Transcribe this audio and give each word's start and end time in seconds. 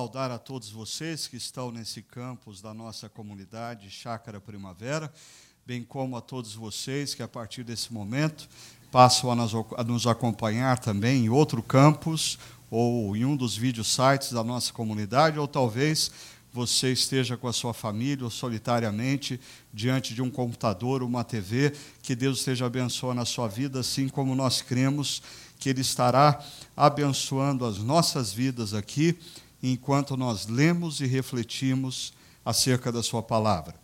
Saudar 0.00 0.30
a 0.30 0.38
todos 0.38 0.70
vocês 0.70 1.26
que 1.26 1.36
estão 1.36 1.70
nesse 1.70 2.00
campus 2.00 2.62
da 2.62 2.72
nossa 2.72 3.06
comunidade 3.06 3.90
Chácara 3.90 4.40
Primavera, 4.40 5.12
bem 5.66 5.84
como 5.84 6.16
a 6.16 6.22
todos 6.22 6.54
vocês 6.54 7.14
que, 7.14 7.22
a 7.22 7.28
partir 7.28 7.64
desse 7.64 7.92
momento, 7.92 8.48
passam 8.90 9.30
a 9.30 9.84
nos 9.84 10.06
acompanhar 10.06 10.78
também 10.78 11.26
em 11.26 11.28
outro 11.28 11.62
campus 11.62 12.38
ou 12.70 13.14
em 13.14 13.26
um 13.26 13.36
dos 13.36 13.54
vídeos 13.54 13.92
sites 13.92 14.32
da 14.32 14.42
nossa 14.42 14.72
comunidade, 14.72 15.38
ou 15.38 15.46
talvez 15.46 16.10
você 16.50 16.90
esteja 16.92 17.36
com 17.36 17.46
a 17.46 17.52
sua 17.52 17.74
família 17.74 18.24
ou 18.24 18.30
solitariamente 18.30 19.38
diante 19.70 20.14
de 20.14 20.22
um 20.22 20.30
computador, 20.30 21.02
uma 21.02 21.24
TV, 21.24 21.74
que 22.00 22.16
Deus 22.16 22.38
esteja 22.38 22.64
abençoando 22.64 23.20
a 23.20 23.26
sua 23.26 23.48
vida, 23.48 23.80
assim 23.80 24.08
como 24.08 24.34
nós 24.34 24.62
cremos 24.62 25.22
que 25.58 25.68
Ele 25.68 25.82
estará 25.82 26.42
abençoando 26.74 27.66
as 27.66 27.76
nossas 27.78 28.32
vidas 28.32 28.72
aqui, 28.72 29.16
enquanto 29.62 30.16
nós 30.16 30.46
lemos 30.46 31.00
e 31.00 31.06
refletimos 31.06 32.12
acerca 32.44 32.90
da 32.90 33.02
Sua 33.02 33.22
palavra. 33.22 33.74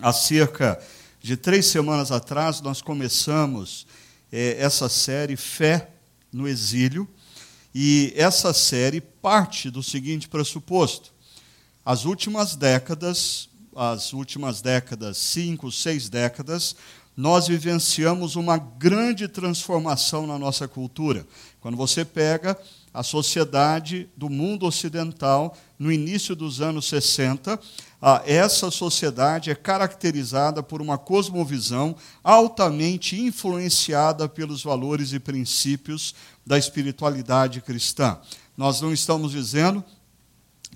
Há 0.00 0.12
cerca 0.12 0.80
de 1.20 1.36
três 1.36 1.66
semanas 1.66 2.10
atrás, 2.10 2.60
nós 2.60 2.82
começamos 2.82 3.86
é, 4.30 4.56
essa 4.58 4.88
série 4.88 5.36
Fé 5.36 5.90
no 6.32 6.48
Exílio, 6.48 7.08
e 7.74 8.12
essa 8.16 8.52
série 8.52 9.00
parte 9.00 9.70
do 9.70 9.82
seguinte 9.82 10.28
pressuposto: 10.28 11.12
as 11.84 12.04
últimas 12.04 12.54
décadas, 12.54 13.48
as 13.74 14.12
últimas 14.12 14.60
décadas, 14.60 15.16
cinco, 15.16 15.72
seis 15.72 16.08
décadas, 16.08 16.76
nós 17.16 17.48
vivenciamos 17.48 18.36
uma 18.36 18.58
grande 18.58 19.28
transformação 19.28 20.26
na 20.26 20.38
nossa 20.38 20.68
cultura. 20.68 21.26
Quando 21.60 21.76
você 21.76 22.04
pega 22.04 22.58
a 22.92 23.02
sociedade 23.02 24.08
do 24.16 24.28
mundo 24.28 24.66
ocidental 24.66 25.56
no 25.78 25.90
início 25.90 26.36
dos 26.36 26.60
anos 26.60 26.86
60, 26.86 27.58
essa 28.26 28.70
sociedade 28.70 29.50
é 29.50 29.54
caracterizada 29.54 30.62
por 30.62 30.82
uma 30.82 30.98
cosmovisão 30.98 31.96
altamente 32.22 33.18
influenciada 33.18 34.28
pelos 34.28 34.62
valores 34.62 35.12
e 35.12 35.18
princípios 35.18 36.14
da 36.44 36.58
espiritualidade 36.58 37.60
cristã. 37.60 38.18
Nós 38.56 38.80
não 38.80 38.92
estamos 38.92 39.32
dizendo 39.32 39.82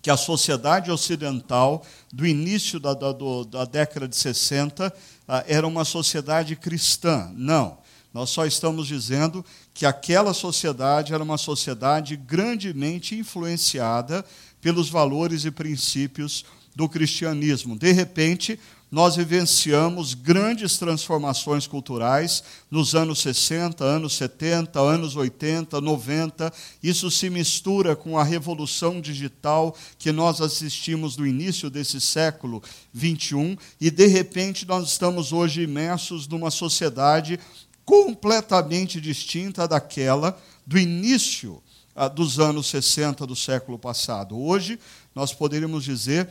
que 0.01 0.11
a 0.11 0.17
sociedade 0.17 0.91
ocidental, 0.91 1.85
do 2.13 2.27
início 2.27 2.79
da, 2.79 2.95
da, 2.95 3.13
da 3.51 3.65
década 3.65 4.07
de 4.07 4.17
60, 4.17 4.95
ah, 5.27 5.45
era 5.49 5.67
uma 5.67 5.85
sociedade 5.85 6.55
cristã. 6.55 7.31
Não. 7.35 7.79
Nós 8.15 8.31
só 8.31 8.47
estamos 8.47 8.87
dizendo 8.87 9.45
que 9.77 9.85
aquela 9.85 10.33
sociedade 10.33 11.13
era 11.13 11.23
uma 11.23 11.37
sociedade 11.37 12.17
grandemente 12.17 13.15
influenciada 13.15 14.25
pelos 14.59 14.89
valores 14.89 15.45
e 15.45 15.51
princípios 15.51 16.47
do 16.75 16.89
cristianismo. 16.89 17.79
De 17.79 17.93
repente, 17.93 18.59
nós 18.91 19.17
vivenciamos 19.17 20.15
grandes 20.15 20.79
transformações 20.79 21.67
culturais 21.67 22.43
nos 22.71 22.95
anos 22.95 23.19
60, 23.19 23.85
anos 23.85 24.15
70, 24.15 24.81
anos 24.81 25.15
80, 25.15 25.79
90. 25.79 26.53
Isso 26.83 27.11
se 27.11 27.29
mistura 27.29 27.95
com 27.95 28.19
a 28.19 28.25
revolução 28.25 28.99
digital 28.99 29.77
que 29.99 30.11
nós 30.11 30.41
assistimos 30.41 31.19
no 31.19 31.27
início 31.27 31.69
desse 31.69 32.01
século 32.01 32.63
21 32.95 33.59
e 33.79 33.91
de 33.91 34.07
repente 34.07 34.67
nós 34.67 34.89
estamos 34.89 35.33
hoje 35.33 35.61
imersos 35.61 36.27
numa 36.27 36.51
sociedade 36.51 37.39
completamente 37.87 39.01
distinta 39.01 39.67
daquela 39.67 40.39
do 40.67 40.77
início 40.77 41.63
ah, 41.95 42.09
dos 42.09 42.39
anos 42.41 42.67
60 42.67 43.25
do 43.25 43.37
século 43.37 43.79
passado. 43.79 44.37
Hoje 44.37 44.79
nós 45.15 45.33
poderíamos 45.33 45.85
dizer 45.85 46.29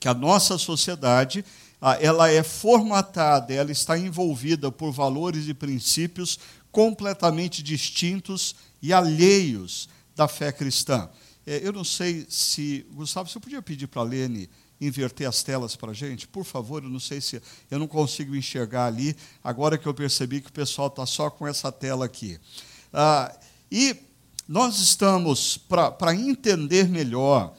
que 0.00 0.08
a 0.08 0.14
nossa 0.14 0.58
sociedade 0.58 1.44
ah, 1.80 1.98
ela 2.00 2.30
é 2.30 2.42
formatada, 2.42 3.52
ela 3.52 3.70
está 3.70 3.96
envolvida 3.96 4.72
por 4.72 4.90
valores 4.90 5.46
e 5.46 5.54
princípios 5.54 6.38
completamente 6.72 7.62
distintos 7.62 8.56
e 8.82 8.92
alheios 8.92 9.88
da 10.16 10.26
fé 10.26 10.50
cristã. 10.50 11.08
É, 11.46 11.60
eu 11.62 11.72
não 11.72 11.84
sei 11.84 12.26
se. 12.28 12.86
Gustavo, 12.92 13.28
você 13.28 13.38
podia 13.38 13.60
pedir 13.60 13.86
para 13.86 14.00
a 14.00 14.04
Lene 14.04 14.48
inverter 14.80 15.28
as 15.28 15.42
telas 15.42 15.76
para 15.76 15.90
a 15.90 15.94
gente? 15.94 16.26
Por 16.26 16.44
favor, 16.44 16.82
eu 16.82 16.90
não 16.90 17.00
sei 17.00 17.20
se. 17.20 17.40
Eu 17.70 17.78
não 17.78 17.86
consigo 17.86 18.34
enxergar 18.34 18.86
ali, 18.86 19.16
agora 19.42 19.78
que 19.78 19.86
eu 19.86 19.94
percebi 19.94 20.40
que 20.40 20.48
o 20.48 20.52
pessoal 20.52 20.88
está 20.88 21.06
só 21.06 21.30
com 21.30 21.46
essa 21.46 21.70
tela 21.70 22.04
aqui. 22.04 22.38
Ah, 22.92 23.34
e 23.70 23.96
nós 24.46 24.78
estamos, 24.78 25.56
para 25.56 26.14
entender 26.14 26.88
melhor 26.88 27.54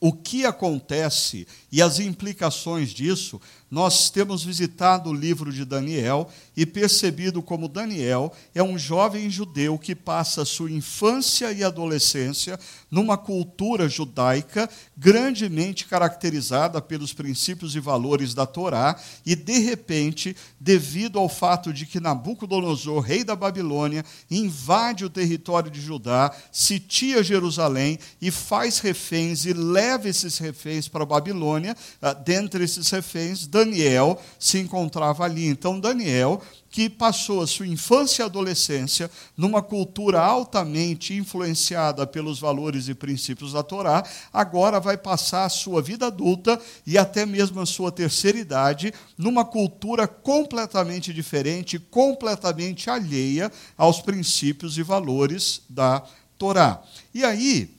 o 0.00 0.12
que 0.12 0.44
acontece 0.44 1.46
e 1.72 1.80
as 1.80 1.98
implicações 1.98 2.90
disso, 2.90 3.40
nós 3.70 4.10
temos 4.10 4.44
visitado 4.44 5.10
o 5.10 5.14
livro 5.14 5.52
de 5.52 5.64
Daniel 5.64 6.30
e 6.56 6.64
percebido 6.64 7.42
como 7.42 7.68
Daniel 7.68 8.32
é 8.54 8.62
um 8.62 8.78
jovem 8.78 9.28
judeu 9.28 9.76
que 9.78 9.94
passa 9.94 10.44
sua 10.44 10.70
infância 10.70 11.50
e 11.50 11.64
adolescência 11.64 12.58
numa 12.90 13.18
cultura 13.18 13.88
judaica 13.88 14.70
grandemente 14.96 15.86
caracterizada 15.86 16.80
pelos 16.80 17.12
princípios 17.12 17.74
e 17.74 17.80
valores 17.80 18.34
da 18.34 18.46
Torá, 18.46 18.98
e 19.24 19.34
de 19.34 19.58
repente, 19.58 20.36
devido 20.60 21.18
ao 21.18 21.28
fato 21.28 21.72
de 21.72 21.86
que 21.86 22.00
Nabucodonosor, 22.00 23.00
rei 23.00 23.24
da 23.24 23.34
Babilônia, 23.34 24.04
invade 24.30 25.04
o 25.04 25.10
território 25.10 25.70
de 25.70 25.80
Judá, 25.80 26.34
sitia 26.52 27.22
Jerusalém 27.22 27.98
e 28.20 28.30
faz 28.30 28.78
reféns 28.78 29.44
e 29.44 29.52
leva 29.52 30.08
esses 30.08 30.38
reféns 30.38 30.88
para 30.88 31.02
a 31.02 31.06
Babilônia, 31.06 31.76
ah, 32.00 32.12
dentre 32.12 32.64
esses 32.64 32.88
reféns, 32.90 33.46
Daniel 33.56 34.20
se 34.38 34.58
encontrava 34.58 35.24
ali. 35.24 35.46
Então, 35.46 35.80
Daniel, 35.80 36.42
que 36.68 36.90
passou 36.90 37.40
a 37.40 37.46
sua 37.46 37.66
infância 37.66 38.22
e 38.22 38.26
adolescência 38.26 39.10
numa 39.34 39.62
cultura 39.62 40.20
altamente 40.20 41.14
influenciada 41.14 42.06
pelos 42.06 42.38
valores 42.38 42.86
e 42.88 42.94
princípios 42.94 43.54
da 43.54 43.62
Torá, 43.62 44.04
agora 44.30 44.78
vai 44.78 44.98
passar 44.98 45.46
a 45.46 45.48
sua 45.48 45.80
vida 45.80 46.08
adulta 46.08 46.60
e 46.86 46.98
até 46.98 47.24
mesmo 47.24 47.60
a 47.60 47.66
sua 47.66 47.90
terceira 47.90 48.38
idade 48.38 48.92
numa 49.16 49.42
cultura 49.42 50.06
completamente 50.06 51.14
diferente, 51.14 51.78
completamente 51.78 52.90
alheia 52.90 53.50
aos 53.76 54.02
princípios 54.02 54.76
e 54.76 54.82
valores 54.82 55.62
da 55.70 56.02
Torá. 56.36 56.82
E 57.14 57.24
aí, 57.24 57.74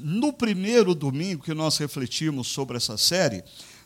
no 0.00 0.32
primeiro 0.32 0.94
domingo 0.94 1.42
que 1.42 1.54
nós 1.54 1.78
refletimos 1.78 2.46
sobre 2.46 2.76
essa 2.76 2.96
série, 2.96 3.42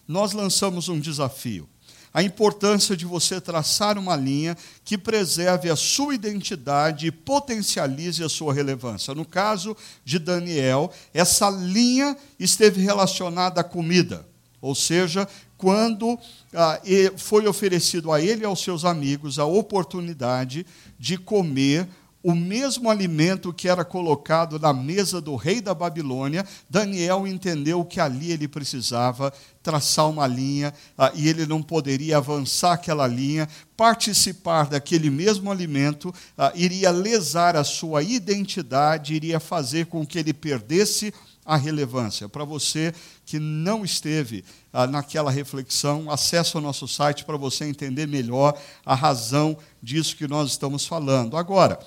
nós 0.09 0.33
lançamos 0.33 0.89
um 0.89 0.99
desafio. 0.99 1.69
A 2.13 2.23
importância 2.23 2.97
de 2.97 3.05
você 3.05 3.39
traçar 3.39 3.99
uma 3.99 4.17
linha 4.17 4.57
que 4.83 4.97
preserve 4.97 5.69
a 5.69 5.77
sua 5.77 6.15
identidade 6.15 7.07
e 7.07 7.13
potencialize 7.13 8.25
a 8.25 8.29
sua 8.31 8.55
relevância. 8.55 9.15
No 9.15 9.27
caso 9.27 9.77
de 10.05 10.19
Daniel, 10.19 10.91
essa 11.13 11.51
linha 11.51 12.17
esteve 12.41 12.81
relacionada 12.81 13.61
à 13.61 13.65
comida, 13.65 14.27
ou 14.61 14.75
seja, 14.75 15.29
quando 15.59 16.19
ah, 16.55 16.81
foi 17.17 17.47
oferecido 17.47 18.11
a 18.11 18.21
ele 18.21 18.43
e 18.43 18.47
aos 18.47 18.63
seus 18.63 18.85
amigos 18.85 19.39
a 19.39 19.45
oportunidade 19.45 20.65
de 20.99 21.19
comer 21.19 21.87
o 22.23 22.35
mesmo 22.35 22.91
alimento 22.91 23.53
que 23.53 23.69
era 23.69 23.85
colocado 23.85 24.59
na 24.59 24.73
mesa 24.73 25.21
do 25.21 25.37
rei 25.37 25.61
da 25.61 25.73
Babilônia, 25.73 26.45
Daniel 26.69 27.27
entendeu 27.27 27.85
que 27.85 28.01
ali 28.01 28.33
ele 28.33 28.49
precisava 28.49 29.33
traçar 29.63 30.09
uma 30.09 30.27
linha 30.27 30.75
ah, 30.97 31.13
e 31.15 31.29
ele 31.29 31.47
não 31.47 31.63
poderia 31.63 32.17
avançar 32.17 32.73
aquela 32.73 33.07
linha, 33.07 33.49
participar 33.77 34.67
daquele 34.67 35.11
mesmo 35.11 35.51
alimento, 35.51 36.13
ah, 36.37 36.53
iria 36.55 36.91
lesar 36.91 37.55
a 37.55 37.63
sua 37.63 38.03
identidade, 38.03 39.15
iria 39.15 39.39
fazer 39.39 39.87
com 39.87 40.05
que 40.05 40.19
ele 40.19 40.35
perdesse 40.35 41.15
a 41.45 41.57
relevância. 41.57 42.29
Para 42.29 42.45
você 42.45 42.93
que 43.25 43.39
não 43.39 43.85
esteve 43.85 44.45
ah, 44.73 44.87
naquela 44.87 45.31
reflexão, 45.31 46.11
acesse 46.11 46.57
o 46.57 46.61
nosso 46.61 46.89
site 46.89 47.25
para 47.25 47.37
você 47.37 47.65
entender 47.65 48.09
melhor 48.09 48.59
a 48.85 48.95
razão 48.95 49.57
disso 49.81 50.17
que 50.17 50.27
nós 50.27 50.51
estamos 50.51 50.85
falando. 50.85 51.37
Agora, 51.37 51.79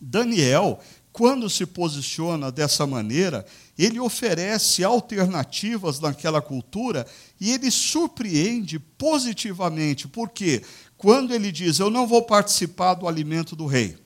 Daniel, 0.00 0.80
quando 1.12 1.48
se 1.48 1.64
posiciona 1.64 2.52
dessa 2.52 2.86
maneira, 2.86 3.46
ele 3.78 3.98
oferece 3.98 4.84
alternativas 4.84 5.98
naquela 5.98 6.42
cultura 6.42 7.06
e 7.40 7.52
ele 7.52 7.70
surpreende 7.70 8.78
positivamente. 8.78 10.06
Por 10.06 10.28
quê? 10.28 10.62
Quando 10.96 11.34
ele 11.34 11.50
diz: 11.50 11.78
Eu 11.78 11.88
não 11.88 12.06
vou 12.06 12.22
participar 12.22 12.94
do 12.94 13.08
alimento 13.08 13.56
do 13.56 13.64
rei, 13.64 13.96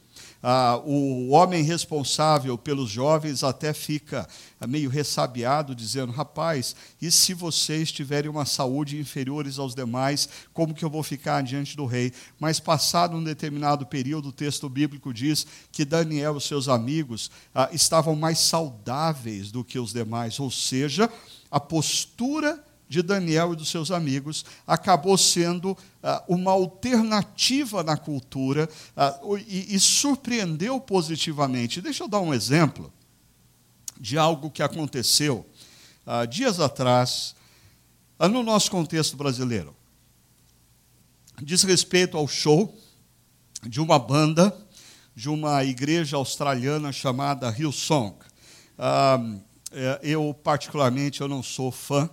ah, 0.42 0.80
o 0.84 1.30
homem 1.30 1.62
responsável 1.62 2.56
pelos 2.56 2.88
jovens 2.88 3.44
até 3.44 3.74
fica 3.74 4.26
meio 4.66 4.88
ressabiado, 4.88 5.74
dizendo: 5.74 6.12
rapaz, 6.12 6.74
e 7.00 7.10
se 7.10 7.34
vocês 7.34 7.92
tiverem 7.92 8.30
uma 8.30 8.46
saúde 8.46 8.98
inferiores 8.98 9.58
aos 9.58 9.74
demais, 9.74 10.28
como 10.54 10.74
que 10.74 10.84
eu 10.84 10.88
vou 10.88 11.02
ficar 11.02 11.42
diante 11.42 11.76
do 11.76 11.84
rei? 11.84 12.12
Mas, 12.38 12.58
passado 12.58 13.16
um 13.16 13.22
determinado 13.22 13.84
período, 13.84 14.30
o 14.30 14.32
texto 14.32 14.68
bíblico 14.68 15.12
diz 15.12 15.46
que 15.70 15.84
Daniel 15.84 16.38
e 16.38 16.40
seus 16.40 16.68
amigos 16.68 17.30
ah, 17.54 17.68
estavam 17.72 18.16
mais 18.16 18.38
saudáveis 18.38 19.50
do 19.50 19.62
que 19.62 19.78
os 19.78 19.92
demais, 19.92 20.40
ou 20.40 20.50
seja, 20.50 21.10
a 21.50 21.60
postura 21.60 22.64
de 22.90 23.02
Daniel 23.02 23.52
e 23.52 23.56
dos 23.56 23.68
seus 23.68 23.92
amigos 23.92 24.44
acabou 24.66 25.16
sendo 25.16 25.78
ah, 26.02 26.24
uma 26.26 26.50
alternativa 26.50 27.84
na 27.84 27.96
cultura 27.96 28.68
ah, 28.96 29.16
e, 29.46 29.76
e 29.76 29.78
surpreendeu 29.78 30.80
positivamente. 30.80 31.80
Deixa 31.80 32.02
eu 32.02 32.08
dar 32.08 32.18
um 32.18 32.34
exemplo 32.34 32.92
de 33.96 34.18
algo 34.18 34.50
que 34.50 34.60
aconteceu 34.60 35.46
ah, 36.04 36.24
dias 36.24 36.58
atrás 36.58 37.36
no 38.18 38.42
nosso 38.42 38.68
contexto 38.72 39.16
brasileiro. 39.16 39.72
Diz 41.40 41.62
respeito 41.62 42.16
ao 42.16 42.26
show 42.26 42.76
de 43.62 43.80
uma 43.80 44.00
banda 44.00 44.52
de 45.14 45.28
uma 45.28 45.62
igreja 45.62 46.16
australiana 46.16 46.90
chamada 46.90 47.54
Hillsong. 47.56 48.16
É, 49.72 50.00
eu 50.02 50.34
particularmente 50.34 51.20
eu 51.20 51.28
não 51.28 51.42
sou 51.42 51.70
fã 51.70 52.10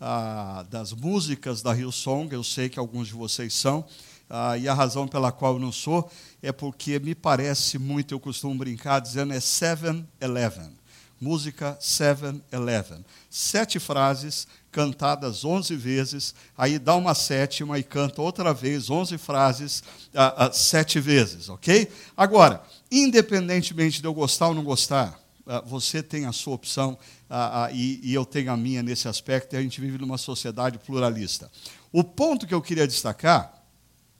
ah, 0.00 0.64
das 0.70 0.92
músicas 0.92 1.62
da 1.62 1.74
Hillsong, 1.74 2.32
eu 2.32 2.44
sei 2.44 2.68
que 2.68 2.78
alguns 2.78 3.08
de 3.08 3.14
vocês 3.14 3.54
são, 3.54 3.84
ah, 4.28 4.56
e 4.58 4.68
a 4.68 4.74
razão 4.74 5.06
pela 5.06 5.30
qual 5.32 5.54
eu 5.54 5.58
não 5.58 5.72
sou 5.72 6.10
é 6.42 6.52
porque 6.52 6.98
me 6.98 7.14
parece 7.14 7.78
muito, 7.78 8.12
eu 8.12 8.20
costumo 8.20 8.54
brincar 8.56 9.00
dizendo 9.00 9.32
é 9.32 9.38
7-Eleven. 9.38 10.76
Música 11.18 11.78
7-Eleven. 11.80 13.04
Sete 13.30 13.78
frases 13.78 14.46
cantadas 14.70 15.42
11 15.42 15.74
vezes, 15.74 16.34
aí 16.58 16.78
dá 16.78 16.94
uma 16.94 17.14
sétima 17.14 17.78
e 17.78 17.82
canta 17.82 18.20
outra 18.20 18.52
vez 18.52 18.90
11 18.90 19.16
frases 19.16 19.82
ah, 20.14 20.46
ah, 20.46 20.52
sete 20.52 21.00
vezes, 21.00 21.48
ok? 21.48 21.90
Agora, 22.14 22.62
independentemente 22.90 24.02
de 24.02 24.06
eu 24.06 24.12
gostar 24.12 24.48
ou 24.48 24.54
não 24.54 24.62
gostar, 24.62 25.18
você 25.64 26.02
tem 26.02 26.26
a 26.26 26.32
sua 26.32 26.54
opção 26.54 26.98
ah, 27.30 27.66
ah, 27.66 27.72
e, 27.72 28.12
eu 28.12 28.24
tenho 28.24 28.50
a 28.52 28.56
minha 28.56 28.82
nesse 28.82 29.08
aspecto, 29.08 29.54
e 29.54 29.56
a 29.58 29.62
gente 29.62 29.80
vive 29.80 29.98
numa 29.98 30.18
sociedade 30.18 30.78
pluralista. 30.78 31.50
O 31.92 32.02
ponto 32.02 32.46
que 32.46 32.54
eu 32.54 32.60
queria 32.60 32.86
destacar 32.86 33.64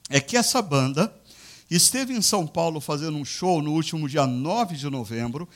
é 0.09 0.19
que 0.19 0.37
essa 0.37 0.61
banda 0.61 1.13
esteve 1.69 2.13
em 2.13 2.21
São 2.21 2.47
Paulo 2.47 2.79
fazendo 2.79 3.17
um 3.17 3.25
show 3.25 3.61
no 3.61 3.73
último 3.73 4.07
dia 4.07 4.25
9 4.25 4.75
de 4.75 4.89
novembro, 4.89 5.47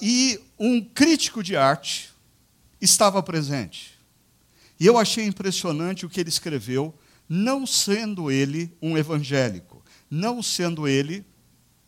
e 0.00 0.40
um 0.58 0.80
crítico 0.80 1.42
de 1.42 1.56
arte 1.56 2.10
estava 2.80 3.22
presente. 3.22 3.98
E 4.80 4.86
eu 4.86 4.96
achei 4.96 5.24
impressionante 5.24 6.06
o 6.06 6.08
que 6.08 6.20
ele 6.20 6.28
escreveu, 6.28 6.94
não 7.28 7.66
sendo 7.66 8.30
ele 8.30 8.72
um 8.80 8.96
evangélico, 8.96 9.82
não 10.10 10.42
sendo 10.42 10.86
ele 10.88 11.24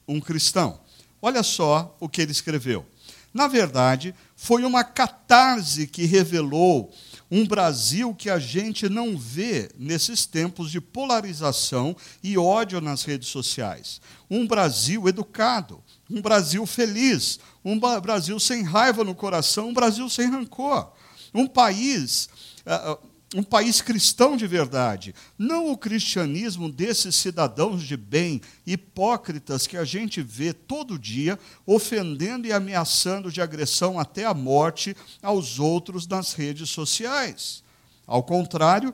um 0.07 0.21
cristão. 0.21 0.81
Olha 1.23 1.43
só 1.43 1.97
o 2.01 2.09
que 2.09 2.23
ele 2.23 2.33
escreveu. 2.33 2.87
Na 3.33 3.47
verdade, 3.47 4.15
foi 4.35 4.65
uma 4.65 4.83
catarse 4.83 5.87
que 5.87 6.05
revelou 6.05 6.93
um 7.31 7.47
Brasil 7.47 8.13
que 8.13 8.29
a 8.29 8.41
gente 8.41 8.89
não 8.89 9.17
vê 9.17 9.71
nesses 9.79 10.27
tempos 10.27 10.71
de 10.71 10.81
polarização 10.81 11.97
e 12.23 12.37
ódio 12.37 12.81
nas 12.81 13.05
redes 13.05 13.29
sociais. 13.29 14.01
Um 14.29 14.49
Brasil 14.49 15.09
educado, 15.09 15.81
um 16.11 16.21
Brasil 16.21 16.67
feliz, 16.67 17.39
um 17.65 17.79
Brasil 17.79 18.41
sem 18.41 18.65
raiva 18.65 19.05
no 19.05 19.15
coração, 19.15 19.69
um 19.69 19.75
Brasil 19.75 20.09
sem 20.09 20.29
rancor. 20.29 20.91
Um 21.33 21.47
país 21.47 22.29
uh, 22.67 22.99
um 23.35 23.43
país 23.45 23.81
cristão 23.81 24.37
de 24.37 24.47
verdade, 24.47 25.15
não 25.39 25.71
o 25.71 25.79
cristianismo 25.79 26.71
desses 26.71 27.15
cidadãos 27.15 27.83
de 27.83 27.97
bem, 27.97 28.41
hipócritas 28.67 29.69
que 29.69 29.77
a 29.77 29.85
gente 29.85 30.21
vê 30.21 30.53
todo 30.53 30.99
dia 30.99 31.39
ofendendo 31.65 32.49
e 32.49 32.53
ameaçando 32.53 33.31
de 33.31 33.41
agressão 33.41 34.01
até 34.01 34.25
a 34.25 34.35
morte 34.35 34.97
aos 35.23 35.61
outros 35.61 36.09
nas 36.09 36.33
redes 36.33 36.71
sociais. 36.71 37.63
Ao 38.05 38.23
contrário 38.23 38.93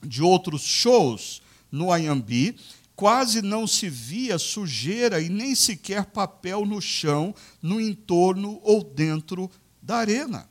de 0.00 0.22
outros 0.22 0.62
shows 0.62 1.42
no 1.72 1.92
Ayambi, 1.92 2.56
quase 2.94 3.42
não 3.42 3.66
se 3.66 3.88
via 3.88 4.38
sujeira 4.38 5.20
e 5.20 5.28
nem 5.28 5.56
sequer 5.56 6.06
papel 6.06 6.64
no 6.64 6.80
chão, 6.80 7.34
no 7.60 7.80
entorno 7.80 8.60
ou 8.62 8.84
dentro 8.84 9.50
da 9.82 9.96
arena. 9.96 10.49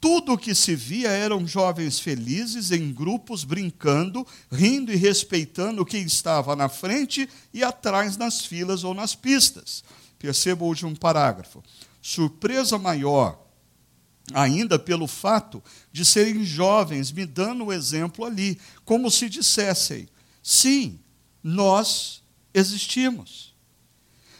Tudo 0.00 0.34
o 0.34 0.38
que 0.38 0.54
se 0.54 0.76
via 0.76 1.08
eram 1.08 1.46
jovens 1.46 1.98
felizes 1.98 2.70
em 2.70 2.92
grupos, 2.92 3.42
brincando, 3.42 4.24
rindo 4.50 4.92
e 4.92 4.96
respeitando 4.96 5.84
quem 5.84 6.04
estava 6.04 6.54
na 6.54 6.68
frente 6.68 7.28
e 7.52 7.64
atrás 7.64 8.16
nas 8.16 8.44
filas 8.44 8.84
ou 8.84 8.94
nas 8.94 9.16
pistas. 9.16 9.82
Perceba 10.16 10.64
o 10.64 10.68
último 10.68 10.96
parágrafo. 10.96 11.64
Surpresa 12.00 12.78
maior, 12.78 13.44
ainda 14.32 14.78
pelo 14.78 15.08
fato 15.08 15.62
de 15.90 16.04
serem 16.04 16.44
jovens 16.44 17.10
me 17.10 17.26
dando 17.26 17.66
o 17.66 17.72
exemplo 17.72 18.24
ali, 18.24 18.58
como 18.84 19.10
se 19.10 19.28
dissessem: 19.28 20.08
sim, 20.40 21.00
nós 21.42 22.22
existimos. 22.54 23.54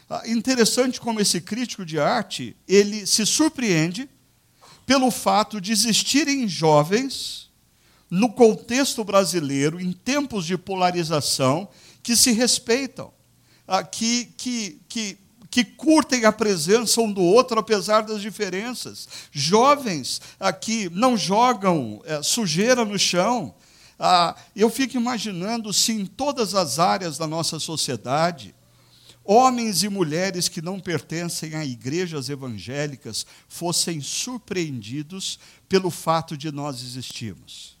Ah, 0.09 0.23
interessante 0.25 0.99
como 1.01 1.19
esse 1.19 1.41
crítico 1.41 1.85
de 1.85 1.99
arte 1.99 2.55
ele 2.67 3.05
se 3.05 3.25
surpreende 3.25 4.09
pelo 4.89 5.11
fato 5.11 5.61
de 5.61 5.71
existirem 5.71 6.47
jovens 6.47 7.47
no 8.09 8.27
contexto 8.27 9.03
brasileiro, 9.03 9.79
em 9.79 9.91
tempos 9.91 10.47
de 10.47 10.57
polarização, 10.57 11.69
que 12.01 12.15
se 12.15 12.31
respeitam, 12.31 13.13
ah, 13.67 13.83
que, 13.83 14.33
que, 14.35 14.81
que, 14.89 15.17
que 15.51 15.63
curtem 15.63 16.25
a 16.25 16.31
presença 16.31 17.01
um 17.01 17.13
do 17.13 17.21
outro 17.21 17.59
apesar 17.59 18.01
das 18.01 18.19
diferenças. 18.19 19.07
Jovens 19.31 20.21
ah, 20.39 20.51
que 20.51 20.89
não 20.89 21.15
jogam 21.15 22.01
eh, 22.03 22.23
sujeira 22.23 22.83
no 22.83 22.97
chão. 22.97 23.53
Ah, 23.99 24.35
eu 24.55 24.71
fico 24.71 24.97
imaginando 24.97 25.71
se 25.71 25.91
em 25.91 26.03
todas 26.03 26.55
as 26.55 26.79
áreas 26.79 27.15
da 27.15 27.27
nossa 27.27 27.59
sociedade 27.59 28.55
homens 29.31 29.83
e 29.83 29.89
mulheres 29.89 30.49
que 30.49 30.59
não 30.59 30.79
pertencem 30.79 31.53
a 31.53 31.63
igrejas 31.63 32.29
evangélicas 32.29 33.27
fossem 33.47 34.01
surpreendidos 34.01 35.37
pelo 35.67 35.91
fato 35.91 36.35
de 36.35 36.51
nós 36.51 36.81
existirmos. 36.81 37.77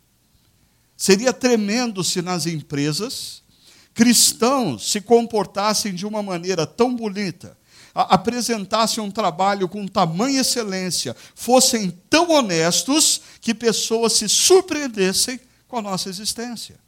Seria 0.95 1.33
tremendo 1.33 2.03
se 2.03 2.21
nas 2.21 2.45
empresas 2.45 3.41
cristãos 3.95 4.91
se 4.91 5.01
comportassem 5.01 5.91
de 5.95 6.05
uma 6.05 6.21
maneira 6.21 6.67
tão 6.67 6.95
bonita, 6.95 7.57
apresentassem 7.95 9.03
um 9.03 9.09
trabalho 9.09 9.67
com 9.67 9.87
tamanha 9.87 10.41
excelência, 10.41 11.15
fossem 11.33 11.89
tão 12.11 12.29
honestos 12.29 13.21
que 13.41 13.55
pessoas 13.55 14.13
se 14.13 14.29
surpreendessem 14.29 15.39
com 15.67 15.77
a 15.79 15.81
nossa 15.81 16.09
existência. 16.09 16.79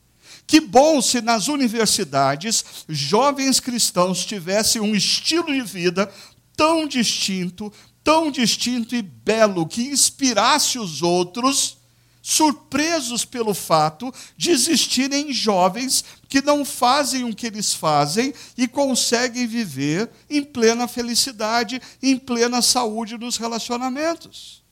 Que 0.46 0.60
bom 0.60 1.02
se 1.02 1.22
nas 1.22 1.48
universidades 1.48 2.66
jovens 2.88 3.60
cristãos 3.60 4.26
tivessem 4.26 4.82
um 4.82 4.96
estilo 4.96 5.54
de 5.54 5.62
vida 5.62 6.12
tão 6.56 6.88
distinto, 6.88 7.72
tão 8.04 8.30
distinto 8.30 8.96
e 8.96 9.02
belo, 9.02 9.68
que 9.68 9.82
inspirasse 9.84 10.78
os 10.78 11.02
outros, 11.02 11.78
surpresos 12.22 13.26
pelo 13.26 13.54
fato 13.54 14.14
de 14.38 14.52
existirem 14.52 15.34
jovens 15.34 16.06
que 16.30 16.42
não 16.42 16.64
fazem 16.64 17.24
o 17.24 17.36
que 17.36 17.48
eles 17.48 17.74
fazem 17.74 18.34
e 18.56 18.68
conseguem 18.68 19.48
viver 19.48 20.10
em 20.30 20.44
plena 20.44 20.88
felicidade, 20.88 21.82
em 22.02 22.18
plena 22.18 22.62
saúde 22.62 23.18
nos 23.18 23.38
relacionamentos. 23.38 24.64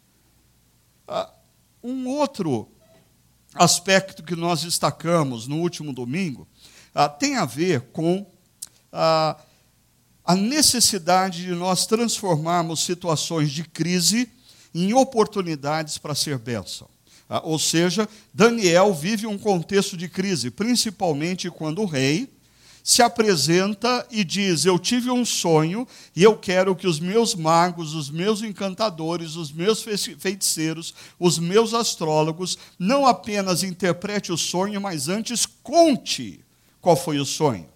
Ah, 1.08 1.34
um 1.84 2.08
outro 2.08 2.70
aspecto 3.60 4.24
que 4.24 4.38
nós 4.38 4.62
destacamos 4.62 5.46
no 5.46 5.58
último 5.58 5.92
domingo 5.92 6.48
ah, 6.96 7.10
tem 7.10 7.36
a 7.36 7.44
ver 7.46 7.82
com 7.92 8.26
ah, 8.90 9.38
a 10.24 10.34
necessidade 10.34 11.44
de 11.44 11.54
nós 11.54 11.86
transformarmos 11.86 12.80
situações 12.80 13.52
de 13.52 13.66
crise 13.66 14.32
em 14.74 14.94
oportunidades 14.94 15.98
para 15.98 16.16
ser 16.16 16.38
bênção. 16.38 16.88
Ah, 17.28 17.42
ou 17.44 17.60
seja, 17.60 18.08
Daniel 18.34 18.94
vive 18.94 19.28
um 19.28 19.38
contexto 19.38 19.98
de 19.98 20.08
crise, 20.08 20.50
principalmente 20.50 21.52
quando 21.52 21.82
o 21.82 21.86
rei 21.86 22.32
se 22.90 23.04
apresenta 23.04 24.04
e 24.10 24.24
diz: 24.24 24.66
Eu 24.66 24.80
tive 24.80 25.12
um 25.12 25.24
sonho 25.24 25.88
e 26.16 26.24
eu 26.24 26.36
quero 26.36 26.76
que 26.76 26.88
os 26.88 27.00
meus 27.00 27.36
magos, 27.36 27.94
os 27.94 28.10
meus 28.10 28.42
encantadores, 28.42 29.36
os 29.36 29.52
meus 29.52 29.84
feiticeiros, 29.84 30.96
os 31.20 31.38
meus 31.38 31.76
astrólogos 31.76 32.58
não 32.80 33.06
apenas 33.06 33.62
interprete 33.62 34.32
o 34.32 34.38
sonho, 34.38 34.82
mas 34.82 35.08
antes 35.08 35.46
conte 35.46 36.44
qual 36.82 36.96
foi 36.96 37.20
o 37.20 37.26
sonho. 37.26 37.70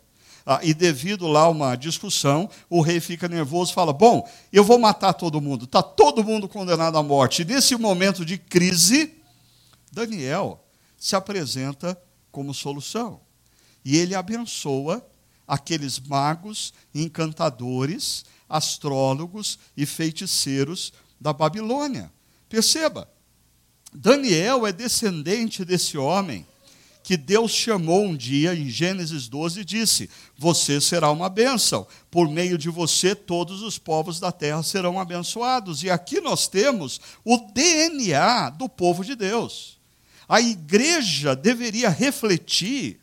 Ah, 0.44 0.62
e 0.64 0.74
devido 0.74 1.28
lá 1.28 1.42
a 1.42 1.50
uma 1.50 1.76
discussão, 1.76 2.50
o 2.68 2.82
rei 2.82 3.00
fica 3.00 3.28
nervoso 3.28 3.72
e 3.72 3.76
fala: 3.76 3.94
Bom, 3.94 4.28
eu 4.52 4.64
vou 4.64 4.80
matar 4.80 5.14
todo 5.14 5.40
mundo, 5.40 5.66
está 5.66 5.84
todo 5.84 6.24
mundo 6.24 6.50
condenado 6.50 6.98
à 6.98 7.04
morte. 7.04 7.44
E 7.44 7.46
nesse 7.46 7.76
momento 7.76 8.26
de 8.26 8.40
crise, 8.40 9.14
Daniel 9.92 10.66
se 10.98 11.16
apresenta 11.16 11.96
como 12.32 12.52
solução. 12.52 13.22
E 13.84 13.98
ele 13.98 14.16
abençoa 14.16 15.06
aqueles 15.48 16.00
magos, 16.00 16.74
encantadores, 16.94 18.26
astrólogos 18.48 19.60
e 19.76 19.86
feiticeiros 19.86 20.94
da 21.20 21.34
Babilônia. 21.34 22.12
Perceba, 22.48 23.10
Daniel 23.94 24.66
é 24.66 24.72
descendente 24.72 25.64
desse 25.64 25.98
homem 25.98 26.46
que 27.04 27.18
Deus 27.18 27.52
chamou 27.52 28.06
um 28.06 28.16
dia 28.16 28.56
em 28.56 28.70
Gênesis 28.70 29.28
12 29.28 29.60
e 29.60 29.66
disse: 29.66 30.10
Você 30.38 30.80
será 30.80 31.12
uma 31.12 31.30
bênção, 31.30 31.86
por 32.10 32.30
meio 32.30 32.58
de 32.58 32.70
você 32.70 33.14
todos 33.14 33.62
os 33.62 33.78
povos 33.78 34.20
da 34.20 34.32
terra 34.32 34.64
serão 34.64 35.00
abençoados. 35.00 35.84
E 35.84 35.90
aqui 35.90 36.22
nós 36.22 36.48
temos 36.48 37.02
o 37.24 37.38
DNA 37.54 38.52
do 38.52 38.70
povo 38.70 39.04
de 39.04 39.16
Deus. 39.16 39.78
A 40.28 40.42
igreja 40.42 41.36
deveria 41.36 41.90
refletir 41.90 43.03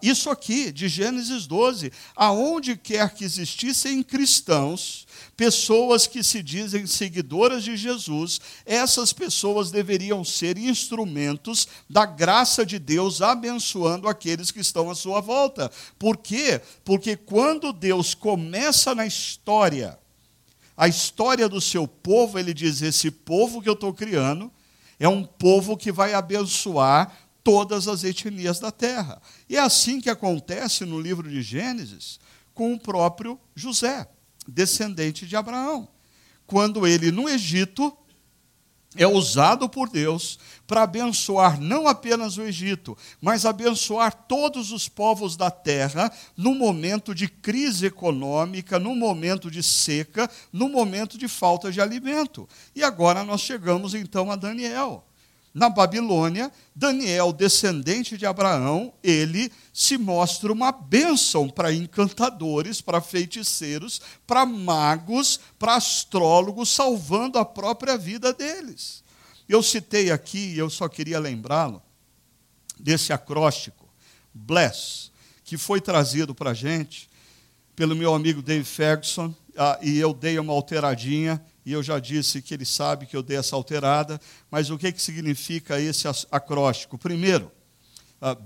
isso 0.00 0.30
aqui, 0.30 0.70
de 0.70 0.88
Gênesis 0.88 1.44
12, 1.46 1.90
aonde 2.14 2.76
quer 2.76 3.12
que 3.14 3.24
existissem 3.24 4.00
cristãos, 4.02 5.06
pessoas 5.36 6.06
que 6.06 6.22
se 6.22 6.40
dizem 6.40 6.86
seguidoras 6.86 7.64
de 7.64 7.76
Jesus, 7.76 8.40
essas 8.64 9.12
pessoas 9.12 9.72
deveriam 9.72 10.24
ser 10.24 10.56
instrumentos 10.56 11.66
da 11.90 12.06
graça 12.06 12.64
de 12.64 12.78
Deus 12.78 13.20
abençoando 13.20 14.08
aqueles 14.08 14.52
que 14.52 14.60
estão 14.60 14.88
à 14.88 14.94
sua 14.94 15.20
volta. 15.20 15.68
Por 15.98 16.16
quê? 16.16 16.60
Porque 16.84 17.16
quando 17.16 17.72
Deus 17.72 18.14
começa 18.14 18.94
na 18.94 19.04
história, 19.04 19.98
a 20.76 20.86
história 20.86 21.48
do 21.48 21.60
seu 21.60 21.88
povo, 21.88 22.38
ele 22.38 22.54
diz: 22.54 22.82
esse 22.82 23.10
povo 23.10 23.60
que 23.60 23.68
eu 23.68 23.74
estou 23.74 23.92
criando 23.92 24.50
é 24.98 25.08
um 25.08 25.24
povo 25.24 25.76
que 25.76 25.90
vai 25.90 26.14
abençoar 26.14 27.12
todas 27.42 27.88
as 27.88 28.04
etnias 28.04 28.58
da 28.58 28.70
terra. 28.70 29.20
E 29.48 29.56
é 29.56 29.60
assim 29.60 30.00
que 30.00 30.10
acontece 30.10 30.84
no 30.84 31.00
livro 31.00 31.28
de 31.28 31.42
Gênesis 31.42 32.18
com 32.54 32.72
o 32.72 32.78
próprio 32.78 33.38
José, 33.54 34.08
descendente 34.46 35.26
de 35.26 35.36
Abraão. 35.36 35.88
Quando 36.46 36.86
ele, 36.86 37.10
no 37.10 37.28
Egito, 37.28 37.96
é 38.96 39.06
usado 39.06 39.68
por 39.68 39.88
Deus 39.88 40.38
para 40.66 40.82
abençoar 40.82 41.58
não 41.60 41.88
apenas 41.88 42.36
o 42.36 42.42
Egito, 42.42 42.96
mas 43.20 43.46
abençoar 43.46 44.12
todos 44.12 44.70
os 44.70 44.88
povos 44.88 45.36
da 45.36 45.50
terra 45.50 46.12
no 46.36 46.54
momento 46.54 47.14
de 47.14 47.26
crise 47.26 47.86
econômica, 47.86 48.78
no 48.78 48.94
momento 48.94 49.50
de 49.50 49.62
seca, 49.62 50.30
no 50.52 50.68
momento 50.68 51.16
de 51.16 51.26
falta 51.26 51.72
de 51.72 51.80
alimento. 51.80 52.48
E 52.74 52.82
agora 52.82 53.24
nós 53.24 53.40
chegamos 53.40 53.94
então 53.94 54.30
a 54.30 54.36
Daniel. 54.36 55.06
Na 55.54 55.68
Babilônia, 55.68 56.50
Daniel, 56.74 57.32
descendente 57.32 58.16
de 58.16 58.24
Abraão, 58.24 58.92
ele 59.02 59.52
se 59.72 59.98
mostra 59.98 60.50
uma 60.50 60.72
bênção 60.72 61.48
para 61.48 61.72
encantadores, 61.72 62.80
para 62.80 63.02
feiticeiros, 63.02 64.00
para 64.26 64.46
magos, 64.46 65.38
para 65.58 65.74
astrólogos, 65.74 66.70
salvando 66.70 67.38
a 67.38 67.44
própria 67.44 67.98
vida 67.98 68.32
deles. 68.32 69.04
Eu 69.46 69.62
citei 69.62 70.10
aqui, 70.10 70.56
eu 70.56 70.70
só 70.70 70.88
queria 70.88 71.18
lembrá-lo, 71.18 71.82
desse 72.78 73.12
acróstico, 73.12 73.86
Bless, 74.32 75.10
que 75.44 75.58
foi 75.58 75.82
trazido 75.82 76.34
para 76.34 76.50
a 76.50 76.54
gente 76.54 77.10
pelo 77.76 77.94
meu 77.94 78.14
amigo 78.14 78.40
Dave 78.40 78.64
Ferguson, 78.64 79.34
ah, 79.56 79.78
e 79.82 79.98
eu 79.98 80.14
dei 80.14 80.38
uma 80.38 80.52
alteradinha 80.52 81.42
e 81.64 81.72
eu 81.72 81.82
já 81.82 81.98
disse 81.98 82.42
que 82.42 82.54
ele 82.54 82.64
sabe 82.64 83.06
que 83.06 83.16
eu 83.16 83.22
dei 83.22 83.36
essa 83.36 83.54
alterada, 83.54 84.20
mas 84.50 84.70
o 84.70 84.78
que, 84.78 84.90
que 84.90 85.00
significa 85.00 85.80
esse 85.80 86.06
acróstico? 86.30 86.98
Primeiro, 86.98 87.52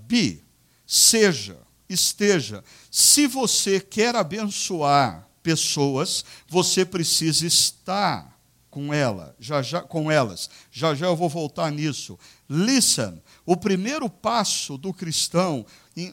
be, 0.07 0.45
seja, 0.87 1.59
esteja. 1.89 2.63
Se 2.91 3.27
você 3.27 3.81
quer 3.81 4.15
abençoar 4.15 5.29
pessoas, 5.43 6.25
você 6.49 6.85
precisa 6.85 7.47
estar 7.47 8.37
com 8.69 8.93
ela, 8.93 9.35
já 9.39 9.63
já 9.63 9.81
com 9.81 10.11
elas. 10.11 10.51
Já 10.71 10.95
já 10.95 11.07
eu 11.07 11.17
vou 11.17 11.31
voltar 11.31 11.71
nisso. 11.71 12.19
Listen, 12.49 13.23
o 13.47 13.57
primeiro 13.57 14.11
passo 14.11 14.77
do 14.77 14.93
cristão 14.93 15.65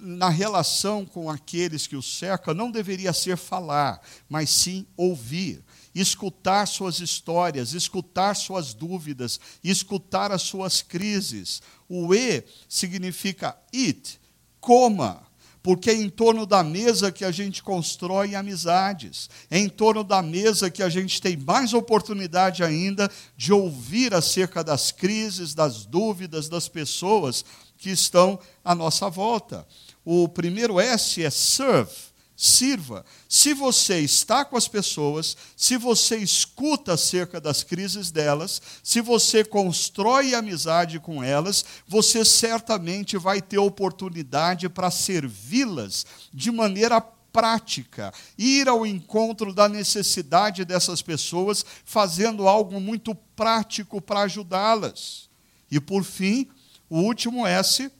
na 0.01 0.29
relação 0.29 1.05
com 1.05 1.29
aqueles 1.29 1.85
que 1.85 1.95
o 1.95 2.01
cercam 2.01 2.53
não 2.53 2.71
deveria 2.71 3.11
ser 3.11 3.35
falar, 3.35 4.01
mas 4.29 4.49
sim 4.49 4.85
ouvir 4.95 5.63
escutar 5.93 6.65
suas 6.67 6.99
histórias, 6.99 7.73
escutar 7.73 8.35
suas 8.35 8.73
dúvidas, 8.73 9.39
escutar 9.63 10.31
as 10.31 10.41
suas 10.41 10.81
crises. 10.81 11.61
O 11.87 12.13
E 12.13 12.43
significa 12.67 13.55
eat, 13.71 14.19
coma, 14.59 15.21
porque 15.61 15.89
é 15.89 15.93
em 15.93 16.09
torno 16.09 16.45
da 16.45 16.61
mesa 16.63 17.11
que 17.11 17.23
a 17.23 17.31
gente 17.31 17.63
constrói 17.63 18.35
amizades, 18.35 19.29
é 19.49 19.57
em 19.57 19.69
torno 19.69 20.03
da 20.03 20.21
mesa 20.21 20.69
que 20.69 20.83
a 20.83 20.89
gente 20.89 21.21
tem 21.21 21.37
mais 21.37 21.73
oportunidade 21.73 22.63
ainda 22.63 23.09
de 23.37 23.53
ouvir 23.53 24.13
acerca 24.13 24.63
das 24.63 24.91
crises, 24.91 25.53
das 25.53 25.85
dúvidas 25.85 26.49
das 26.49 26.67
pessoas 26.67 27.45
que 27.83 27.89
estão 27.89 28.39
à 28.63 28.73
nossa 28.73 29.09
volta. 29.09 29.67
O 30.05 30.29
primeiro 30.29 30.79
S 30.79 31.21
é 31.21 31.29
serve 31.29 32.13
sirva. 32.35 33.05
Se 33.29 33.53
você 33.53 33.99
está 33.99 34.43
com 34.43 34.57
as 34.57 34.67
pessoas, 34.67 35.37
se 35.55 35.77
você 35.77 36.17
escuta 36.17 36.93
acerca 36.93 37.39
das 37.39 37.63
crises 37.63 38.09
delas, 38.09 38.61
se 38.81 38.99
você 39.01 39.45
constrói 39.45 40.33
amizade 40.33 40.99
com 40.99 41.23
elas, 41.23 41.63
você 41.87 42.25
certamente 42.25 43.17
vai 43.17 43.41
ter 43.41 43.59
oportunidade 43.59 44.67
para 44.67 44.89
servi-las 44.89 46.05
de 46.33 46.51
maneira 46.51 46.99
prática, 47.31 48.13
ir 48.37 48.67
ao 48.67 48.85
encontro 48.85 49.53
da 49.53 49.69
necessidade 49.69 50.65
dessas 50.65 51.01
pessoas, 51.01 51.65
fazendo 51.85 52.47
algo 52.47 52.79
muito 52.79 53.15
prático 53.35 54.01
para 54.01 54.21
ajudá-las. 54.21 55.29
E 55.71 55.79
por 55.79 56.03
fim, 56.03 56.49
o 56.89 56.99
último 56.99 57.45
S, 57.45 57.91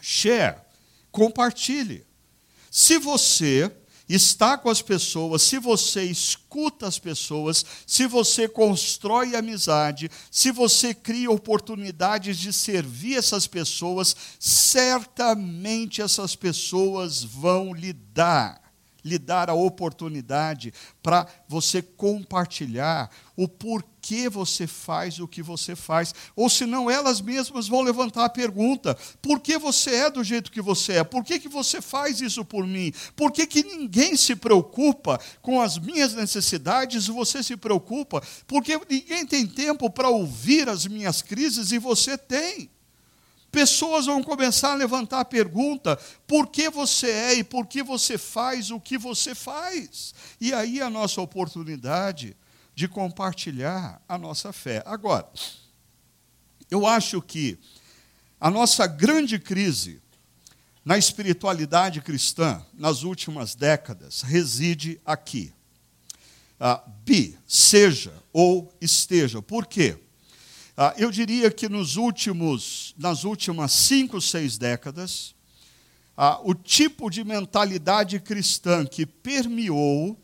share, 0.00 0.60
compartilhe. 1.10 2.06
Se 2.70 2.98
você 2.98 3.74
está 4.08 4.56
com 4.56 4.68
as 4.68 4.80
pessoas, 4.80 5.42
se 5.42 5.58
você 5.58 6.04
escuta 6.04 6.86
as 6.86 6.98
pessoas, 6.98 7.64
se 7.86 8.06
você 8.06 8.46
constrói 8.46 9.34
amizade, 9.34 10.10
se 10.30 10.52
você 10.52 10.94
cria 10.94 11.30
oportunidades 11.30 12.38
de 12.38 12.52
servir 12.52 13.16
essas 13.16 13.46
pessoas, 13.46 14.14
certamente 14.38 16.00
essas 16.00 16.36
pessoas 16.36 17.22
vão 17.22 17.74
lhe 17.74 17.92
dar 17.92 18.65
lhe 19.06 19.18
dar 19.18 19.48
a 19.48 19.54
oportunidade 19.54 20.74
para 21.00 21.26
você 21.48 21.80
compartilhar 21.80 23.08
o 23.36 23.46
porquê 23.46 24.28
você 24.28 24.66
faz 24.66 25.20
o 25.20 25.28
que 25.28 25.42
você 25.42 25.76
faz. 25.76 26.12
Ou 26.34 26.50
senão 26.50 26.90
elas 26.90 27.20
mesmas 27.20 27.68
vão 27.68 27.82
levantar 27.82 28.24
a 28.24 28.30
pergunta: 28.30 28.96
por 29.22 29.38
que 29.38 29.56
você 29.56 29.94
é 29.94 30.10
do 30.10 30.24
jeito 30.24 30.50
que 30.50 30.60
você 30.60 30.94
é? 30.94 31.04
Por 31.04 31.22
que, 31.22 31.38
que 31.38 31.48
você 31.48 31.80
faz 31.80 32.20
isso 32.20 32.44
por 32.44 32.66
mim? 32.66 32.92
Por 33.14 33.30
que, 33.30 33.46
que 33.46 33.62
ninguém 33.62 34.16
se 34.16 34.34
preocupa 34.34 35.20
com 35.40 35.60
as 35.60 35.78
minhas 35.78 36.12
necessidades 36.14 37.06
e 37.06 37.12
você 37.12 37.42
se 37.42 37.56
preocupa? 37.56 38.20
Porque 38.46 38.78
ninguém 38.90 39.24
tem 39.24 39.46
tempo 39.46 39.88
para 39.88 40.08
ouvir 40.08 40.68
as 40.68 40.84
minhas 40.86 41.22
crises 41.22 41.70
e 41.70 41.78
você 41.78 42.18
tem 42.18 42.70
pessoas 43.56 44.04
vão 44.04 44.22
começar 44.22 44.72
a 44.72 44.74
levantar 44.74 45.20
a 45.20 45.24
pergunta: 45.24 45.98
por 46.26 46.48
que 46.48 46.68
você 46.68 47.10
é 47.10 47.34
e 47.36 47.42
por 47.42 47.66
que 47.66 47.82
você 47.82 48.18
faz 48.18 48.70
o 48.70 48.78
que 48.78 48.98
você 48.98 49.34
faz? 49.34 50.14
E 50.38 50.52
aí 50.52 50.82
a 50.82 50.90
nossa 50.90 51.22
oportunidade 51.22 52.36
de 52.74 52.86
compartilhar 52.86 53.98
a 54.06 54.18
nossa 54.18 54.52
fé. 54.52 54.82
Agora, 54.84 55.26
eu 56.70 56.86
acho 56.86 57.22
que 57.22 57.58
a 58.38 58.50
nossa 58.50 58.86
grande 58.86 59.38
crise 59.38 60.02
na 60.84 60.98
espiritualidade 60.98 62.02
cristã 62.02 62.62
nas 62.74 63.04
últimas 63.04 63.54
décadas 63.54 64.20
reside 64.20 65.00
aqui. 65.02 65.50
Uh, 66.60 66.90
be, 67.06 67.38
seja 67.46 68.12
ou 68.34 68.70
esteja. 68.82 69.40
Por 69.40 69.66
quê? 69.66 69.98
Ah, 70.76 70.94
eu 70.98 71.10
diria 71.10 71.50
que 71.50 71.70
nos 71.70 71.96
últimos, 71.96 72.94
nas 72.98 73.24
últimas 73.24 73.72
cinco, 73.72 74.20
seis 74.20 74.58
décadas, 74.58 75.34
ah, 76.14 76.38
o 76.44 76.54
tipo 76.54 77.08
de 77.08 77.24
mentalidade 77.24 78.20
cristã 78.20 78.84
que 78.84 79.06
permeou 79.06 80.20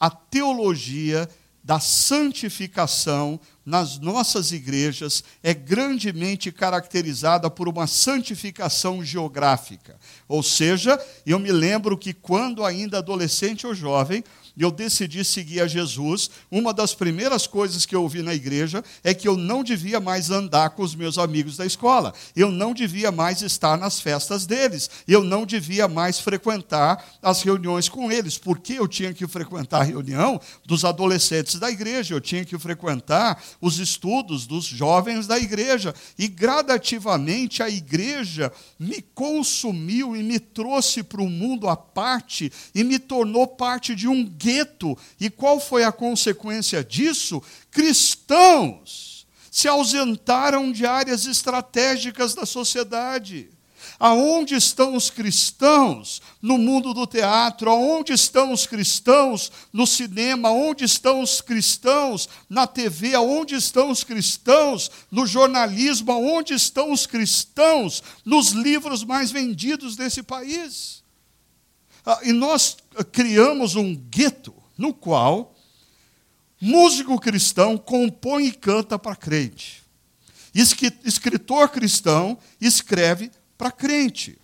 a 0.00 0.10
teologia 0.10 1.28
da 1.62 1.78
santificação 1.78 3.40
nas 3.64 3.98
nossas 3.98 4.52
igrejas 4.52 5.24
é 5.42 5.54
grandemente 5.54 6.50
caracterizada 6.50 7.50
por 7.50 7.68
uma 7.68 7.88
santificação 7.88 9.04
geográfica. 9.04 9.98
Ou 10.28 10.42
seja, 10.42 10.96
eu 11.24 11.38
me 11.38 11.50
lembro 11.50 11.98
que 11.98 12.12
quando 12.12 12.64
ainda 12.64 12.98
adolescente 12.98 13.66
ou 13.66 13.74
jovem, 13.74 14.22
e 14.56 14.62
eu 14.62 14.70
decidi 14.70 15.24
seguir 15.24 15.60
a 15.60 15.66
Jesus, 15.66 16.30
uma 16.50 16.72
das 16.72 16.94
primeiras 16.94 17.46
coisas 17.46 17.84
que 17.84 17.94
eu 17.94 18.02
ouvi 18.02 18.22
na 18.22 18.34
igreja 18.34 18.82
é 19.04 19.12
que 19.12 19.28
eu 19.28 19.36
não 19.36 19.62
devia 19.62 20.00
mais 20.00 20.30
andar 20.30 20.70
com 20.70 20.82
os 20.82 20.94
meus 20.94 21.18
amigos 21.18 21.56
da 21.56 21.66
escola, 21.66 22.14
eu 22.34 22.50
não 22.50 22.72
devia 22.72 23.12
mais 23.12 23.42
estar 23.42 23.76
nas 23.76 24.00
festas 24.00 24.46
deles, 24.46 24.88
eu 25.06 25.22
não 25.22 25.44
devia 25.44 25.86
mais 25.86 26.18
frequentar 26.18 27.04
as 27.22 27.42
reuniões 27.42 27.88
com 27.88 28.10
eles, 28.10 28.38
porque 28.38 28.74
eu 28.74 28.88
tinha 28.88 29.12
que 29.12 29.26
frequentar 29.26 29.80
a 29.80 29.84
reunião 29.84 30.40
dos 30.64 30.84
adolescentes 30.84 31.56
da 31.58 31.70
igreja, 31.70 32.14
eu 32.14 32.20
tinha 32.20 32.44
que 32.44 32.58
frequentar 32.58 33.42
os 33.60 33.78
estudos 33.78 34.46
dos 34.46 34.64
jovens 34.64 35.26
da 35.26 35.38
igreja, 35.38 35.94
e 36.18 36.28
gradativamente 36.28 37.62
a 37.62 37.68
igreja 37.68 38.50
me 38.78 39.02
consumiu 39.02 40.16
e 40.16 40.22
me 40.22 40.38
trouxe 40.38 41.02
para 41.02 41.22
um 41.22 41.28
mundo 41.28 41.68
à 41.68 41.76
parte 41.76 42.50
e 42.74 42.82
me 42.82 42.98
tornou 42.98 43.46
parte 43.46 43.94
de 43.94 44.08
um 44.08 44.24
gueto. 44.46 44.96
E 45.18 45.28
qual 45.28 45.58
foi 45.58 45.82
a 45.82 45.90
consequência 45.90 46.84
disso? 46.84 47.42
Cristãos 47.72 49.26
se 49.50 49.66
ausentaram 49.66 50.70
de 50.70 50.86
áreas 50.86 51.26
estratégicas 51.26 52.34
da 52.34 52.46
sociedade. 52.46 53.50
Aonde 53.98 54.54
estão 54.54 54.94
os 54.94 55.10
cristãos 55.10 56.20
no 56.42 56.58
mundo 56.58 56.92
do 56.92 57.06
teatro? 57.06 57.70
Aonde 57.70 58.12
estão 58.12 58.52
os 58.52 58.66
cristãos 58.66 59.50
no 59.72 59.86
cinema? 59.86 60.48
Aonde 60.48 60.84
estão 60.84 61.20
os 61.20 61.40
cristãos 61.40 62.28
na 62.48 62.66
TV? 62.66 63.14
Aonde 63.14 63.54
estão 63.54 63.90
os 63.90 64.04
cristãos 64.04 64.90
no 65.10 65.26
jornalismo? 65.26 66.12
Aonde 66.12 66.52
estão 66.52 66.92
os 66.92 67.06
cristãos 67.06 68.02
nos 68.24 68.50
livros 68.50 69.02
mais 69.02 69.30
vendidos 69.30 69.96
desse 69.96 70.22
país? 70.22 71.05
Ah, 72.06 72.20
e 72.22 72.32
nós 72.32 72.76
criamos 73.10 73.74
um 73.74 73.92
gueto 73.96 74.54
no 74.78 74.94
qual 74.94 75.52
músico 76.60 77.18
cristão 77.18 77.76
compõe 77.76 78.46
e 78.46 78.52
canta 78.52 78.96
para 78.96 79.16
crente. 79.16 79.82
Escritor 81.04 81.68
cristão 81.68 82.38
escreve 82.60 83.30
para 83.58 83.72
crente. 83.72 84.38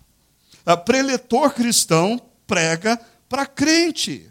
Ah, 0.65 0.75
preletor 0.75 1.53
cristão 1.53 2.21
prega 2.45 2.99
para 3.29 3.45
crente. 3.45 4.29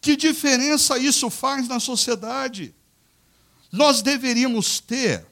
Que 0.00 0.14
diferença 0.14 0.98
isso 0.98 1.30
faz 1.30 1.66
na 1.66 1.80
sociedade? 1.80 2.74
Nós 3.72 4.02
deveríamos 4.02 4.78
ter 4.78 5.26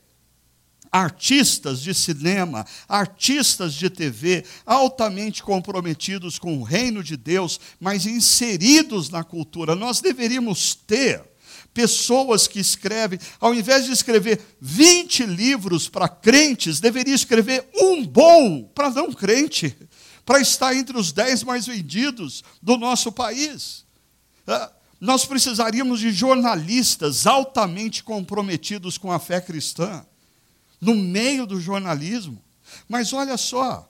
artistas 0.91 1.81
de 1.81 1.95
cinema, 1.95 2.67
artistas 2.89 3.75
de 3.75 3.91
TV, 3.91 4.45
altamente 4.65 5.43
comprometidos 5.43 6.39
com 6.39 6.59
o 6.59 6.63
reino 6.63 7.03
de 7.03 7.17
Deus, 7.17 7.61
mas 7.81 8.07
inseridos 8.07 9.11
na 9.11 9.25
cultura. 9.25 9.75
Nós 9.75 10.01
deveríamos 10.01 10.75
ter 10.75 11.23
pessoas 11.73 12.49
que 12.49 12.59
escrevem, 12.59 13.19
ao 13.39 13.55
invés 13.55 13.85
de 13.85 13.93
escrever 13.93 14.41
20 14.61 15.27
livros 15.27 15.89
para 15.91 16.09
crentes, 16.09 16.81
deveria 16.81 17.15
escrever 17.15 17.69
um 17.75 18.05
bom 18.07 18.63
para 18.75 18.89
não 18.89 19.13
crente, 19.13 19.77
para 20.25 20.41
estar 20.41 20.75
entre 20.75 20.97
os 20.97 21.13
10 21.13 21.43
mais 21.45 21.67
vendidos 21.67 22.43
do 22.63 22.79
nosso 22.79 23.13
país. 23.13 23.85
Ah, 24.47 24.73
nós 24.99 25.27
precisaríamos 25.27 26.01
de 26.01 26.11
jornalistas 26.11 27.27
altamente 27.27 28.03
comprometidos 28.03 28.97
com 28.97 29.13
a 29.13 29.19
fé 29.19 29.41
cristã 29.41 30.05
no 30.81 30.95
meio 30.95 31.47
do 31.47 31.61
jornalismo. 31.61 32.43
Mas 32.89 33.13
olha 33.13 33.37
só, 33.37 33.89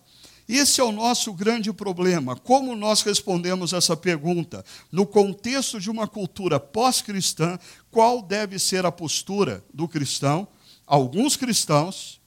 esse 0.49 0.81
é 0.81 0.85
o 0.85 0.93
nosso 0.93 1.33
grande 1.33 1.73
problema. 1.73 2.37
Como 2.37 2.77
nós 2.77 3.03
respondemos 3.03 3.73
essa 3.73 3.97
pergunta? 3.97 4.65
No 4.93 5.05
contexto 5.05 5.81
de 5.81 5.91
uma 5.91 6.07
cultura 6.07 6.61
pós-cristã, 6.61 7.59
qual 7.91 8.23
deve 8.23 8.59
ser 8.59 8.87
a 8.87 8.93
postura 8.93 9.65
do 9.75 9.89
cristão? 9.89 10.47
Alguns 10.87 11.37
cristãos 11.37 12.21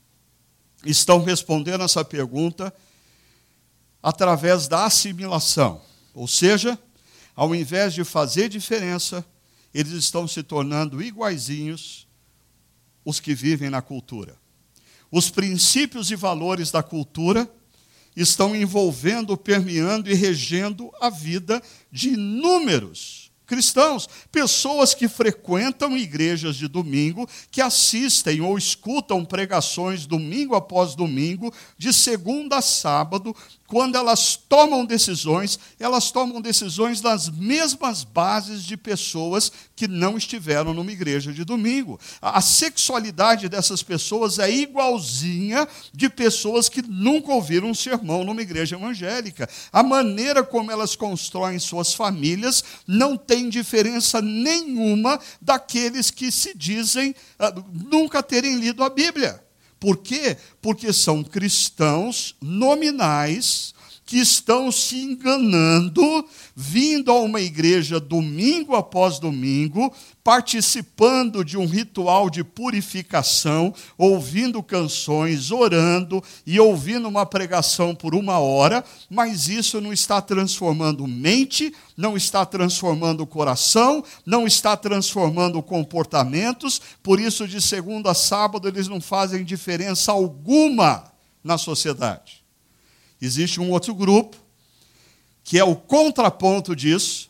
estão 0.85 1.23
respondendo 1.23 1.83
essa 1.83 2.03
pergunta 2.03 2.73
através 4.03 4.67
da 4.67 4.85
assimilação. 4.85 5.81
Ou 6.13 6.27
seja, 6.27 6.77
ao 7.35 7.55
invés 7.55 7.93
de 7.93 8.03
fazer 8.03 8.49
diferença, 8.49 9.25
eles 9.73 9.93
estão 9.93 10.27
se 10.27 10.43
tornando 10.43 11.01
iguaizinhos 11.01 12.05
os 13.05 13.19
que 13.19 13.33
vivem 13.33 13.69
na 13.69 13.81
cultura. 13.81 14.37
Os 15.11 15.29
princípios 15.29 16.11
e 16.11 16.15
valores 16.15 16.71
da 16.71 16.83
cultura 16.83 17.49
estão 18.15 18.55
envolvendo, 18.55 19.35
permeando 19.37 20.09
e 20.09 20.13
regendo 20.13 20.91
a 21.01 21.09
vida 21.09 21.61
de 21.91 22.09
inúmeros 22.09 23.29
cristãos, 23.49 24.07
pessoas 24.31 24.93
que 24.93 25.07
frequentam 25.07 25.97
igrejas 25.97 26.55
de 26.55 26.67
domingo, 26.67 27.27
que 27.49 27.61
assistem 27.61 28.41
ou 28.41 28.55
escutam 28.59 29.25
pregações 29.25 30.05
domingo 30.05 30.55
após 30.55 30.93
domingo, 30.93 31.51
de 31.75 31.91
segunda 31.91 32.57
a 32.57 32.61
sábado, 32.61 33.35
quando 33.69 33.95
elas 33.95 34.35
tomam 34.35 34.83
decisões, 34.83 35.59
elas 35.79 36.09
tomam 36.09 36.41
decisões 36.41 37.03
nas 37.03 37.29
mesmas 37.29 38.03
bases 38.03 38.63
de 38.63 38.75
pessoas 38.75 39.51
que 39.75 39.87
não 39.87 40.17
estiveram 40.17 40.73
numa 40.73 40.91
igreja 40.91 41.31
de 41.31 41.45
domingo. 41.45 41.99
A 42.19 42.41
sexualidade 42.41 43.47
dessas 43.47 43.83
pessoas 43.83 44.39
é 44.39 44.49
igualzinha 44.49 45.67
de 45.93 46.09
pessoas 46.09 46.67
que 46.67 46.81
nunca 46.81 47.31
ouviram 47.31 47.69
um 47.69 47.75
sermão 47.75 48.23
numa 48.23 48.41
igreja 48.41 48.75
evangélica. 48.75 49.47
A 49.71 49.83
maneira 49.83 50.43
como 50.43 50.71
elas 50.71 50.95
constroem 50.95 51.59
suas 51.59 51.93
famílias 51.93 52.63
não 52.87 53.15
tem 53.15 53.49
diferença 53.49 54.19
nenhuma 54.19 55.19
daqueles 55.39 56.09
que 56.09 56.31
se 56.31 56.57
dizem 56.57 57.11
uh, 57.39 57.63
nunca 57.71 58.23
terem 58.23 58.55
lido 58.55 58.83
a 58.83 58.89
Bíblia. 58.89 59.47
Por 59.79 59.97
quê? 59.97 60.37
Porque 60.61 60.91
são 60.91 61.23
cristãos 61.23 62.35
nominais 62.41 63.73
que 64.09 64.17
estão 64.17 64.71
se 64.71 64.95
enganando, 64.95 66.25
vindo 66.55 67.11
a 67.11 67.19
uma 67.19 67.39
igreja 67.39 67.99
domingo 67.99 68.75
após 68.75 69.19
domingo, 69.19 69.93
participando 70.23 71.45
de 71.45 71.55
um 71.59 71.67
ritual 71.67 72.27
de 72.27 72.43
purificação, 72.43 73.71
ouvindo 73.95 74.63
canções, 74.63 75.51
orando 75.51 76.23
e 76.43 76.59
ouvindo 76.59 77.07
uma 77.07 77.23
pregação 77.23 77.93
por 77.93 78.15
uma 78.15 78.39
hora, 78.39 78.83
mas 79.11 79.47
isso 79.47 79.79
não 79.79 79.93
está 79.93 80.19
transformando 80.19 81.05
mente, 81.05 81.71
não 81.95 82.17
está 82.17 82.43
transformando 82.43 83.21
o 83.21 83.27
coração, 83.27 84.03
não 84.25 84.47
está 84.47 84.75
transformando 84.75 85.61
comportamentos, 85.61 86.81
por 87.03 87.19
isso, 87.19 87.47
de 87.47 87.61
segunda 87.61 88.09
a 88.09 88.15
sábado, 88.15 88.67
eles 88.67 88.87
não 88.87 88.99
fazem 88.99 89.43
diferença 89.45 90.11
alguma 90.11 91.03
na 91.43 91.59
sociedade. 91.59 92.38
Existe 93.21 93.59
um 93.59 93.71
outro 93.71 93.93
grupo, 93.93 94.37
que 95.43 95.57
é 95.57 95.63
o 95.63 95.75
contraponto 95.75 96.75
disso, 96.75 97.29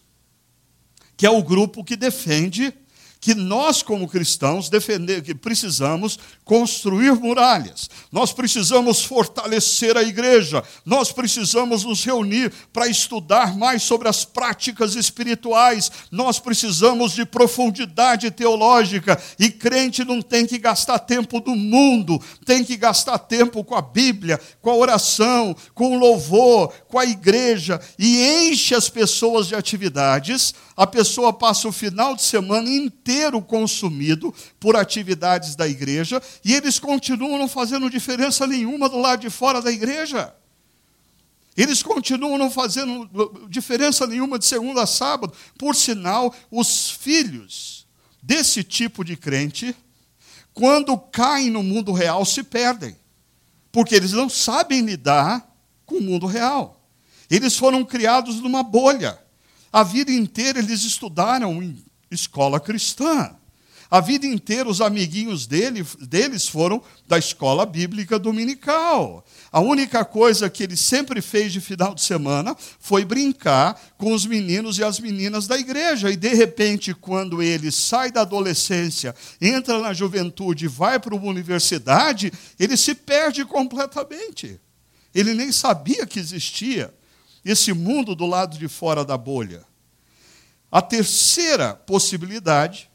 que 1.16 1.26
é 1.26 1.30
o 1.30 1.44
grupo 1.44 1.84
que 1.84 1.96
defende 1.96 2.74
que 3.22 3.36
nós, 3.36 3.84
como 3.84 4.08
cristãos, 4.08 4.70
defender, 4.70 5.22
que 5.22 5.36
precisamos 5.36 6.18
construir 6.46 7.14
muralhas, 7.16 7.90
nós 8.12 8.32
precisamos 8.32 9.04
fortalecer 9.04 9.98
a 9.98 10.04
igreja, 10.04 10.64
nós 10.86 11.12
precisamos 11.12 11.84
nos 11.84 12.04
reunir 12.04 12.52
para 12.72 12.88
estudar 12.88 13.58
mais 13.58 13.84
sobre 13.84 14.08
as 14.08 14.24
práticas 14.24 14.96
espirituais, 14.96 15.92
nós 16.10 16.40
precisamos 16.40 17.12
de 17.12 17.26
profundidade 17.26 18.32
teológica, 18.32 19.22
e 19.38 19.50
crente 19.50 20.06
não 20.06 20.22
tem 20.22 20.46
que 20.46 20.58
gastar 20.58 21.00
tempo 21.00 21.42
do 21.42 21.56
mundo, 21.56 22.22
tem 22.46 22.64
que 22.64 22.78
gastar 22.78 23.20
tempo 23.20 23.64
com 23.66 23.76
a 23.76 23.82
Bíblia, 23.82 24.40
com 24.62 24.70
a 24.70 24.76
oração, 24.76 25.56
com 25.74 25.96
o 25.96 26.00
louvor, 26.00 26.72
com 26.88 26.98
a 26.98 27.06
igreja, 27.06 27.82
e 27.98 28.48
enche 28.48 28.74
as 28.74 28.88
pessoas 28.88 29.48
de 29.48 29.56
atividades. 29.56 30.54
A 30.78 30.88
pessoa 30.88 31.34
passa 31.34 31.68
o 31.68 31.74
final 31.74 32.16
de 32.16 32.22
semana 32.22 32.70
inteiro 32.70 33.09
consumido 33.42 34.34
por 34.60 34.76
atividades 34.76 35.56
da 35.56 35.68
igreja 35.68 36.22
e 36.44 36.54
eles 36.54 36.80
continuam 36.80 37.38
não 37.38 37.48
fazendo 37.48 37.90
diferença 37.90 38.46
nenhuma 38.46 38.88
do 38.88 38.98
lado 38.98 39.22
de 39.22 39.30
fora 39.30 39.62
da 39.62 39.72
igreja. 39.72 40.34
Eles 41.58 41.84
continuam 41.84 42.38
não 42.38 42.50
fazendo 42.50 43.10
diferença 43.50 44.08
nenhuma 44.08 44.40
de 44.40 44.46
segunda 44.46 44.84
a 44.84 44.88
sábado. 44.88 45.34
Por 45.58 45.76
sinal, 45.76 46.34
os 46.50 46.92
filhos 46.92 47.86
desse 48.22 48.64
tipo 48.64 49.04
de 49.04 49.18
crente, 49.18 49.76
quando 50.54 50.98
caem 50.98 51.50
no 51.50 51.62
mundo 51.62 51.92
real, 51.92 52.24
se 52.24 52.44
perdem. 52.44 52.96
Porque 53.72 53.94
eles 53.94 54.14
não 54.14 54.30
sabem 54.30 54.82
lidar 54.82 55.54
com 55.86 55.96
o 55.96 56.02
mundo 56.02 56.26
real. 56.26 56.82
Eles 57.30 57.58
foram 57.58 57.84
criados 57.84 58.40
numa 58.40 58.64
bolha. 58.64 59.20
A 59.72 59.84
vida 59.84 60.12
inteira 60.12 60.60
eles 60.60 60.84
estudaram 60.84 61.62
escola 62.12 62.60
cristã. 62.60 63.36
A 63.92 64.02
vida 64.02 64.28
inteira, 64.28 64.70
os 64.70 64.82
amiguinhos 64.82 65.48
dele, 65.48 65.84
deles 66.00 66.48
foram 66.48 66.80
da 67.08 67.18
escola 67.18 67.66
bíblica 67.66 68.20
dominical. 68.20 69.26
A 69.52 69.60
única 69.60 70.06
coisa 70.06 70.48
que 70.48 70.62
ele 70.62 70.78
sempre 70.78 71.24
fez 71.24 71.52
de 71.52 71.60
final 71.60 71.96
de 71.96 72.04
semana 72.04 72.56
foi 72.80 73.04
brincar 73.04 73.82
com 73.98 74.14
os 74.14 74.28
meninos 74.28 74.78
e 74.78 74.84
as 74.84 75.00
meninas 75.00 75.48
da 75.48 75.58
igreja. 75.58 76.12
E, 76.12 76.16
de 76.16 76.36
repente, 76.36 76.94
quando 76.94 77.42
ele 77.42 77.72
sai 77.72 78.12
da 78.12 78.22
adolescência, 78.22 79.16
entra 79.42 79.80
na 79.80 79.92
juventude 79.92 80.68
vai 80.68 81.00
para 81.00 81.16
uma 81.16 81.26
universidade, 81.26 82.32
ele 82.60 82.78
se 82.78 82.94
perde 82.94 83.44
completamente. 83.44 84.62
Ele 85.16 85.34
nem 85.34 85.52
sabia 85.52 86.06
que 86.06 86.20
existia 86.20 86.94
esse 87.44 87.74
mundo 87.74 88.14
do 88.14 88.28
lado 88.28 88.56
de 88.56 88.68
fora 88.68 89.04
da 89.04 89.18
bolha. 89.18 89.69
A 90.72 90.82
terceira 90.82 91.74
possibilidade 91.74 92.90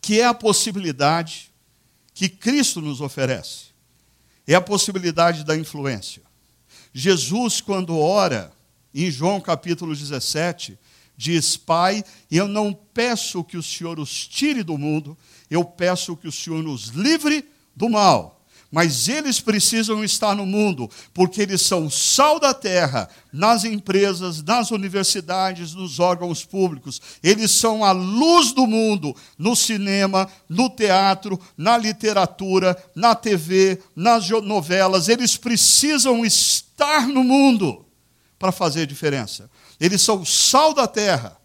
que 0.00 0.20
é 0.20 0.24
a 0.24 0.34
possibilidade 0.34 1.52
que 2.14 2.28
Cristo 2.28 2.80
nos 2.80 3.00
oferece. 3.00 3.66
É 4.46 4.54
a 4.54 4.60
possibilidade 4.60 5.44
da 5.44 5.56
influência. 5.56 6.22
Jesus, 6.92 7.60
quando 7.60 7.98
ora, 7.98 8.52
em 8.94 9.10
João 9.10 9.40
capítulo 9.40 9.94
17, 9.94 10.78
diz: 11.16 11.56
Pai, 11.56 12.02
eu 12.30 12.48
não 12.48 12.72
peço 12.72 13.44
que 13.44 13.56
o 13.56 13.62
Senhor 13.62 14.00
os 14.00 14.26
tire 14.26 14.62
do 14.62 14.76
mundo, 14.78 15.16
eu 15.50 15.64
peço 15.64 16.16
que 16.16 16.26
o 16.26 16.32
Senhor 16.32 16.62
nos 16.62 16.88
livre 16.88 17.48
do 17.76 17.88
mal 17.88 18.39
mas 18.70 19.08
eles 19.08 19.40
precisam 19.40 20.04
estar 20.04 20.34
no 20.34 20.46
mundo, 20.46 20.88
porque 21.12 21.42
eles 21.42 21.60
são 21.60 21.90
sal 21.90 22.38
da 22.38 22.54
terra, 22.54 23.08
nas 23.32 23.64
empresas, 23.64 24.42
nas 24.42 24.70
universidades, 24.70 25.74
nos 25.74 25.98
órgãos 25.98 26.44
públicos. 26.44 27.00
Eles 27.22 27.50
são 27.50 27.84
a 27.84 27.90
luz 27.90 28.52
do 28.52 28.66
mundo, 28.66 29.14
no 29.36 29.56
cinema, 29.56 30.30
no 30.48 30.70
teatro, 30.70 31.38
na 31.56 31.76
literatura, 31.76 32.76
na 32.94 33.14
TV, 33.14 33.82
nas 33.96 34.28
novelas. 34.28 35.08
Eles 35.08 35.36
precisam 35.36 36.24
estar 36.24 37.08
no 37.08 37.24
mundo 37.24 37.84
para 38.38 38.52
fazer 38.52 38.86
diferença. 38.86 39.50
Eles 39.80 40.00
são 40.00 40.24
sal 40.24 40.72
da 40.72 40.86
terra 40.86 41.36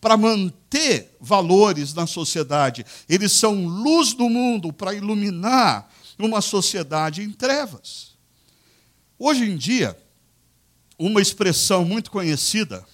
para 0.00 0.16
manter 0.16 1.16
valores 1.20 1.94
na 1.94 2.08
sociedade. 2.08 2.84
Eles 3.08 3.30
são 3.30 3.64
luz 3.66 4.14
do 4.14 4.28
mundo 4.28 4.72
para 4.72 4.92
iluminar 4.92 5.88
numa 6.22 6.40
sociedade 6.40 7.20
em 7.20 7.32
trevas. 7.32 8.12
Hoje 9.18 9.44
em 9.44 9.56
dia, 9.56 9.98
uma 10.96 11.20
expressão 11.20 11.84
muito 11.84 12.12
conhecida, 12.12 12.86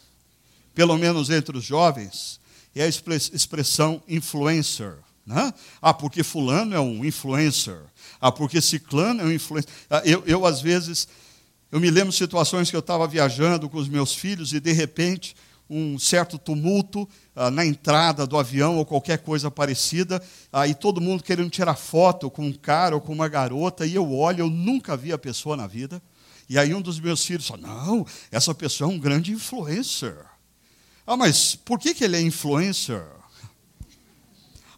pelo 0.74 0.96
menos 0.96 1.28
entre 1.28 1.56
os 1.56 1.62
jovens, 1.62 2.40
é 2.74 2.84
a 2.84 2.88
expressão 2.88 4.02
influencer. 4.08 4.94
Né? 5.26 5.52
Ah, 5.82 5.92
porque 5.92 6.22
fulano 6.22 6.74
é 6.74 6.80
um 6.80 7.04
influencer. 7.04 7.78
Ah, 8.18 8.32
porque 8.32 8.62
ciclano 8.62 9.20
é 9.20 9.24
um 9.24 9.32
influencer. 9.32 9.70
Ah, 9.90 10.00
eu, 10.06 10.22
eu, 10.24 10.46
às 10.46 10.62
vezes, 10.62 11.06
eu 11.70 11.78
me 11.78 11.90
lembro 11.90 12.10
de 12.10 12.16
situações 12.16 12.70
que 12.70 12.76
eu 12.76 12.80
estava 12.80 13.06
viajando 13.06 13.68
com 13.68 13.76
os 13.76 13.88
meus 13.88 14.14
filhos 14.14 14.54
e, 14.54 14.60
de 14.60 14.72
repente, 14.72 15.36
um 15.68 15.98
certo 15.98 16.38
tumulto 16.38 17.09
ah, 17.37 17.50
na 17.50 17.64
entrada 17.64 18.26
do 18.26 18.38
avião 18.38 18.76
ou 18.78 18.87
qualquer 18.87 19.18
coisa 19.18 19.50
parecida, 19.50 20.22
aí 20.52 20.74
todo 20.74 21.00
mundo 21.00 21.22
querendo 21.22 21.50
tirar 21.50 21.74
foto 21.74 22.31
com 22.31 22.46
um 22.46 22.52
cara 22.52 22.94
ou 22.94 23.00
com 23.00 23.12
uma 23.12 23.28
garota, 23.28 23.87
e 23.87 23.94
eu 23.94 24.12
olho, 24.12 24.40
eu 24.40 24.50
nunca 24.50 24.96
vi 24.96 25.12
a 25.12 25.18
pessoa 25.18 25.57
na 25.57 25.66
vida. 25.66 26.02
E 26.48 26.59
aí 26.59 26.74
um 26.74 26.81
dos 26.81 26.98
meus 26.98 27.24
filhos 27.24 27.46
fala: 27.46 27.61
Não, 27.61 28.07
essa 28.31 28.54
pessoa 28.54 28.90
é 28.90 28.94
um 28.94 28.98
grande 28.98 29.33
influencer. 29.33 30.16
Ah, 31.07 31.16
mas 31.16 31.54
por 31.54 31.78
que, 31.78 31.94
que 31.94 32.04
ele 32.04 32.16
é 32.16 32.20
influencer? 32.20 33.04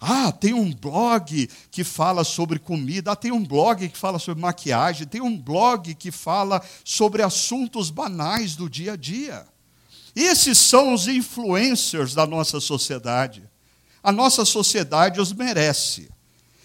Ah, 0.01 0.33
tem 0.33 0.55
um 0.55 0.73
blog 0.73 1.49
que 1.71 1.85
fala 1.85 2.25
sobre 2.25 2.59
comida, 2.59 3.13
ah, 3.13 3.17
tem 3.17 3.31
um 3.31 3.45
blog 3.45 3.87
que 3.87 3.99
fala 3.99 4.19
sobre 4.19 4.41
maquiagem, 4.41 5.07
tem 5.07 5.21
um 5.21 5.37
blog 5.37 5.95
que 5.95 6.11
fala 6.11 6.63
sobre 6.83 7.23
assuntos 7.23 7.91
banais 7.91 8.57
do 8.57 8.69
dia 8.69 8.95
a 8.95 8.97
dia. 8.97 9.47
Esses 10.15 10.59
são 10.59 10.93
os 10.95 11.07
influencers 11.07 12.15
da 12.15 12.27
nossa 12.27 12.61
sociedade. 12.61 13.49
A 14.03 14.11
nossa 14.11 14.45
sociedade 14.45 15.21
os 15.21 15.33
merece. 15.33 16.11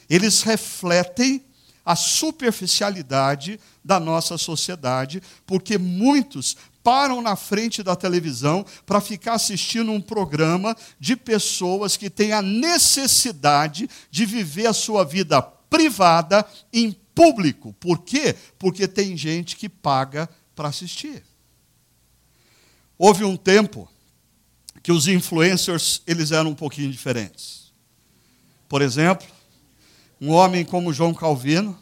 Eles 0.10 0.42
refletem 0.42 1.44
a 1.86 1.96
superficialidade 1.96 3.60
da 3.84 4.00
nossa 4.00 4.38
sociedade, 4.38 5.22
porque 5.46 5.78
muitos 5.78 6.58
param 6.84 7.22
na 7.22 7.36
frente 7.36 7.84
da 7.84 7.96
televisão 7.96 8.66
para 8.86 9.02
ficar 9.02 9.34
assistindo 9.34 9.92
um 9.92 10.02
programa 10.02 10.76
de 11.00 11.16
pessoas 11.16 11.98
que 11.98 12.10
têm 12.10 12.32
a 12.32 12.42
necessidade 12.42 13.90
de 14.10 14.26
viver 14.26 14.68
a 14.68 14.74
sua 14.74 15.04
vida 15.04 15.42
privada 15.42 16.46
em 16.72 16.92
público. 17.14 17.74
Por 17.80 18.00
quê? 18.00 18.36
Porque 18.58 18.88
tem 18.88 19.16
gente 19.16 19.56
que 19.56 19.70
paga 19.70 20.30
para 20.56 20.70
assistir. 20.70 21.24
Houve 22.98 23.24
um 23.24 23.36
tempo 23.36 23.90
que 24.82 24.92
os 24.92 25.08
influencers 25.08 26.02
eles 26.06 26.32
eram 26.32 26.52
um 26.52 26.56
pouquinho 26.56 26.92
diferentes. 26.92 27.74
Por 28.70 28.82
exemplo, 28.82 29.28
um 30.20 30.32
homem 30.32 30.64
como 30.64 30.94
João 30.94 31.14
Calvino, 31.14 31.78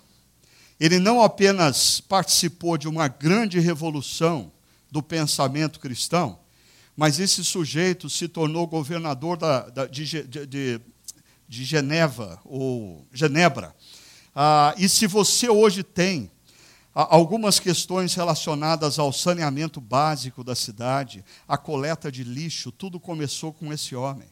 ele 0.80 1.00
não 1.00 1.22
apenas 1.22 2.02
participou 2.02 2.78
de 2.78 2.88
uma 2.88 3.08
grande 3.08 3.60
revolução 3.60 4.52
do 4.92 5.04
pensamento 5.04 5.80
cristão, 5.80 6.40
mas 6.96 7.20
esse 7.20 7.44
sujeito 7.44 8.10
se 8.10 8.28
tornou 8.28 8.68
governador 8.68 9.38
da, 9.38 9.70
da, 9.70 9.86
de, 9.86 10.24
de, 10.24 10.82
de, 11.48 11.64
Geneva, 11.64 12.40
ou 12.44 13.06
Genebra. 13.14 13.76
Ah, 14.36 14.74
e 14.78 14.90
se 14.90 15.08
você 15.08 15.50
hoje 15.50 15.84
tem 15.84 16.30
algumas 16.94 17.60
questões 17.60 18.14
relacionadas 18.14 19.00
ao 19.00 19.12
saneamento 19.12 19.82
básico 19.82 20.44
da 20.44 20.56
cidade, 20.56 21.26
a 21.48 21.58
coleta 21.58 22.12
de 22.12 22.24
lixo, 22.24 22.72
tudo 22.72 23.00
começou 23.00 23.52
com 23.52 23.74
esse 23.74 23.96
homem, 23.96 24.28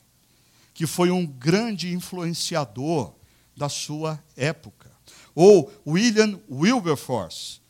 que 0.73 0.85
foi 0.85 1.09
um 1.09 1.25
grande 1.25 1.93
influenciador 1.93 3.13
da 3.57 3.67
sua 3.67 4.21
época. 4.35 4.91
Ou 5.33 5.71
William 5.87 6.39
Wilberforce, 6.49 7.61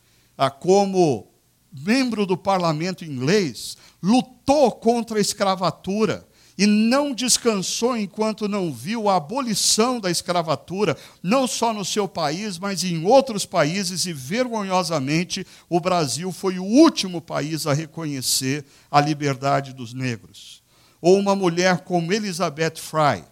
como 0.60 1.28
membro 1.72 2.26
do 2.26 2.36
parlamento 2.36 3.04
inglês, 3.04 3.76
lutou 4.02 4.70
contra 4.72 5.18
a 5.18 5.20
escravatura 5.20 6.26
e 6.56 6.66
não 6.66 7.14
descansou 7.14 7.96
enquanto 7.96 8.48
não 8.48 8.72
viu 8.72 9.08
a 9.08 9.16
abolição 9.16 9.98
da 9.98 10.10
escravatura, 10.10 10.96
não 11.22 11.46
só 11.46 11.72
no 11.72 11.84
seu 11.84 12.06
país, 12.06 12.58
mas 12.58 12.84
em 12.84 13.04
outros 13.04 13.46
países, 13.46 14.06
e 14.06 14.12
vergonhosamente 14.12 15.46
o 15.68 15.80
Brasil 15.80 16.30
foi 16.30 16.58
o 16.58 16.64
último 16.64 17.20
país 17.20 17.66
a 17.66 17.72
reconhecer 17.72 18.64
a 18.90 19.00
liberdade 19.00 19.72
dos 19.72 19.94
negros. 19.94 20.62
Ou 21.00 21.18
uma 21.18 21.34
mulher 21.34 21.80
como 21.80 22.12
Elizabeth 22.12 22.76
Fry, 22.76 23.24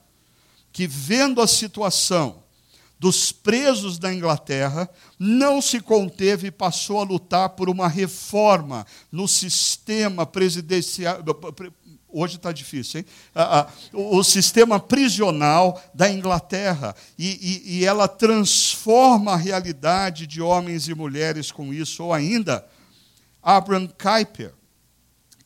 que 0.72 0.86
vendo 0.86 1.40
a 1.40 1.46
situação 1.46 2.42
dos 3.00 3.32
presos 3.32 3.98
da 3.98 4.12
Inglaterra, 4.12 4.86
não 5.18 5.62
se 5.62 5.80
conteve 5.80 6.48
e 6.48 6.50
passou 6.50 7.00
a 7.00 7.02
lutar 7.02 7.48
por 7.48 7.70
uma 7.70 7.88
reforma 7.88 8.86
no 9.10 9.26
sistema 9.26 10.26
presidencial, 10.26 11.20
Hoje 12.12 12.36
está 12.36 12.52
difícil, 12.52 13.00
hein? 13.00 13.06
o 13.92 14.22
sistema 14.24 14.80
prisional 14.80 15.82
da 15.94 16.10
Inglaterra. 16.10 16.94
E, 17.18 17.62
e, 17.66 17.78
e 17.78 17.84
ela 17.84 18.08
transforma 18.08 19.32
a 19.32 19.36
realidade 19.36 20.26
de 20.26 20.40
homens 20.40 20.88
e 20.88 20.94
mulheres 20.94 21.50
com 21.50 21.72
isso. 21.72 22.04
Ou 22.04 22.12
ainda, 22.12 22.66
Abraham 23.42 23.86
Kuyper, 23.88 24.52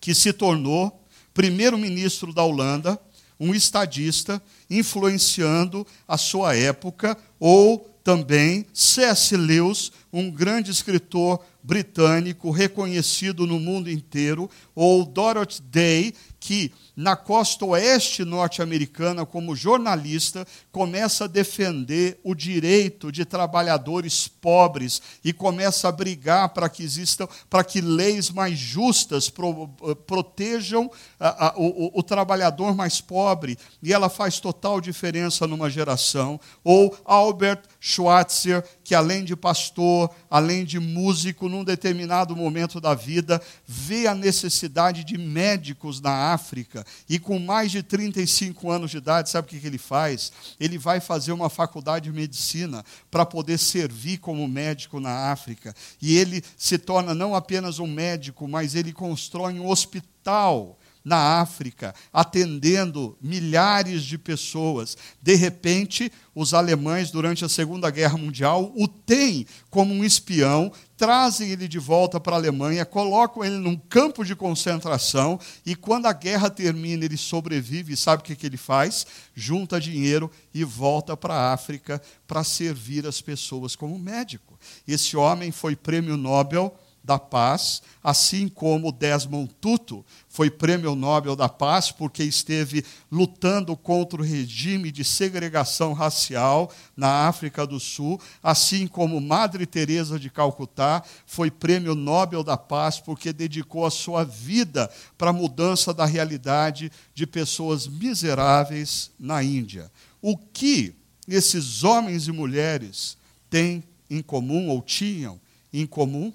que 0.01 0.15
se 0.15 0.33
tornou 0.33 1.05
primeiro-ministro 1.33 2.33
da 2.33 2.45
Holanda, 2.45 2.99
um 3.39 3.55
estadista, 3.55 4.41
influenciando 4.71 5.87
a 6.07 6.17
sua 6.17 6.57
época, 6.57 7.17
ou 7.39 7.95
também 8.05 8.67
C.S. 8.73 9.35
Lewis, 9.37 9.91
um 10.13 10.31
grande 10.31 10.71
escritor 10.71 11.43
britânico 11.63 12.51
reconhecido 12.51 13.47
no 13.47 13.59
mundo 13.59 13.91
inteiro, 13.91 14.49
ou 14.75 15.05
Dorothy 15.05 15.63
Day, 15.63 16.15
que 16.45 16.71
na 16.95 17.17
costa 17.17 17.65
oeste 17.65 18.23
norte-americana, 18.23 19.25
como 19.25 19.57
jornalista, 19.57 20.47
começa 20.71 21.25
a 21.25 21.27
defender 21.27 22.21
o 22.23 22.35
direito 22.35 23.11
de 23.11 23.25
trabalhadores 23.25 24.29
pobres 24.29 25.01
e 25.25 25.33
começa 25.33 25.89
a 25.89 25.93
brigar 25.93 26.51
para 26.51 26.69
que 26.69 26.83
existam, 26.83 27.27
para 27.49 27.65
que 27.65 27.81
leis 27.81 28.29
mais 28.29 28.59
justas 28.59 29.31
pro, 29.31 29.71
eh, 29.85 29.95
protejam 30.07 30.91
a, 31.19 31.47
a, 31.47 31.55
o, 31.57 31.99
o 31.99 32.03
trabalhador 32.03 32.75
mais 32.77 33.01
pobre. 33.01 33.59
E 33.83 33.91
ela 33.91 34.11
faz 34.11 34.39
total 34.39 34.83
diferença 34.83 35.47
numa 35.47 35.71
geração. 35.71 36.39
Ou 36.63 36.95
Albert 37.07 37.63
Schweitzer, 37.87 38.65
que 38.83 38.95
além 38.95 39.23
de 39.25 39.37
pastor, 39.37 40.09
além 40.31 40.65
de 40.65 40.81
músico, 40.81 41.51
num 41.51 41.63
determinado 41.63 42.35
momento 42.35 42.81
da 42.81 42.95
vida, 42.95 43.43
vê 43.67 44.07
a 44.07 44.15
necessidade 44.15 45.05
de 45.05 45.19
médicos 45.19 46.01
na 46.01 46.33
África 46.33 46.83
e 47.07 47.19
com 47.19 47.39
mais 47.39 47.71
de 47.71 47.83
35 47.83 48.71
anos 48.71 48.91
de 48.91 48.97
idade, 48.97 49.29
sabe 49.29 49.47
o 49.47 49.61
que 49.61 49.67
ele 49.67 49.77
faz? 49.77 50.33
Ele 50.59 50.79
vai 50.79 50.99
fazer 50.99 51.33
uma 51.33 51.51
faculdade 51.51 52.07
de 52.07 52.17
medicina 52.17 52.83
para 53.11 53.27
poder 53.27 53.59
servir 53.59 54.17
como 54.17 54.49
médico 54.49 54.99
na 54.99 55.31
África. 55.31 55.75
E 56.01 56.17
ele 56.17 56.43
se 56.57 56.79
torna 56.79 57.15
não 57.15 57.35
apenas 57.35 57.79
um 57.79 57.87
médico, 57.87 58.49
mas 58.49 58.75
ele 58.75 58.95
constrói 58.95 59.61
um 59.61 59.69
hospital 59.69 60.79
na 61.05 61.41
África, 61.41 61.95
atendendo 62.11 63.17
milhares 63.21 64.03
de 64.03 64.17
pessoas. 64.17 64.97
De 65.21 65.35
repente, 65.35 66.11
os 66.35 66.55
alemães, 66.55 67.11
durante 67.11 67.45
a 67.45 67.49
Segunda 67.49 67.91
Guerra 67.91 68.17
Mundial, 68.17 68.73
o 68.75 68.89
têm 68.89 69.47
como 69.69 69.93
um 69.93 70.03
espião, 70.03 70.73
trazem 70.97 71.51
ele 71.51 71.69
de 71.69 71.79
volta 71.79 72.19
para 72.19 72.35
a 72.35 72.39
Alemanha, 72.39 72.87
colocam 72.87 73.45
ele 73.45 73.59
num 73.59 73.77
campo 73.77 74.25
de 74.25 74.35
concentração, 74.35 75.39
e 75.67 75.77
quando 75.77 76.07
a 76.07 76.13
guerra 76.13 76.49
termina, 76.49 77.05
ele 77.05 77.19
sobrevive, 77.19 77.93
e 77.93 77.97
sabe 77.97 78.23
o 78.23 78.25
que, 78.25 78.35
que 78.35 78.47
ele 78.47 78.57
faz? 78.57 79.07
Junta 79.35 79.79
dinheiro 79.79 80.31
e 80.55 80.65
volta 80.65 81.17
para 81.17 81.35
a 81.35 81.53
África 81.53 82.01
para 82.27 82.43
servir 82.43 83.07
as 83.07 83.21
pessoas 83.21 83.77
como 83.77 83.99
médico. 83.99 84.59
Esse 84.89 85.17
homem 85.17 85.53
foi 85.53 85.77
prêmio 85.77 86.17
Nobel 86.17 86.75
da 87.05 87.19
Paz, 87.19 87.83
assim 88.03 88.49
como 88.49 88.91
Desmond 88.91 89.51
Tutu 89.61 90.05
foi 90.27 90.51
prêmio 90.51 90.95
Nobel 90.95 91.37
da 91.37 91.51
Paz 91.51 91.91
porque 91.91 92.25
esteve 92.25 92.83
lutando 93.13 93.77
contra 93.77 94.21
o 94.21 94.25
regime 94.25 94.91
de 94.91 95.05
segregação 95.05 95.93
racial 95.93 96.73
na 96.97 97.29
África 97.29 97.67
do 97.67 97.79
Sul, 97.79 98.19
assim 98.43 98.87
como 98.87 99.21
Madre 99.21 99.67
Teresa 99.67 100.19
de 100.19 100.31
Calcutá 100.31 101.05
foi 101.27 101.51
prêmio 101.51 101.95
Nobel 101.95 102.43
da 102.43 102.57
Paz 102.57 102.99
porque 102.99 103.33
dedicou 103.33 103.85
a 103.85 103.91
sua 103.91 104.25
vida 104.25 104.91
para 105.19 105.29
a 105.29 105.33
mudança 105.33 105.93
da 105.93 106.07
realidade 106.07 106.91
de 107.15 107.27
pessoas 107.27 107.87
miseráveis 107.87 109.11
na 109.21 109.43
Índia. 109.43 109.93
O 110.23 110.39
que 110.39 110.95
esses 111.29 111.85
homens 111.85 112.29
e 112.29 112.33
mulheres 112.33 113.19
têm 113.51 113.85
em 114.09 114.23
comum 114.23 114.69
ou 114.69 114.81
tinham 114.81 115.39
em 115.73 115.87
comum? 115.87 116.33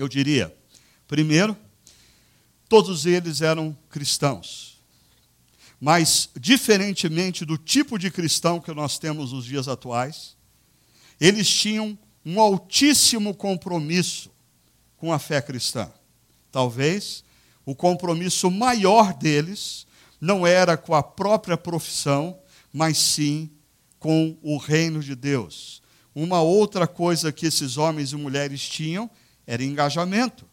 Eu 0.00 0.08
diria. 0.08 0.54
Primeiro, 1.06 1.56
todos 2.68 3.06
eles 3.06 3.40
eram 3.40 3.76
cristãos. 3.88 4.78
Mas, 5.80 6.28
diferentemente 6.38 7.44
do 7.44 7.56
tipo 7.56 7.98
de 7.98 8.10
cristão 8.10 8.60
que 8.60 8.72
nós 8.72 8.98
temos 8.98 9.32
nos 9.32 9.44
dias 9.44 9.68
atuais, 9.68 10.36
eles 11.20 11.48
tinham 11.48 11.98
um 12.24 12.40
altíssimo 12.40 13.34
compromisso 13.34 14.30
com 14.96 15.12
a 15.12 15.18
fé 15.18 15.40
cristã. 15.40 15.90
Talvez 16.50 17.24
o 17.64 17.74
compromisso 17.74 18.50
maior 18.50 19.14
deles 19.14 19.86
não 20.20 20.46
era 20.46 20.76
com 20.76 20.94
a 20.94 21.02
própria 21.02 21.56
profissão, 21.56 22.38
mas 22.72 22.98
sim 22.98 23.50
com 23.98 24.36
o 24.42 24.56
reino 24.56 25.00
de 25.00 25.14
Deus. 25.14 25.80
Uma 26.14 26.40
outra 26.40 26.86
coisa 26.86 27.30
que 27.30 27.46
esses 27.46 27.76
homens 27.76 28.12
e 28.12 28.16
mulheres 28.16 28.60
tinham 28.68 29.08
era 29.48 29.64
engajamento. 29.64 30.46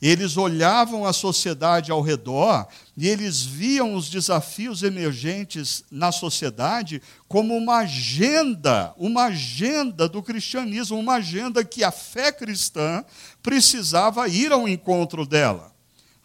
Eles 0.00 0.36
olhavam 0.36 1.06
a 1.06 1.12
sociedade 1.12 1.92
ao 1.92 2.02
redor 2.02 2.66
e 2.96 3.08
eles 3.08 3.42
viam 3.42 3.94
os 3.94 4.10
desafios 4.10 4.82
emergentes 4.82 5.84
na 5.88 6.10
sociedade 6.10 7.00
como 7.28 7.56
uma 7.56 7.76
agenda, 7.76 8.92
uma 8.96 9.26
agenda 9.26 10.08
do 10.08 10.20
cristianismo, 10.20 10.98
uma 10.98 11.14
agenda 11.14 11.64
que 11.64 11.84
a 11.84 11.92
fé 11.92 12.32
cristã 12.32 13.04
precisava 13.40 14.26
ir 14.26 14.50
ao 14.50 14.68
encontro 14.68 15.24
dela. 15.24 15.72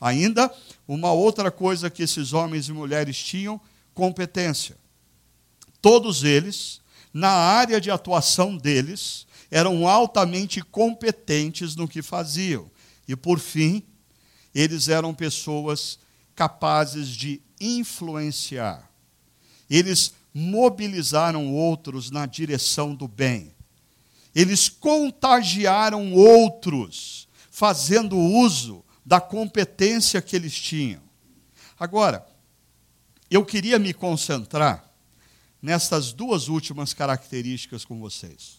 Ainda, 0.01 0.51
uma 0.87 1.11
outra 1.11 1.51
coisa 1.51 1.87
que 1.87 2.01
esses 2.01 2.33
homens 2.33 2.69
e 2.69 2.73
mulheres 2.73 3.15
tinham: 3.15 3.61
competência. 3.93 4.75
Todos 5.79 6.23
eles, 6.23 6.81
na 7.13 7.29
área 7.29 7.79
de 7.79 7.91
atuação 7.91 8.57
deles, 8.57 9.26
eram 9.49 9.87
altamente 9.87 10.61
competentes 10.61 11.75
no 11.75 11.87
que 11.87 12.01
faziam. 12.01 12.69
E, 13.07 13.15
por 13.15 13.39
fim, 13.39 13.83
eles 14.53 14.87
eram 14.89 15.13
pessoas 15.13 15.99
capazes 16.35 17.09
de 17.09 17.41
influenciar. 17.59 18.91
Eles 19.69 20.13
mobilizaram 20.33 21.53
outros 21.53 22.11
na 22.11 22.25
direção 22.25 22.93
do 22.93 23.07
bem. 23.07 23.55
Eles 24.35 24.69
contagiaram 24.69 26.13
outros, 26.13 27.27
fazendo 27.49 28.17
uso 28.17 28.83
da 29.05 29.19
competência 29.19 30.21
que 30.21 30.35
eles 30.35 30.53
tinham. 30.53 31.01
Agora, 31.79 32.27
eu 33.31 33.43
queria 33.43 33.79
me 33.79 33.93
concentrar 33.93 34.91
nessas 35.61 36.13
duas 36.13 36.49
últimas 36.49 36.93
características 36.93 37.83
com 37.83 37.99
vocês 37.99 38.56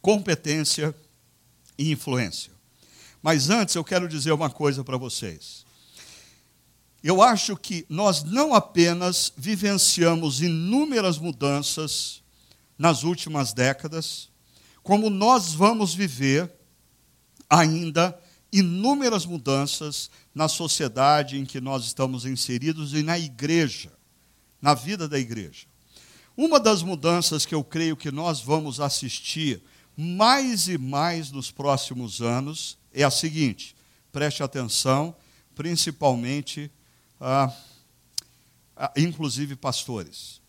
competência 0.00 0.94
e 1.78 1.90
influência. 1.90 2.52
Mas 3.22 3.50
antes 3.50 3.74
eu 3.74 3.84
quero 3.84 4.08
dizer 4.08 4.32
uma 4.32 4.50
coisa 4.50 4.82
para 4.82 4.96
vocês. 4.96 5.64
Eu 7.02 7.22
acho 7.22 7.56
que 7.56 7.86
nós 7.88 8.22
não 8.22 8.54
apenas 8.54 9.32
vivenciamos 9.36 10.42
inúmeras 10.42 11.18
mudanças 11.18 12.22
nas 12.78 13.02
últimas 13.04 13.52
décadas, 13.52 14.28
como 14.82 15.08
nós 15.08 15.52
vamos 15.52 15.94
viver 15.94 16.50
ainda 17.48 18.18
inúmeras 18.52 19.24
mudanças 19.24 20.10
na 20.34 20.48
sociedade 20.48 21.38
em 21.38 21.44
que 21.44 21.60
nós 21.60 21.84
estamos 21.84 22.24
inseridos 22.24 22.92
e 22.92 23.02
na 23.02 23.18
igreja, 23.18 23.92
na 24.60 24.74
vida 24.74 25.08
da 25.08 25.18
igreja. 25.18 25.66
Uma 26.36 26.58
das 26.58 26.82
mudanças 26.82 27.44
que 27.44 27.54
eu 27.54 27.62
creio 27.62 27.96
que 27.96 28.10
nós 28.10 28.40
vamos 28.40 28.80
assistir 28.80 29.62
mais 29.96 30.68
e 30.68 30.78
mais 30.78 31.30
nos 31.30 31.50
próximos 31.50 32.20
anos 32.20 32.78
é 32.92 33.02
a 33.02 33.10
seguinte: 33.10 33.76
preste 34.12 34.42
atenção, 34.42 35.14
principalmente, 35.54 36.70
ah, 37.20 37.52
inclusive 38.96 39.56
pastores. 39.56 40.40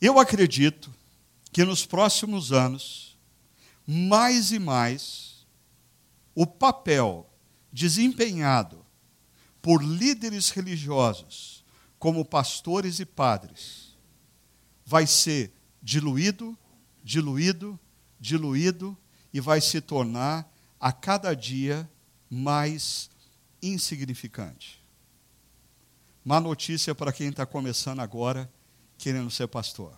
Eu 0.00 0.18
acredito 0.18 0.92
que 1.52 1.64
nos 1.64 1.84
próximos 1.84 2.52
anos, 2.52 3.16
mais 3.86 4.52
e 4.52 4.58
mais, 4.58 5.46
o 6.34 6.46
papel 6.46 7.28
desempenhado 7.72 8.84
por 9.60 9.82
líderes 9.82 10.50
religiosos, 10.50 11.64
como 11.98 12.24
pastores 12.24 13.00
e 13.00 13.04
padres, 13.04 13.96
vai 14.86 15.06
ser 15.06 15.52
diluído, 15.82 16.56
diluído 17.02 17.78
diluído 18.18 18.96
e 19.32 19.40
vai 19.40 19.60
se 19.60 19.80
tornar 19.80 20.50
a 20.80 20.92
cada 20.92 21.34
dia 21.34 21.88
mais 22.30 23.10
insignificante. 23.62 24.82
Má 26.24 26.40
notícia 26.40 26.94
para 26.94 27.12
quem 27.12 27.28
está 27.28 27.46
começando 27.46 28.00
agora 28.00 28.50
querendo 28.96 29.30
ser 29.30 29.46
pastor. 29.48 29.96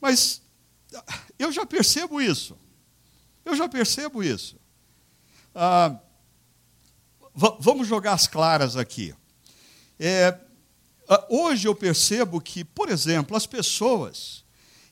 Mas 0.00 0.40
eu 1.38 1.52
já 1.52 1.66
percebo 1.66 2.20
isso. 2.20 2.56
Eu 3.44 3.54
já 3.54 3.68
percebo 3.68 4.22
isso. 4.22 4.56
Ah, 5.54 5.98
vamos 7.58 7.86
jogar 7.86 8.12
as 8.12 8.26
claras 8.26 8.76
aqui. 8.76 9.14
É, 9.98 10.38
ah, 11.08 11.26
hoje 11.28 11.66
eu 11.68 11.74
percebo 11.74 12.40
que, 12.40 12.64
por 12.64 12.88
exemplo, 12.88 13.36
as 13.36 13.46
pessoas 13.46 14.44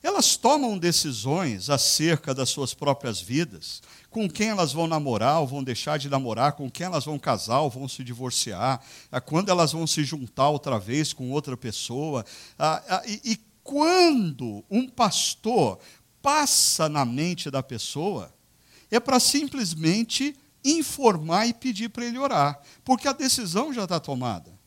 elas 0.08 0.36
tomam 0.36 0.76
decisões 0.76 1.70
acerca 1.70 2.34
das 2.34 2.48
suas 2.48 2.74
próprias 2.74 3.20
vidas, 3.20 3.82
com 4.10 4.28
quem 4.28 4.48
elas 4.48 4.72
vão 4.72 4.86
namorar 4.86 5.40
ou 5.40 5.46
vão 5.46 5.62
deixar 5.62 5.98
de 5.98 6.08
namorar, 6.08 6.52
com 6.52 6.70
quem 6.70 6.86
elas 6.86 7.04
vão 7.04 7.18
casar 7.18 7.60
ou 7.60 7.70
vão 7.70 7.86
se 7.86 8.02
divorciar, 8.02 8.80
quando 9.26 9.50
elas 9.50 9.72
vão 9.72 9.86
se 9.86 10.02
juntar 10.04 10.48
outra 10.48 10.78
vez 10.78 11.12
com 11.12 11.30
outra 11.30 11.56
pessoa. 11.56 12.24
E 13.06 13.38
quando 13.62 14.64
um 14.70 14.88
pastor 14.88 15.78
passa 16.22 16.88
na 16.88 17.04
mente 17.04 17.50
da 17.50 17.62
pessoa, 17.62 18.34
é 18.90 18.98
para 18.98 19.20
simplesmente 19.20 20.34
informar 20.64 21.46
e 21.46 21.54
pedir 21.54 21.90
para 21.90 22.06
ele 22.06 22.18
orar, 22.18 22.60
porque 22.82 23.06
a 23.06 23.12
decisão 23.12 23.72
já 23.72 23.84
está 23.84 24.00
tomada. 24.00 24.57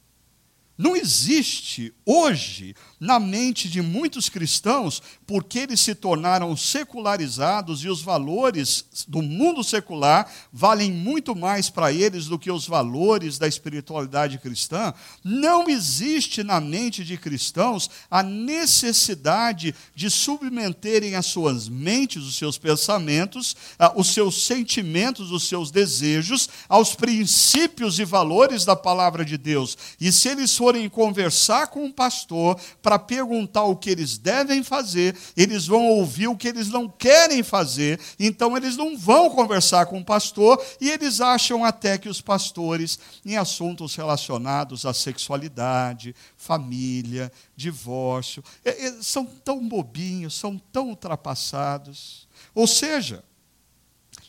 Não 0.81 0.95
existe 0.95 1.93
hoje 2.03 2.75
na 2.99 3.19
mente 3.19 3.69
de 3.69 3.81
muitos 3.81 4.29
cristãos, 4.29 5.01
porque 5.27 5.59
eles 5.59 5.79
se 5.79 5.93
tornaram 5.93 6.57
secularizados 6.57 7.83
e 7.83 7.87
os 7.87 8.01
valores 8.01 8.85
do 9.07 9.21
mundo 9.21 9.63
secular 9.63 10.31
valem 10.51 10.91
muito 10.91 11.35
mais 11.35 11.69
para 11.69 11.93
eles 11.93 12.25
do 12.25 12.37
que 12.37 12.49
os 12.49 12.67
valores 12.67 13.37
da 13.37 13.47
espiritualidade 13.47 14.39
cristã. 14.39 14.91
Não 15.23 15.69
existe 15.69 16.43
na 16.43 16.59
mente 16.59 17.03
de 17.03 17.15
cristãos 17.15 17.87
a 18.09 18.23
necessidade 18.23 19.75
de 19.95 20.09
submeterem 20.09 21.15
as 21.15 21.27
suas 21.27 21.69
mentes, 21.69 22.23
os 22.23 22.35
seus 22.35 22.57
pensamentos, 22.57 23.55
ah, 23.77 23.93
os 23.95 24.13
seus 24.13 24.45
sentimentos, 24.45 25.31
os 25.31 25.47
seus 25.47 25.69
desejos 25.69 26.49
aos 26.67 26.95
princípios 26.95 27.99
e 27.99 28.05
valores 28.05 28.65
da 28.65 28.75
palavra 28.75 29.23
de 29.23 29.37
Deus. 29.37 29.77
E 29.99 30.11
se 30.11 30.29
eles 30.29 30.55
forem 30.55 30.70
conversar 30.89 31.67
com 31.67 31.85
um 31.85 31.91
pastor 31.91 32.59
para 32.81 32.97
perguntar 32.97 33.63
o 33.63 33.75
que 33.75 33.89
eles 33.89 34.17
devem 34.17 34.63
fazer, 34.63 35.15
eles 35.35 35.67
vão 35.67 35.85
ouvir 35.87 36.27
o 36.27 36.35
que 36.35 36.47
eles 36.47 36.69
não 36.69 36.87
querem 36.87 37.43
fazer, 37.43 37.99
então 38.19 38.55
eles 38.55 38.77
não 38.77 38.97
vão 38.97 39.29
conversar 39.29 39.85
com 39.85 39.99
o 39.99 40.05
pastor 40.05 40.63
e 40.79 40.89
eles 40.89 41.21
acham 41.21 41.63
até 41.63 41.97
que 41.97 42.09
os 42.09 42.21
pastores, 42.21 42.99
em 43.25 43.37
assuntos 43.37 43.95
relacionados 43.95 44.85
à 44.85 44.93
sexualidade, 44.93 46.15
família, 46.37 47.31
divórcio, 47.55 48.43
é, 48.63 48.87
é, 48.87 49.01
são 49.01 49.25
tão 49.25 49.67
bobinhos, 49.67 50.35
são 50.35 50.57
tão 50.57 50.89
ultrapassados. 50.89 52.27
Ou 52.53 52.67
seja, 52.67 53.23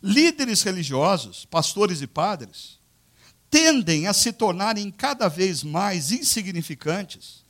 líderes 0.02 0.62
religiosos, 0.62 1.44
pastores 1.44 2.02
e 2.02 2.06
padres, 2.06 2.81
tendem 3.52 4.06
a 4.06 4.14
se 4.14 4.32
tornarem 4.32 4.90
cada 4.90 5.28
vez 5.28 5.62
mais 5.62 6.10
insignificantes 6.10 7.42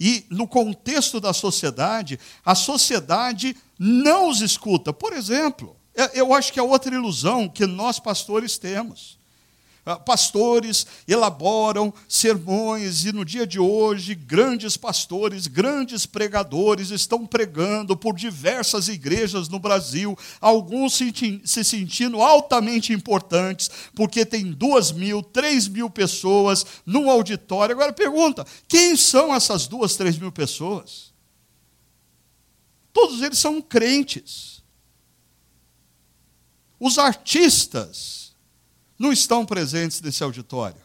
e 0.00 0.24
no 0.30 0.48
contexto 0.48 1.20
da 1.20 1.34
sociedade, 1.34 2.18
a 2.42 2.54
sociedade 2.54 3.54
não 3.78 4.30
os 4.30 4.40
escuta. 4.40 4.94
Por 4.94 5.12
exemplo, 5.12 5.76
eu 6.14 6.32
acho 6.32 6.50
que 6.50 6.58
é 6.58 6.62
outra 6.62 6.94
ilusão 6.94 7.46
que 7.46 7.66
nós 7.66 8.00
pastores 8.00 8.56
temos. 8.56 9.19
Ah, 9.90 9.96
pastores 9.98 10.86
elaboram 11.08 11.92
sermões, 12.08 13.04
e 13.04 13.12
no 13.12 13.24
dia 13.24 13.44
de 13.44 13.58
hoje, 13.58 14.14
grandes 14.14 14.76
pastores, 14.76 15.48
grandes 15.48 16.06
pregadores 16.06 16.90
estão 16.90 17.26
pregando 17.26 17.96
por 17.96 18.14
diversas 18.14 18.86
igrejas 18.86 19.48
no 19.48 19.58
Brasil, 19.58 20.16
alguns 20.40 20.94
se 20.94 21.64
sentindo 21.64 22.22
altamente 22.22 22.92
importantes, 22.92 23.68
porque 23.92 24.24
tem 24.24 24.52
duas 24.52 24.92
mil, 24.92 25.24
três 25.24 25.66
mil 25.66 25.90
pessoas 25.90 26.64
no 26.86 27.10
auditório. 27.10 27.74
Agora 27.74 27.92
pergunta: 27.92 28.46
quem 28.68 28.96
são 28.96 29.34
essas 29.34 29.66
duas, 29.66 29.96
três 29.96 30.16
mil 30.16 30.30
pessoas? 30.30 31.12
Todos 32.92 33.22
eles 33.22 33.38
são 33.38 33.60
crentes. 33.60 34.62
Os 36.78 36.96
artistas, 36.96 38.19
não 39.00 39.10
estão 39.10 39.46
presentes 39.46 40.02
nesse 40.02 40.22
auditório. 40.22 40.82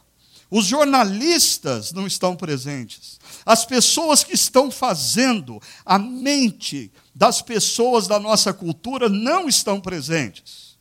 Os 0.49 0.65
jornalistas 0.65 1.91
não 1.91 2.07
estão 2.07 2.33
presentes. 2.33 3.19
As 3.45 3.65
pessoas 3.65 4.23
que 4.23 4.33
estão 4.33 4.71
fazendo 4.71 5.61
a 5.85 5.99
mente 5.99 6.93
das 7.13 7.41
pessoas 7.41 8.07
da 8.07 8.17
nossa 8.17 8.53
cultura 8.53 9.09
não 9.09 9.49
estão 9.49 9.81
presentes. 9.81 10.77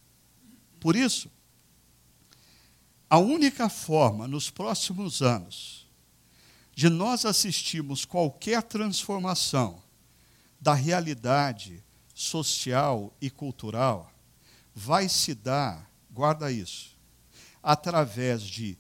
Por 0.79 0.94
isso, 0.94 1.29
a 3.11 3.18
única 3.18 3.68
forma 3.68 4.29
nos 4.29 4.49
próximos 4.49 5.20
anos 5.20 5.88
de 6.73 6.88
nós 6.88 7.25
assistirmos 7.25 8.05
qualquer 8.05 8.62
transformação 8.62 9.83
da 10.61 10.73
realidade 10.73 11.83
social 12.14 13.12
e 13.20 13.29
cultural 13.29 14.12
vai 14.73 15.09
se 15.09 15.35
dar, 15.35 15.90
guarda 16.11 16.53
isso, 16.53 16.94
através 17.64 18.42
de 18.42 18.79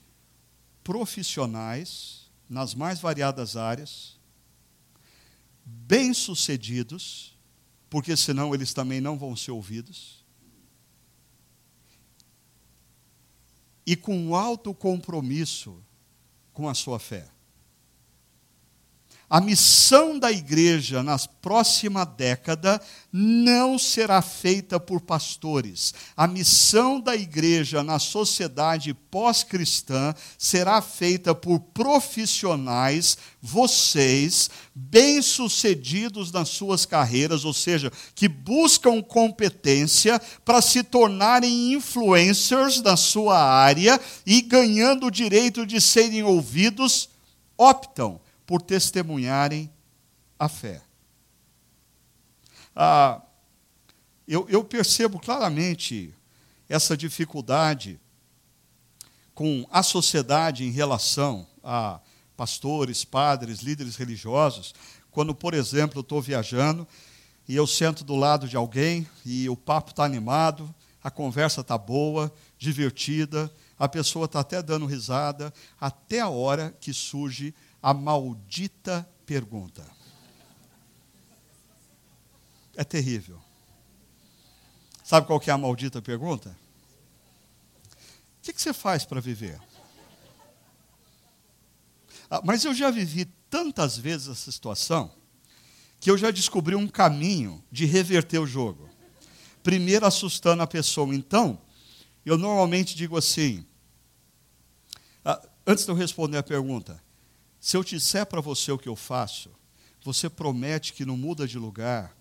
profissionais 0.84 2.30
nas 2.48 2.74
mais 2.74 3.00
variadas 3.00 3.56
áreas, 3.56 4.20
bem-sucedidos, 5.64 7.34
porque 7.88 8.14
senão 8.14 8.54
eles 8.54 8.74
também 8.74 9.00
não 9.00 9.18
vão 9.18 9.34
ser 9.34 9.52
ouvidos, 9.52 10.22
e 13.86 13.96
com 13.96 14.34
alto 14.34 14.74
compromisso 14.74 15.82
com 16.52 16.68
a 16.68 16.74
sua 16.74 16.98
fé. 16.98 17.33
A 19.34 19.40
missão 19.40 20.16
da 20.16 20.30
igreja 20.30 21.02
na 21.02 21.18
próxima 21.18 22.04
década 22.04 22.80
não 23.12 23.76
será 23.76 24.22
feita 24.22 24.78
por 24.78 25.00
pastores. 25.00 25.92
A 26.16 26.28
missão 26.28 27.00
da 27.00 27.16
igreja 27.16 27.82
na 27.82 27.98
sociedade 27.98 28.94
pós-cristã 28.94 30.14
será 30.38 30.80
feita 30.80 31.34
por 31.34 31.58
profissionais, 31.58 33.18
vocês, 33.42 34.48
bem-sucedidos 34.72 36.30
nas 36.30 36.50
suas 36.50 36.86
carreiras, 36.86 37.44
ou 37.44 37.52
seja, 37.52 37.90
que 38.14 38.28
buscam 38.28 39.02
competência 39.02 40.22
para 40.44 40.62
se 40.62 40.84
tornarem 40.84 41.72
influencers 41.72 42.80
na 42.80 42.96
sua 42.96 43.36
área 43.36 44.00
e 44.24 44.40
ganhando 44.40 45.06
o 45.06 45.10
direito 45.10 45.66
de 45.66 45.80
serem 45.80 46.22
ouvidos, 46.22 47.08
optam 47.58 48.20
por 48.46 48.60
testemunharem 48.62 49.70
a 50.38 50.48
fé. 50.48 50.82
Ah, 52.74 53.22
eu, 54.26 54.46
eu 54.48 54.64
percebo 54.64 55.18
claramente 55.18 56.14
essa 56.68 56.96
dificuldade 56.96 58.00
com 59.34 59.66
a 59.70 59.82
sociedade 59.82 60.64
em 60.64 60.70
relação 60.70 61.46
a 61.62 62.00
pastores, 62.36 63.04
padres, 63.04 63.60
líderes 63.60 63.96
religiosos, 63.96 64.74
quando, 65.10 65.34
por 65.34 65.54
exemplo, 65.54 65.98
eu 65.98 66.02
estou 66.02 66.20
viajando 66.20 66.86
e 67.48 67.54
eu 67.54 67.66
sento 67.66 68.04
do 68.04 68.16
lado 68.16 68.48
de 68.48 68.56
alguém 68.56 69.06
e 69.24 69.48
o 69.48 69.56
papo 69.56 69.90
está 69.90 70.04
animado, 70.04 70.72
a 71.02 71.10
conversa 71.10 71.60
está 71.60 71.76
boa, 71.76 72.32
divertida, 72.58 73.52
a 73.78 73.88
pessoa 73.88 74.24
está 74.24 74.40
até 74.40 74.62
dando 74.62 74.86
risada, 74.86 75.52
até 75.80 76.20
a 76.20 76.28
hora 76.28 76.74
que 76.80 76.92
surge 76.92 77.54
a 77.84 77.92
maldita 77.92 79.06
pergunta. 79.26 79.86
É 82.74 82.82
terrível. 82.82 83.38
Sabe 85.04 85.26
qual 85.26 85.38
que 85.38 85.50
é 85.50 85.52
a 85.52 85.58
maldita 85.58 86.00
pergunta? 86.00 86.56
O 88.38 88.40
que, 88.40 88.54
que 88.54 88.62
você 88.62 88.72
faz 88.72 89.04
para 89.04 89.20
viver? 89.20 89.60
Ah, 92.30 92.40
mas 92.42 92.64
eu 92.64 92.72
já 92.72 92.90
vivi 92.90 93.26
tantas 93.50 93.98
vezes 93.98 94.28
essa 94.28 94.50
situação 94.50 95.12
que 96.00 96.10
eu 96.10 96.16
já 96.16 96.30
descobri 96.30 96.74
um 96.74 96.88
caminho 96.88 97.62
de 97.70 97.84
reverter 97.84 98.38
o 98.38 98.46
jogo. 98.46 98.88
Primeiro 99.62 100.06
assustando 100.06 100.62
a 100.62 100.66
pessoa. 100.66 101.14
Então, 101.14 101.60
eu 102.24 102.38
normalmente 102.38 102.96
digo 102.96 103.18
assim, 103.18 103.66
ah, 105.22 105.46
antes 105.66 105.84
de 105.84 105.90
eu 105.90 105.94
responder 105.94 106.38
a 106.38 106.42
pergunta, 106.42 107.03
se 107.64 107.78
eu 107.78 107.82
disser 107.82 108.26
para 108.26 108.42
você 108.42 108.70
o 108.70 108.76
que 108.76 108.90
eu 108.90 108.94
faço, 108.94 109.50
você 110.02 110.28
promete 110.28 110.92
que 110.92 111.02
não 111.02 111.16
muda 111.16 111.48
de 111.48 111.58
lugar. 111.58 112.14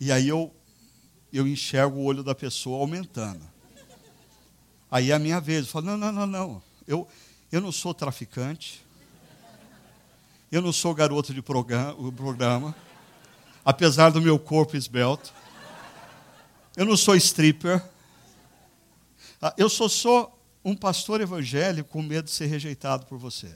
E 0.00 0.10
aí 0.10 0.26
eu, 0.26 0.52
eu 1.32 1.46
enxergo 1.46 1.98
o 1.98 2.02
olho 2.02 2.24
da 2.24 2.34
pessoa 2.34 2.80
aumentando. 2.80 3.48
Aí 4.90 5.12
é 5.12 5.14
a 5.14 5.20
minha 5.20 5.40
vez, 5.40 5.66
eu 5.66 5.70
falo, 5.70 5.86
não, 5.86 5.96
não, 5.96 6.10
não, 6.10 6.26
não. 6.26 6.62
Eu, 6.84 7.06
eu 7.52 7.60
não 7.60 7.70
sou 7.70 7.94
traficante. 7.94 8.84
Eu 10.50 10.60
não 10.60 10.72
sou 10.72 10.92
garoto 10.92 11.32
de 11.32 11.40
programa, 11.40 12.74
apesar 13.64 14.10
do 14.10 14.20
meu 14.20 14.36
corpo 14.36 14.76
esbelto. 14.76 15.32
Eu 16.76 16.86
não 16.86 16.96
sou 16.96 17.14
stripper. 17.14 17.88
Ah, 19.40 19.54
eu 19.56 19.70
só 19.70 19.88
sou 19.88 20.39
um 20.64 20.74
pastor 20.74 21.20
evangélico 21.20 21.90
com 21.90 22.02
medo 22.02 22.26
de 22.26 22.30
ser 22.30 22.46
rejeitado 22.46 23.06
por 23.06 23.18
você. 23.18 23.54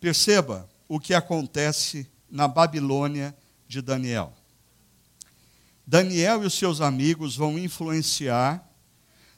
Perceba 0.00 0.68
o 0.88 1.00
que 1.00 1.12
acontece 1.12 2.08
na 2.30 2.46
Babilônia 2.46 3.36
de 3.66 3.82
Daniel. 3.82 4.32
Daniel 5.86 6.42
e 6.42 6.46
os 6.46 6.54
seus 6.54 6.80
amigos 6.80 7.34
vão 7.34 7.58
influenciar, 7.58 8.64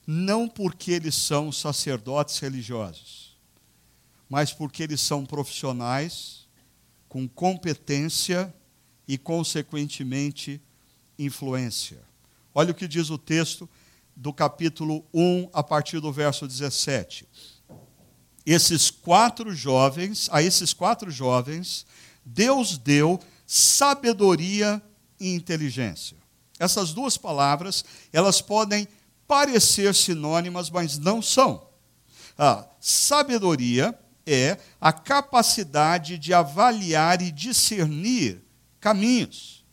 não 0.07 0.49
porque 0.49 0.93
eles 0.93 1.15
são 1.15 1.51
sacerdotes 1.51 2.39
religiosos, 2.39 3.39
mas 4.29 4.53
porque 4.53 4.83
eles 4.83 5.01
são 5.01 5.25
profissionais 5.25 6.49
com 7.09 7.29
competência 7.29 8.53
e, 9.11 9.19
consequentemente, 9.19 10.63
influência. 11.19 11.99
Olha 12.55 12.71
o 12.71 12.75
que 12.75 12.87
diz 12.87 13.11
o 13.11 13.19
texto 13.19 13.69
do 14.15 14.33
capítulo 14.33 15.05
1, 15.13 15.51
a 15.53 15.65
partir 15.65 15.99
do 15.99 16.13
verso 16.13 16.47
17. 16.47 17.27
Esses 18.47 18.89
quatro 18.89 19.53
jovens, 19.53 20.29
a 20.31 20.41
esses 20.41 20.73
quatro 20.73 21.11
jovens, 21.11 21.85
Deus 22.25 22.79
deu 22.79 23.19
sabedoria 23.45 24.81
e 25.19 25.35
inteligência. 25.35 26.17
Essas 26.57 26.93
duas 26.93 27.17
palavras, 27.17 27.85
elas 28.13 28.41
podem 28.41 28.87
parecer 29.27 29.93
sinônimas, 29.93 30.71
mas 30.71 30.99
não 30.99 31.21
são. 31.21 31.67
A 32.39 32.65
sabedoria 32.79 33.93
é 34.25 34.57
a 34.81 34.93
capacidade 34.93 36.17
de 36.17 36.33
avaliar 36.33 37.21
e 37.21 37.33
discernir 37.33 38.49
caminhos. 38.81 39.65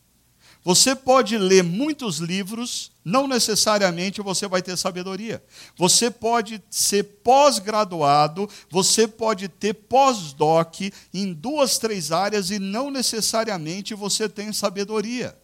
Você 0.64 0.94
pode 0.94 1.38
ler 1.38 1.62
muitos 1.64 2.18
livros, 2.18 2.92
não 3.04 3.26
necessariamente 3.26 4.20
você 4.20 4.46
vai 4.46 4.60
ter 4.60 4.76
sabedoria. 4.76 5.42
Você 5.76 6.10
pode 6.10 6.62
ser 6.68 7.04
pós-graduado, 7.22 8.48
você 8.70 9.08
pode 9.08 9.48
ter 9.48 9.72
pós-doc 9.72 10.80
em 11.14 11.32
duas, 11.32 11.78
três 11.78 12.12
áreas 12.12 12.50
e 12.50 12.58
não 12.58 12.90
necessariamente 12.90 13.94
você 13.94 14.28
tem 14.28 14.52
sabedoria 14.52 15.34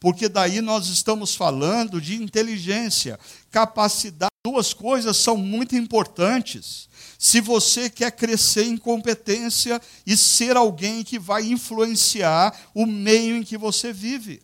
porque 0.00 0.28
daí 0.28 0.60
nós 0.60 0.86
estamos 0.88 1.34
falando 1.34 2.00
de 2.00 2.22
inteligência, 2.22 3.18
capacidade. 3.50 4.28
Duas 4.46 4.72
coisas 4.72 5.16
são 5.16 5.36
muito 5.36 5.74
importantes. 5.74 6.87
Se 7.18 7.40
você 7.40 7.90
quer 7.90 8.12
crescer 8.12 8.64
em 8.64 8.76
competência 8.76 9.82
e 10.06 10.16
ser 10.16 10.56
alguém 10.56 11.02
que 11.02 11.18
vai 11.18 11.44
influenciar 11.44 12.56
o 12.72 12.86
meio 12.86 13.36
em 13.36 13.42
que 13.42 13.58
você 13.58 13.92
vive. 13.92 14.40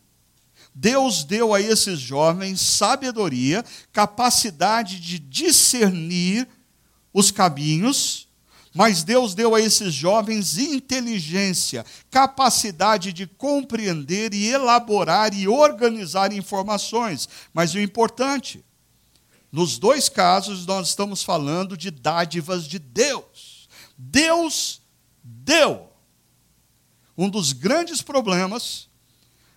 Deus 0.74 1.22
deu 1.22 1.54
a 1.54 1.60
esses 1.60 2.00
jovens 2.00 2.60
sabedoria, 2.60 3.64
capacidade 3.92 4.98
de 4.98 5.20
discernir 5.20 6.48
os 7.12 7.30
caminhos 7.30 8.24
mas 8.74 9.04
Deus 9.04 9.36
deu 9.36 9.54
a 9.54 9.60
esses 9.60 9.94
jovens 9.94 10.58
inteligência, 10.58 11.86
capacidade 12.10 13.12
de 13.12 13.24
compreender 13.24 14.34
e 14.34 14.48
elaborar 14.48 15.32
e 15.32 15.46
organizar 15.46 16.32
informações. 16.32 17.28
Mas 17.52 17.72
o 17.72 17.78
importante, 17.78 18.64
nos 19.54 19.78
dois 19.78 20.08
casos, 20.08 20.66
nós 20.66 20.88
estamos 20.88 21.22
falando 21.22 21.76
de 21.76 21.88
dádivas 21.88 22.66
de 22.66 22.76
Deus. 22.76 23.68
Deus 23.96 24.82
deu. 25.22 25.92
Um 27.16 27.28
dos 27.30 27.52
grandes 27.52 28.02
problemas 28.02 28.88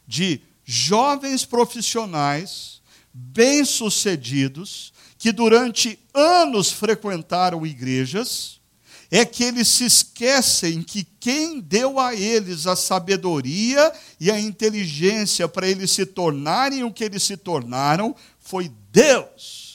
de 0.07 0.39
jovens 0.63 1.45
profissionais 1.45 2.79
bem-sucedidos 3.11 4.93
que 5.17 5.31
durante 5.31 5.97
anos 6.13 6.71
frequentaram 6.71 7.65
igrejas 7.65 8.61
é 9.09 9.25
que 9.25 9.45
eles 9.45 9.67
se 9.67 9.85
esquecem 9.85 10.83
que 10.83 11.07
quem 11.19 11.59
deu 11.59 11.99
a 11.99 12.13
eles 12.13 12.67
a 12.67 12.75
sabedoria 12.75 13.91
e 14.19 14.29
a 14.29 14.39
inteligência 14.39 15.47
para 15.47 15.67
eles 15.67 15.89
se 15.89 16.05
tornarem 16.05 16.83
o 16.83 16.93
que 16.93 17.03
eles 17.03 17.23
se 17.23 17.35
tornaram 17.35 18.15
foi 18.37 18.71
Deus. 18.91 19.66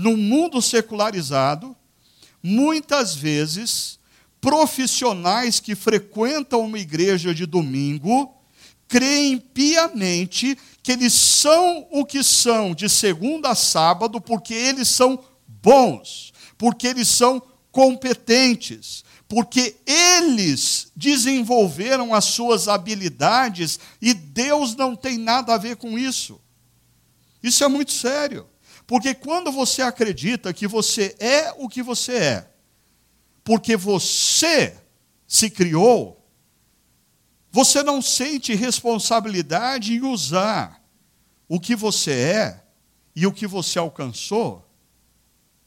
No 0.00 0.16
mundo 0.16 0.62
secularizado, 0.62 1.76
muitas 2.42 3.14
vezes, 3.14 3.98
profissionais 4.40 5.60
que 5.60 5.74
frequentam 5.74 6.62
uma 6.62 6.78
igreja 6.78 7.34
de 7.34 7.44
domingo 7.44 8.34
creem 8.88 9.36
piamente 9.36 10.56
que 10.82 10.92
eles 10.92 11.12
são 11.12 11.86
o 11.90 12.06
que 12.06 12.24
são 12.24 12.74
de 12.74 12.88
segunda 12.88 13.50
a 13.50 13.54
sábado 13.54 14.22
porque 14.22 14.54
eles 14.54 14.88
são 14.88 15.22
bons, 15.46 16.32
porque 16.56 16.86
eles 16.86 17.06
são 17.06 17.42
competentes, 17.70 19.04
porque 19.28 19.76
eles 19.84 20.90
desenvolveram 20.96 22.14
as 22.14 22.24
suas 22.24 22.68
habilidades 22.68 23.78
e 24.00 24.14
Deus 24.14 24.74
não 24.74 24.96
tem 24.96 25.18
nada 25.18 25.52
a 25.52 25.58
ver 25.58 25.76
com 25.76 25.98
isso. 25.98 26.40
Isso 27.42 27.62
é 27.62 27.68
muito 27.68 27.92
sério, 27.92 28.46
porque 28.90 29.14
quando 29.14 29.52
você 29.52 29.82
acredita 29.82 30.52
que 30.52 30.66
você 30.66 31.14
é 31.20 31.52
o 31.58 31.68
que 31.68 31.80
você 31.80 32.12
é, 32.12 32.50
porque 33.44 33.76
você 33.76 34.76
se 35.28 35.48
criou, 35.48 36.28
você 37.52 37.84
não 37.84 38.02
sente 38.02 38.52
responsabilidade 38.52 39.92
em 39.92 40.02
usar 40.04 40.82
o 41.48 41.60
que 41.60 41.76
você 41.76 42.10
é 42.10 42.64
e 43.14 43.28
o 43.28 43.32
que 43.32 43.46
você 43.46 43.78
alcançou 43.78 44.68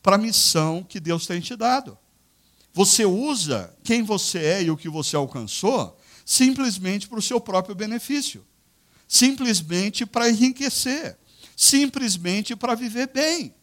para 0.01 0.17
a 0.17 0.19
missão 0.19 0.84
que 0.84 0.99
Deus 0.99 1.26
tem 1.26 1.39
te 1.39 1.55
dado. 1.55 1.97
Você 2.74 3.05
usa 3.05 3.74
quem 3.86 4.03
você 4.03 4.39
é 4.39 4.63
e 4.63 4.69
o 4.69 4.76
que 4.76 4.89
você 4.89 5.15
alcançou 5.15 5.97
simplesmente 6.26 7.07
para 7.07 7.19
o 7.19 7.21
seu 7.21 7.39
próprio 7.39 7.74
benefício, 7.74 8.45
simplesmente 9.07 10.05
para 10.05 10.30
enriquecer, 10.30 11.17
simplesmente 11.55 12.55
para 12.55 12.75
viver 12.75 13.07
bem. 13.07 13.53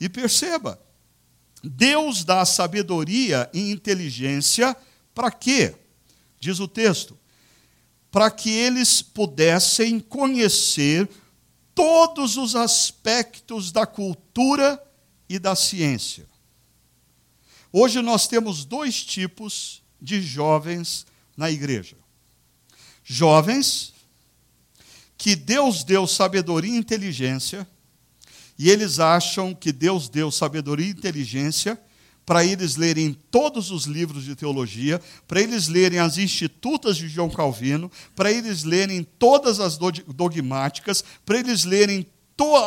E 0.00 0.08
perceba, 0.08 0.80
Deus 1.62 2.24
dá 2.24 2.44
sabedoria 2.44 3.48
e 3.54 3.70
inteligência 3.70 4.76
para 5.14 5.30
quê? 5.30 5.74
Diz 6.38 6.60
o 6.60 6.68
texto, 6.68 7.18
para 8.10 8.30
que 8.30 8.50
eles 8.50 9.00
pudessem 9.00 9.98
conhecer 9.98 11.08
todos 11.74 12.36
os 12.36 12.54
aspectos 12.54 13.72
da 13.72 13.86
cultura 13.86 14.82
e 15.28 15.38
da 15.38 15.56
ciência. 15.56 16.28
Hoje 17.72 18.00
nós 18.02 18.28
temos 18.28 18.64
dois 18.64 19.02
tipos 19.02 19.82
de 20.00 20.20
jovens 20.20 21.06
na 21.36 21.50
igreja. 21.50 21.96
Jovens 23.02 23.93
que 25.24 25.34
Deus 25.34 25.84
deu 25.84 26.06
sabedoria 26.06 26.74
e 26.74 26.76
inteligência, 26.76 27.66
e 28.58 28.68
eles 28.68 29.00
acham 29.00 29.54
que 29.54 29.72
Deus 29.72 30.06
deu 30.06 30.30
sabedoria 30.30 30.86
e 30.86 30.90
inteligência 30.90 31.80
para 32.26 32.44
eles 32.44 32.76
lerem 32.76 33.14
todos 33.30 33.70
os 33.70 33.86
livros 33.86 34.24
de 34.24 34.36
teologia, 34.36 35.00
para 35.26 35.40
eles 35.40 35.66
lerem 35.66 35.98
as 35.98 36.18
institutas 36.18 36.98
de 36.98 37.08
João 37.08 37.30
Calvino, 37.30 37.90
para 38.14 38.30
eles 38.30 38.64
lerem 38.64 39.02
todas 39.02 39.60
as 39.60 39.78
dogmáticas, 39.78 41.02
para 41.24 41.38
eles 41.38 41.64
lerem 41.64 42.06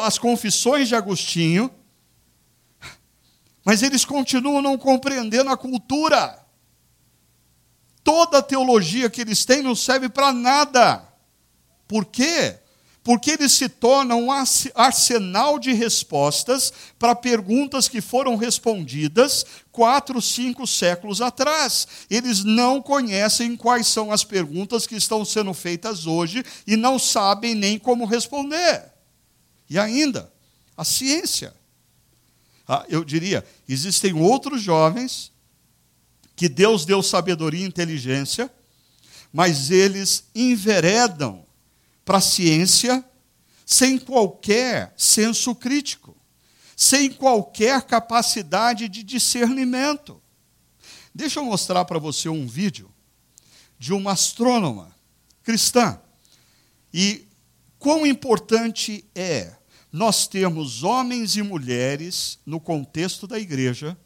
as 0.04 0.18
confissões 0.18 0.88
de 0.88 0.96
Agostinho, 0.96 1.70
mas 3.64 3.84
eles 3.84 4.04
continuam 4.04 4.64
não 4.64 4.80
compreendendo 4.80 5.52
a 5.52 5.58
cultura. 5.58 6.44
Toda 8.04 8.40
a 8.40 8.42
teologia 8.42 9.12
que 9.12 9.22
eles 9.22 9.46
têm 9.46 9.62
não 9.62 9.76
serve 9.76 10.10
para 10.10 10.34
nada. 10.34 11.07
Por 11.88 12.06
quê? 12.06 12.58
Porque 13.08 13.32
eles 13.32 13.54
se 13.54 13.70
tornam 13.70 14.26
um 14.26 14.32
arsenal 14.76 15.58
de 15.58 15.72
respostas 15.72 16.74
para 17.00 17.16
perguntas 17.16 17.88
que 17.88 18.02
foram 18.02 18.36
respondidas 18.36 19.46
quatro, 19.72 20.22
cinco 20.22 20.68
séculos 20.68 21.22
atrás. 21.22 21.88
Eles 22.10 22.44
não 22.44 22.82
conhecem 22.82 23.56
quais 23.56 23.88
são 23.88 24.12
as 24.12 24.26
perguntas 24.26 24.86
que 24.86 24.96
estão 24.96 25.24
sendo 25.24 25.54
feitas 25.54 26.06
hoje 26.06 26.44
e 26.68 26.76
não 26.76 27.00
sabem 27.00 27.56
nem 27.56 27.80
como 27.80 28.04
responder. 28.04 28.92
E 29.70 29.80
ainda, 29.80 30.30
a 30.76 30.84
ciência. 30.84 31.56
Ah, 32.68 32.86
eu 32.90 33.06
diria, 33.06 33.46
existem 33.70 34.12
outros 34.12 34.62
jovens 34.62 35.32
que 36.36 36.50
Deus 36.50 36.86
deu 36.86 37.02
sabedoria 37.02 37.64
e 37.64 37.68
inteligência, 37.68 38.52
mas 39.32 39.72
eles 39.72 40.26
enveredam 40.36 41.47
para 42.08 42.20
a 42.20 42.22
ciência 42.22 43.04
sem 43.66 43.98
qualquer 43.98 44.94
senso 44.96 45.54
crítico, 45.54 46.16
sem 46.74 47.12
qualquer 47.12 47.82
capacidade 47.82 48.88
de 48.88 49.04
discernimento. 49.04 50.22
Deixa 51.14 51.42
eu 51.42 51.44
mostrar 51.44 51.84
para 51.84 52.00
você 52.00 52.30
um 52.30 52.48
vídeo 52.48 52.90
de 53.78 53.92
uma 53.92 54.14
astrônoma 54.14 54.96
cristã. 55.44 56.00
E 56.94 57.28
quão 57.78 58.06
importante 58.06 59.04
é 59.14 59.54
nós 59.92 60.28
temos 60.28 60.84
homens 60.84 61.36
e 61.36 61.42
mulheres 61.42 62.40
no 62.46 62.62
contexto 62.62 63.28
da 63.28 63.38
igreja 63.38 63.98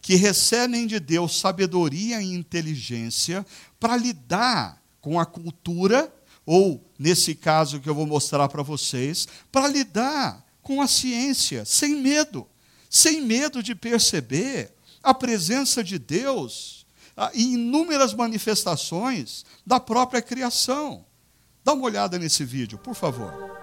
que 0.00 0.14
recebem 0.14 0.86
de 0.86 0.98
Deus 0.98 1.38
sabedoria 1.38 2.22
e 2.22 2.32
inteligência 2.32 3.44
para 3.78 3.98
lidar 3.98 4.82
com 4.98 5.20
a 5.20 5.26
cultura, 5.26 6.10
ou, 6.44 6.84
nesse 6.98 7.34
caso 7.34 7.80
que 7.80 7.88
eu 7.88 7.94
vou 7.94 8.06
mostrar 8.06 8.48
para 8.48 8.62
vocês, 8.62 9.28
para 9.52 9.68
lidar 9.68 10.44
com 10.62 10.80
a 10.80 10.88
ciência, 10.88 11.64
sem 11.64 11.96
medo, 11.96 12.46
sem 12.88 13.20
medo 13.20 13.62
de 13.62 13.74
perceber 13.74 14.74
a 15.02 15.14
presença 15.14 15.82
de 15.82 15.98
Deus 15.98 16.86
em 17.34 17.54
inúmeras 17.54 18.14
manifestações 18.14 19.44
da 19.66 19.78
própria 19.78 20.22
criação. 20.22 21.04
Dá 21.62 21.72
uma 21.72 21.84
olhada 21.84 22.18
nesse 22.18 22.44
vídeo, 22.44 22.78
por 22.78 22.94
favor. 22.94 23.59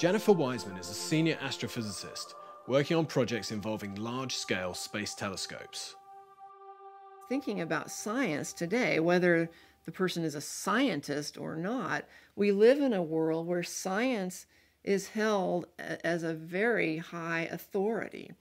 Jennifer 0.00 0.32
Wiseman 0.32 0.78
is 0.78 0.88
a 0.88 0.94
senior 0.94 1.36
astrophysicist 1.42 2.32
working 2.66 2.96
on 2.96 3.04
projects 3.04 3.52
involving 3.52 3.96
large 3.96 4.34
scale 4.34 4.72
space 4.72 5.12
telescopes. 5.12 5.94
Thinking 7.28 7.60
about 7.60 7.90
science 7.90 8.54
today, 8.54 8.98
whether 8.98 9.50
the 9.84 9.92
person 9.92 10.24
is 10.24 10.34
a 10.34 10.40
scientist 10.40 11.36
or 11.36 11.54
not, 11.54 12.06
we 12.34 12.50
live 12.50 12.80
in 12.80 12.94
a 12.94 13.02
world 13.02 13.46
where 13.46 13.62
science 13.62 14.46
is 14.84 15.08
held 15.08 15.66
as 15.78 16.22
a 16.22 16.32
very 16.32 16.96
high 16.96 17.46
authority. 17.52 18.32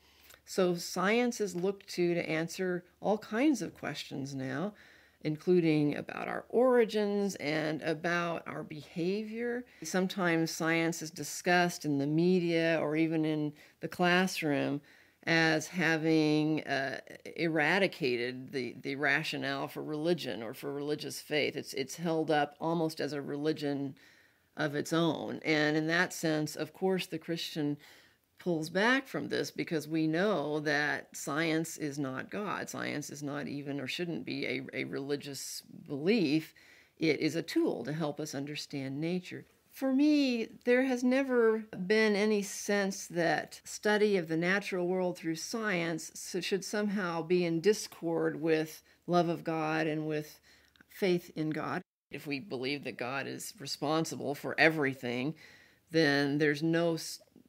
So, 0.45 0.75
science 0.75 1.41
is 1.41 1.57
looked 1.57 1.89
to 1.89 2.13
to 2.13 2.29
answer 2.29 2.85
all 3.01 3.17
kinds 3.17 3.61
of 3.61 3.75
questions 3.75 4.33
now 4.33 4.75
including 5.21 5.97
about 5.97 6.27
our 6.27 6.45
origins 6.49 7.35
and 7.35 7.81
about 7.81 8.43
our 8.47 8.63
behavior. 8.63 9.65
Sometimes 9.83 10.51
science 10.51 11.01
is 11.01 11.11
discussed 11.11 11.85
in 11.85 11.97
the 11.97 12.07
media 12.07 12.79
or 12.81 12.95
even 12.95 13.25
in 13.25 13.53
the 13.81 13.87
classroom 13.87 14.81
as 15.23 15.67
having 15.67 16.63
uh, 16.63 16.99
eradicated 17.35 18.51
the, 18.51 18.75
the 18.81 18.95
rationale 18.95 19.67
for 19.67 19.83
religion 19.83 20.41
or 20.41 20.53
for 20.53 20.73
religious 20.73 21.19
faith. 21.19 21.55
It's, 21.55 21.73
it's 21.73 21.97
held 21.97 22.31
up 22.31 22.55
almost 22.59 23.01
as 23.01 23.11
a 23.13 23.21
religion 23.21 23.95
of 24.55 24.75
its 24.75 24.93
own. 24.93 25.39
And 25.43 25.75
in 25.75 25.87
that 25.87 26.13
sense, 26.13 26.55
of 26.55 26.73
course, 26.73 27.05
the 27.05 27.17
Christian 27.17 27.77
pulls 28.39 28.69
back 28.69 29.07
from 29.07 29.27
this 29.27 29.51
because 29.51 29.87
we 29.87 30.07
know 30.07 30.59
that 30.61 31.15
science 31.15 31.77
is 31.77 31.99
not 31.99 32.31
God. 32.31 32.69
Science 32.69 33.09
is 33.09 33.21
not 33.21 33.47
even 33.47 33.79
or 33.79 33.87
shouldn't 33.87 34.25
be 34.25 34.45
a, 34.45 34.61
a 34.73 34.83
religious 34.85 35.61
belief. 35.87 36.53
It 36.97 37.19
is 37.19 37.35
a 37.35 37.41
tool 37.41 37.83
to 37.83 37.93
help 37.93 38.19
us 38.19 38.33
understand 38.33 38.99
nature. 38.99 39.45
For 39.71 39.93
me, 39.93 40.47
there 40.65 40.83
has 40.83 41.03
never 41.03 41.59
been 41.87 42.15
any 42.15 42.41
sense 42.41 43.07
that 43.07 43.61
study 43.63 44.17
of 44.17 44.27
the 44.27 44.35
natural 44.35 44.87
world 44.87 45.17
through 45.17 45.35
science 45.35 46.35
should 46.41 46.65
somehow 46.65 47.21
be 47.21 47.45
in 47.45 47.61
discord 47.61 48.41
with 48.41 48.81
love 49.07 49.29
of 49.29 49.43
God 49.43 49.87
and 49.87 50.07
with 50.07 50.39
faith 50.89 51.31
in 51.35 51.51
God. 51.51 51.81
If 52.11 52.25
we 52.25 52.39
believe 52.39 52.83
that 52.85 52.97
God 52.97 53.27
is 53.27 53.53
responsible 53.59 54.33
for 54.33 54.59
everything, 54.59 55.35
then 55.91 56.39
there's 56.39 56.63
no 56.63 56.97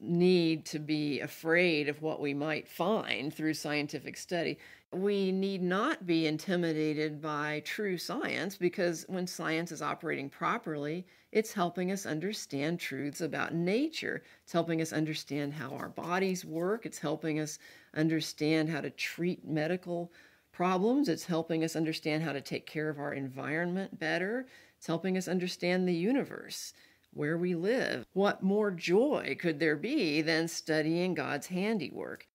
need 0.01 0.65
to 0.65 0.79
be 0.79 1.21
afraid 1.21 1.89
of 1.89 2.03
what 2.03 2.21
we 2.21 2.33
might 2.33 2.67
find 2.67 3.33
through 3.33 3.55
scientific 3.55 4.17
study. 4.17 4.59
We 4.93 5.31
need 5.31 5.63
not 5.63 6.07
be 6.07 6.27
intimidated 6.27 7.21
by 7.21 7.63
true 7.65 7.97
science 7.97 8.57
because 8.57 9.05
when 9.09 9.27
science 9.27 9.71
is 9.71 9.83
operating 9.83 10.29
properly, 10.29 11.07
it's 11.31 11.53
helping 11.53 11.93
us 11.93 12.07
understand 12.07 12.81
truths 12.81 13.21
about 13.21 13.55
nature. 13.55 14.23
It's 14.43 14.53
helping 14.53 14.81
us 14.81 14.93
understand 14.93 15.55
how 15.55 15.71
our 15.71 15.91
bodies 15.91 16.45
work. 16.45 16.87
It's 16.87 16.99
helping 16.99 17.39
us 17.39 17.59
understand 17.95 18.69
how 18.69 18.81
to 18.81 18.91
treat 18.91 19.47
medical 19.47 20.13
problems. 20.51 21.09
It's 21.09 21.25
helping 21.25 21.63
us 21.63 21.77
understand 21.77 22.25
how 22.25 22.33
to 22.33 22.41
take 22.41 22.67
care 22.67 22.89
of 22.89 22.99
our 22.99 23.15
environment 23.15 23.99
better. 23.99 24.47
It's 24.77 24.87
helping 24.87 25.17
us 25.17 25.29
understand 25.29 25.87
the 25.87 25.95
universe 25.95 26.73
where 27.13 27.37
we 27.37 27.55
live. 27.55 28.05
What 28.13 28.43
more 28.43 28.71
joy 28.71 29.37
could 29.39 29.59
there 29.59 29.77
be 29.77 30.23
than 30.23 30.49
studying 30.49 31.15
God's 31.15 31.49
handiwork? 31.49 32.27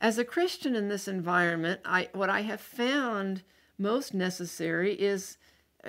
As 0.00 0.18
a 0.18 0.24
Christian 0.24 0.74
in 0.74 0.88
this 0.88 1.06
environment, 1.06 1.80
I, 1.84 2.08
what 2.12 2.28
I 2.28 2.42
have 2.42 2.60
found 2.60 3.42
most 3.78 4.14
necessary 4.14 4.94
is, 4.94 5.38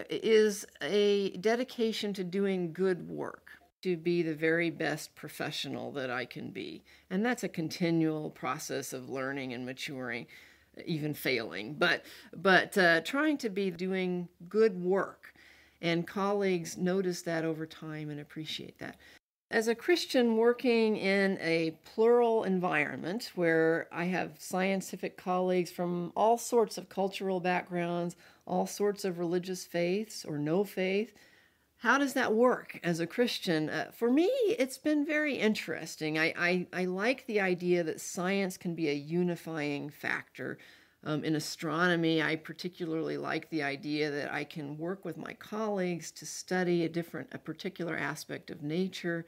is 0.09 0.65
a 0.81 1.31
dedication 1.37 2.13
to 2.13 2.23
doing 2.23 2.73
good 2.73 3.09
work, 3.09 3.49
to 3.81 3.97
be 3.97 4.21
the 4.21 4.35
very 4.35 4.69
best 4.69 5.15
professional 5.15 5.91
that 5.93 6.11
I 6.11 6.25
can 6.25 6.51
be. 6.51 6.83
And 7.09 7.25
that's 7.25 7.43
a 7.43 7.49
continual 7.49 8.29
process 8.29 8.93
of 8.93 9.09
learning 9.09 9.53
and 9.53 9.65
maturing, 9.65 10.27
even 10.85 11.13
failing, 11.13 11.73
but, 11.73 12.05
but 12.35 12.77
uh, 12.77 13.01
trying 13.01 13.37
to 13.39 13.49
be 13.49 13.71
doing 13.71 14.29
good 14.47 14.83
work 14.83 15.32
and 15.83 16.07
colleagues 16.07 16.77
notice 16.77 17.21
that 17.23 17.45
over 17.45 17.67
time 17.67 18.09
and 18.09 18.19
appreciate 18.19 18.79
that. 18.79 18.95
As 19.51 19.67
a 19.67 19.75
Christian 19.75 20.37
working 20.37 20.97
in 20.97 21.37
a 21.39 21.77
plural 21.93 22.43
environment 22.43 23.31
where 23.35 23.87
I 23.91 24.05
have 24.05 24.39
scientific 24.39 25.15
colleagues 25.15 25.69
from 25.69 26.11
all 26.15 26.39
sorts 26.39 26.79
of 26.79 26.89
cultural 26.89 27.39
backgrounds, 27.39 28.15
all 28.47 28.65
sorts 28.65 29.05
of 29.05 29.19
religious 29.19 29.65
faiths 29.65 30.25
or 30.25 30.39
no 30.39 30.63
faith, 30.63 31.13
how 31.77 31.97
does 31.97 32.13
that 32.13 32.33
work 32.33 32.79
as 32.81 33.01
a 33.01 33.05
Christian? 33.05 33.69
Uh, 33.69 33.91
for 33.93 34.09
me, 34.09 34.29
it's 34.47 34.77
been 34.77 35.05
very 35.05 35.35
interesting. 35.35 36.17
I, 36.17 36.33
I, 36.37 36.67
I 36.73 36.85
like 36.85 37.27
the 37.27 37.41
idea 37.41 37.83
that 37.83 37.99
science 37.99 38.57
can 38.57 38.73
be 38.73 38.89
a 38.89 38.93
unifying 38.93 39.89
factor 39.89 40.57
um, 41.05 41.23
in 41.23 41.35
astronomy, 41.35 42.21
I 42.21 42.35
particularly 42.37 43.17
like 43.17 43.49
the 43.49 43.63
idea 43.63 44.09
that 44.11 44.33
I 44.33 44.43
can 44.43 44.77
work 44.77 45.03
with 45.03 45.17
my 45.17 45.33
colleagues 45.33 46.11
to 46.11 46.25
study 46.25 46.85
a 46.85 46.89
different, 46.89 47.29
a 47.33 47.37
particular 47.37 47.97
aspect 47.97 48.49
of 48.49 48.63
nature, 48.63 49.25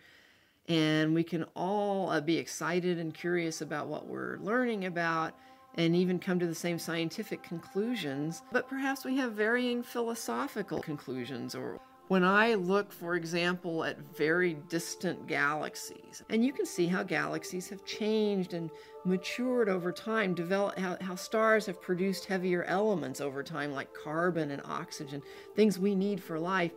and 0.68 1.14
we 1.14 1.24
can 1.24 1.46
all 1.56 2.10
uh, 2.10 2.22
be 2.22 2.38
excited 2.38 2.98
and 2.98 3.14
curious 3.14 3.62
about 3.62 3.88
what 3.88 4.08
we're 4.08 4.38
learning 4.38 4.86
about 4.86 5.34
and 5.76 5.96
even 5.96 6.18
come 6.18 6.40
to 6.40 6.48
the 6.48 6.56
same 6.56 6.80
scientific 6.80 7.44
conclusions, 7.44 8.42
but 8.54 8.70
perhaps 8.70 9.04
we 9.04 9.18
have 9.18 9.34
varying 9.34 9.84
philosophical 9.84 10.80
conclusions 10.82 11.54
or 11.54 11.82
when 12.08 12.24
I 12.24 12.54
look, 12.54 12.92
for 12.92 13.16
example, 13.16 13.84
at 13.84 13.98
very 14.16 14.56
distant 14.70 15.28
galaxies, 15.28 16.24
and 16.30 16.46
you 16.46 16.54
can 16.54 16.66
see 16.66 16.86
how 16.86 17.02
galaxies 17.02 17.70
have 17.70 17.84
changed 17.84 18.54
and 18.54 18.70
matured 19.06 19.70
over 19.70 19.92
time, 19.92 20.36
develop, 20.36 20.78
how, 20.78 20.98
how 21.02 21.16
stars 21.16 21.66
have 21.66 21.82
produced 21.82 22.26
heavier 22.26 22.64
elements 22.66 23.22
over 23.22 23.42
time, 23.42 23.72
like 23.72 23.92
carbon 23.94 24.52
and 24.52 24.62
oxygen, 24.66 25.22
things 25.56 25.80
we 25.80 25.96
need 25.96 26.22
for 26.22 26.40
life. 26.40 26.72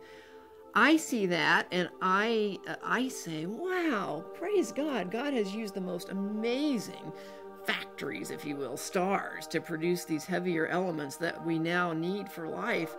I 0.75 0.97
see 0.97 1.25
that 1.27 1.67
and 1.71 1.89
I 2.01 2.59
uh, 2.67 2.75
I 2.83 3.07
say, 3.07 3.47
wow, 3.47 4.23
praise 4.35 4.71
God. 4.71 5.11
God 5.11 5.33
has 5.33 5.53
used 5.53 5.73
the 5.73 5.81
most 5.81 6.09
amazing 6.09 7.11
factories, 7.65 8.31
if 8.31 8.45
you 8.45 8.55
will, 8.55 8.77
stars 8.77 9.47
to 9.47 9.61
produce 9.61 10.05
these 10.05 10.25
heavier 10.25 10.67
elements 10.67 11.17
that 11.17 11.43
we 11.45 11.59
now 11.59 11.93
need 11.93 12.31
for 12.31 12.47
life. 12.47 12.95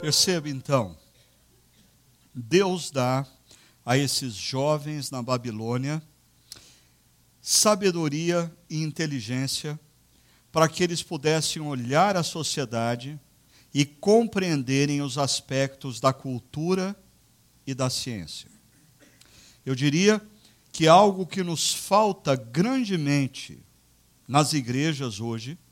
Perceba 0.00 0.48
então, 0.48 0.96
Deus 2.34 2.90
dá 2.90 3.26
a 3.84 3.98
esses 3.98 4.32
jovens 4.32 5.10
na 5.10 5.22
Babilônia 5.22 6.02
sabedoria 7.42 8.50
e 8.68 8.82
inteligência 8.82 9.78
para 10.50 10.68
que 10.70 10.82
eles 10.82 11.02
pudessem 11.02 11.60
olhar 11.60 12.16
a 12.16 12.22
sociedade 12.22 13.20
e 13.74 13.84
compreenderem 13.84 15.02
os 15.02 15.18
aspectos 15.18 16.00
da 16.00 16.14
cultura 16.14 16.96
e 17.66 17.74
da 17.74 17.90
ciência. 17.90 18.50
Eu 19.66 19.74
diria 19.74 20.20
que 20.72 20.88
algo 20.88 21.26
que 21.26 21.42
nos 21.42 21.74
falta 21.74 22.34
grandemente 22.36 23.62
nas 24.26 24.54
igrejas 24.54 25.20
hoje 25.20 25.52
é 25.52 25.69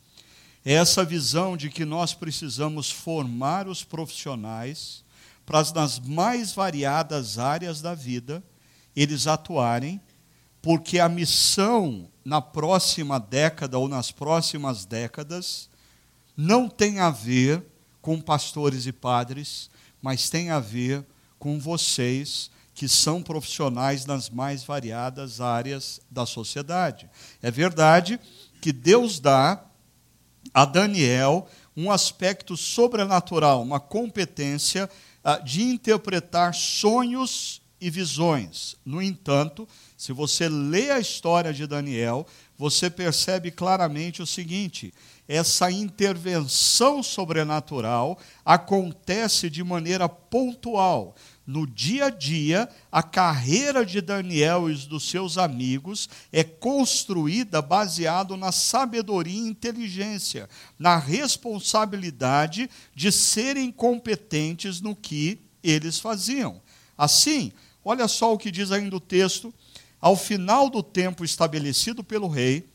essa 0.64 1.04
visão 1.04 1.56
de 1.56 1.70
que 1.70 1.84
nós 1.84 2.14
precisamos 2.14 2.90
formar 2.90 3.68
os 3.68 3.84
profissionais 3.84 5.04
para 5.46 5.62
nas 5.74 5.98
mais 5.98 6.52
variadas 6.52 7.38
áreas 7.38 7.80
da 7.80 7.94
vida 7.94 8.42
eles 8.94 9.26
atuarem, 9.26 10.00
porque 10.60 10.98
a 10.98 11.08
missão 11.08 12.10
na 12.24 12.42
próxima 12.42 13.18
década 13.18 13.78
ou 13.78 13.88
nas 13.88 14.10
próximas 14.10 14.84
décadas 14.84 15.70
não 16.36 16.68
tem 16.68 16.98
a 16.98 17.10
ver 17.10 17.64
com 18.02 18.20
pastores 18.20 18.86
e 18.86 18.92
padres, 18.92 19.70
mas 20.02 20.28
tem 20.28 20.50
a 20.50 20.60
ver 20.60 21.04
com 21.38 21.58
vocês 21.58 22.50
que 22.74 22.88
são 22.88 23.22
profissionais 23.22 24.06
nas 24.06 24.30
mais 24.30 24.62
variadas 24.62 25.40
áreas 25.40 26.00
da 26.10 26.26
sociedade. 26.26 27.08
É 27.42 27.50
verdade 27.50 28.20
que 28.60 28.72
Deus 28.72 29.18
dá 29.18 29.64
a 30.52 30.64
Daniel 30.64 31.48
um 31.76 31.92
aspecto 31.92 32.56
sobrenatural, 32.56 33.62
uma 33.62 33.78
competência 33.78 34.90
uh, 35.24 35.44
de 35.44 35.62
interpretar 35.62 36.52
sonhos 36.52 37.62
e 37.80 37.88
visões. 37.88 38.74
No 38.84 39.00
entanto, 39.00 39.68
se 39.96 40.12
você 40.12 40.48
lê 40.48 40.90
a 40.90 40.98
história 40.98 41.52
de 41.52 41.68
Daniel, 41.68 42.26
você 42.56 42.90
percebe 42.90 43.52
claramente 43.52 44.20
o 44.20 44.26
seguinte: 44.26 44.92
essa 45.28 45.70
intervenção 45.70 47.00
sobrenatural 47.00 48.18
acontece 48.44 49.48
de 49.48 49.62
maneira 49.62 50.08
pontual. 50.08 51.14
No 51.48 51.66
dia 51.66 52.04
a 52.04 52.10
dia, 52.10 52.68
a 52.92 53.02
carreira 53.02 53.82
de 53.82 54.02
Daniel 54.02 54.70
e 54.70 54.74
dos 54.74 55.08
seus 55.08 55.38
amigos 55.38 56.06
é 56.30 56.44
construída 56.44 57.62
baseado 57.62 58.36
na 58.36 58.52
sabedoria 58.52 59.32
e 59.32 59.48
inteligência, 59.48 60.46
na 60.78 60.98
responsabilidade 60.98 62.68
de 62.94 63.10
serem 63.10 63.72
competentes 63.72 64.82
no 64.82 64.94
que 64.94 65.40
eles 65.62 65.98
faziam. 65.98 66.60
Assim, 66.98 67.50
olha 67.82 68.06
só 68.08 68.34
o 68.34 68.38
que 68.38 68.50
diz 68.50 68.70
ainda 68.70 68.96
o 68.96 69.00
texto 69.00 69.50
ao 69.98 70.16
final 70.16 70.68
do 70.68 70.82
tempo 70.82 71.24
estabelecido 71.24 72.04
pelo 72.04 72.28
rei, 72.28 72.68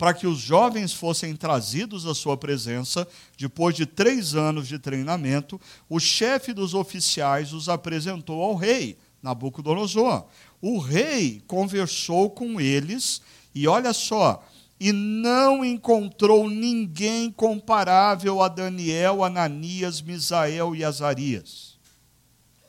para 0.00 0.14
que 0.14 0.26
os 0.26 0.38
jovens 0.38 0.94
fossem 0.94 1.36
trazidos 1.36 2.06
à 2.06 2.14
sua 2.14 2.34
presença, 2.34 3.06
depois 3.36 3.76
de 3.76 3.84
três 3.84 4.34
anos 4.34 4.66
de 4.66 4.78
treinamento, 4.78 5.60
o 5.90 6.00
chefe 6.00 6.54
dos 6.54 6.72
oficiais 6.72 7.52
os 7.52 7.68
apresentou 7.68 8.42
ao 8.42 8.54
rei, 8.54 8.96
Nabucodonosor. 9.22 10.24
O 10.58 10.78
rei 10.78 11.42
conversou 11.46 12.30
com 12.30 12.58
eles 12.58 13.20
e 13.54 13.68
olha 13.68 13.92
só, 13.92 14.42
e 14.80 14.90
não 14.90 15.62
encontrou 15.62 16.48
ninguém 16.48 17.30
comparável 17.30 18.40
a 18.40 18.48
Daniel, 18.48 19.22
Ananias, 19.22 20.00
Misael 20.00 20.74
e 20.74 20.82
Azarias. 20.82 21.78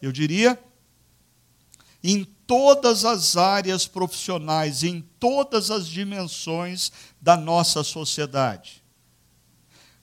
Eu 0.02 0.12
diria, 0.12 0.60
em 2.04 2.26
todas 2.52 3.06
as 3.06 3.38
áreas 3.38 3.88
profissionais, 3.88 4.84
em 4.84 4.99
todas 5.18 5.72
as 5.72 5.88
dimensões 5.88 6.91
da 7.22 7.38
nossa 7.38 7.82
sociedade. 7.82 8.84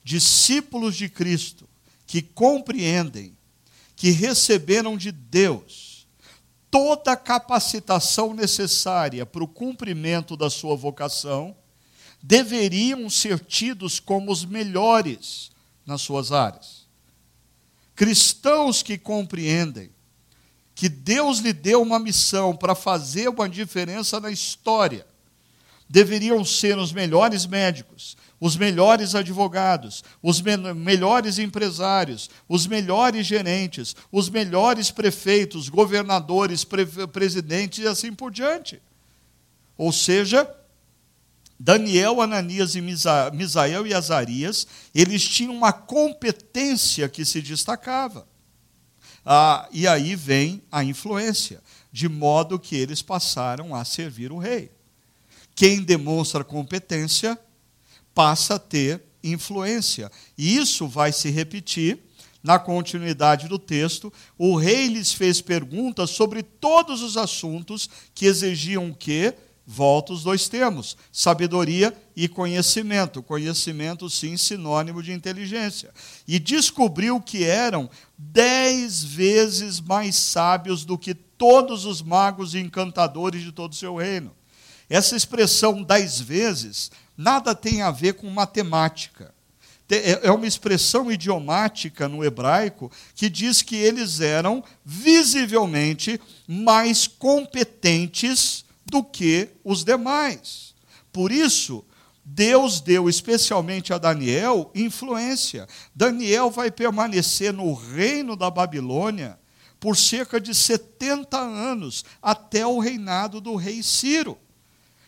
Discípulos 0.03 0.95
de 0.95 1.07
Cristo 1.07 1.69
que 2.07 2.23
compreendem 2.23 3.37
que 3.95 4.09
receberam 4.09 4.97
de 4.97 5.11
Deus 5.11 6.07
toda 6.71 7.11
a 7.11 7.15
capacitação 7.15 8.33
necessária 8.33 9.27
para 9.27 9.43
o 9.43 9.47
cumprimento 9.47 10.35
da 10.35 10.49
sua 10.49 10.75
vocação, 10.75 11.55
deveriam 12.19 13.11
ser 13.11 13.39
tidos 13.41 13.99
como 13.99 14.31
os 14.31 14.43
melhores 14.43 15.51
nas 15.85 16.01
suas 16.01 16.31
áreas. 16.31 16.87
Cristãos 17.95 18.81
que 18.81 18.97
compreendem 18.97 19.91
que 20.79 20.87
Deus 20.87 21.39
lhe 21.39 21.51
deu 21.51 21.81
uma 21.81 21.99
missão 21.99 22.55
para 22.55 22.73
fazer 22.73 23.27
uma 23.27 23.49
diferença 23.49 24.17
na 24.17 24.31
história, 24.31 25.05
deveriam 25.89 26.45
ser 26.45 26.77
os 26.77 26.93
melhores 26.93 27.45
médicos, 27.45 28.15
os 28.39 28.55
melhores 28.55 29.13
advogados, 29.13 30.05
os 30.23 30.39
me 30.39 30.55
melhores 30.73 31.37
empresários, 31.37 32.29
os 32.47 32.65
melhores 32.65 33.27
gerentes, 33.27 33.93
os 34.09 34.29
melhores 34.29 34.89
prefeitos, 34.89 35.67
governadores, 35.67 36.63
pre 36.63 36.85
presidentes 37.11 37.79
e 37.79 37.85
assim 37.85 38.13
por 38.13 38.31
diante. 38.31 38.81
Ou 39.77 39.91
seja, 39.91 40.49
Daniel, 41.59 42.21
Ananias 42.21 42.73
e 42.75 42.79
Misa 42.79 43.29
Misael 43.31 43.85
e 43.85 43.93
Azarias, 43.93 44.65
eles 44.95 45.27
tinham 45.27 45.53
uma 45.53 45.73
competência 45.73 47.09
que 47.09 47.25
se 47.25 47.41
destacava. 47.41 48.28
Ah, 49.31 49.69
e 49.71 49.87
aí 49.87 50.15
vem 50.15 50.59
a 50.71 50.83
influência, 50.83 51.61
de 51.91 52.09
modo 52.09 52.57
que 52.57 52.75
eles 52.75 53.03
passaram 53.03 53.75
a 53.75 53.85
servir 53.85 54.31
o 54.31 54.39
rei. 54.39 54.71
Quem 55.53 55.83
demonstra 55.83 56.43
competência 56.43 57.37
passa 58.15 58.55
a 58.55 58.59
ter 58.59 59.03
influência. 59.23 60.11
E 60.35 60.57
isso 60.57 60.87
vai 60.87 61.11
se 61.11 61.29
repetir 61.29 61.99
na 62.41 62.57
continuidade 62.57 63.47
do 63.47 63.59
texto. 63.59 64.11
O 64.35 64.55
rei 64.55 64.87
lhes 64.87 65.13
fez 65.13 65.41
perguntas 65.41 66.09
sobre 66.09 66.41
todos 66.41 67.03
os 67.03 67.15
assuntos 67.15 67.87
que 68.15 68.25
exigiam 68.25 68.89
o 68.89 68.95
quê? 68.95 69.35
Volta 69.71 70.13
os 70.13 70.23
dois 70.23 70.49
termos: 70.49 70.97
sabedoria 71.11 71.95
e 72.15 72.27
conhecimento. 72.27 73.21
Conhecimento, 73.21 74.09
sim, 74.09 74.35
sinônimo 74.35 75.03
de 75.03 75.13
inteligência. 75.13 75.91
E 76.27 76.39
descobriu 76.39 77.21
que 77.21 77.43
eram 77.43 77.87
dez 78.17 79.03
vezes 79.03 79.79
mais 79.79 80.15
sábios 80.15 80.83
do 80.83 80.97
que 80.97 81.13
todos 81.13 81.85
os 81.85 82.01
magos 82.01 82.55
e 82.55 82.59
encantadores 82.59 83.43
de 83.43 83.51
todo 83.51 83.73
o 83.73 83.75
seu 83.75 83.97
reino. 83.97 84.31
Essa 84.89 85.15
expressão 85.15 85.83
dez 85.83 86.19
vezes 86.19 86.89
nada 87.15 87.53
tem 87.53 87.83
a 87.83 87.91
ver 87.91 88.13
com 88.13 88.27
matemática. 88.27 89.31
É, 89.87 90.27
é 90.29 90.31
uma 90.31 90.47
expressão 90.47 91.11
idiomática 91.11 92.07
no 92.07 92.25
hebraico 92.25 92.91
que 93.13 93.29
diz 93.29 93.61
que 93.61 93.75
eles 93.75 94.19
eram 94.19 94.63
visivelmente 94.83 96.19
mais 96.47 97.05
competentes 97.05 98.65
do 98.89 99.03
que 99.03 99.49
os 99.63 99.83
demais. 99.83 100.73
Por 101.11 101.31
isso, 101.31 101.85
Deus 102.23 102.79
deu 102.79 103.09
especialmente 103.09 103.93
a 103.93 103.97
Daniel 103.97 104.71
influência. 104.75 105.67
Daniel 105.95 106.51
vai 106.51 106.69
permanecer 106.69 107.51
no 107.51 107.73
reino 107.73 108.35
da 108.35 108.49
Babilônia 108.51 109.39
por 109.79 109.95
cerca 109.95 110.39
de 110.39 110.53
70 110.53 111.37
anos, 111.37 112.03
até 112.21 112.67
o 112.67 112.79
reinado 112.79 113.39
do 113.39 113.55
rei 113.55 113.81
Ciro. 113.81 114.37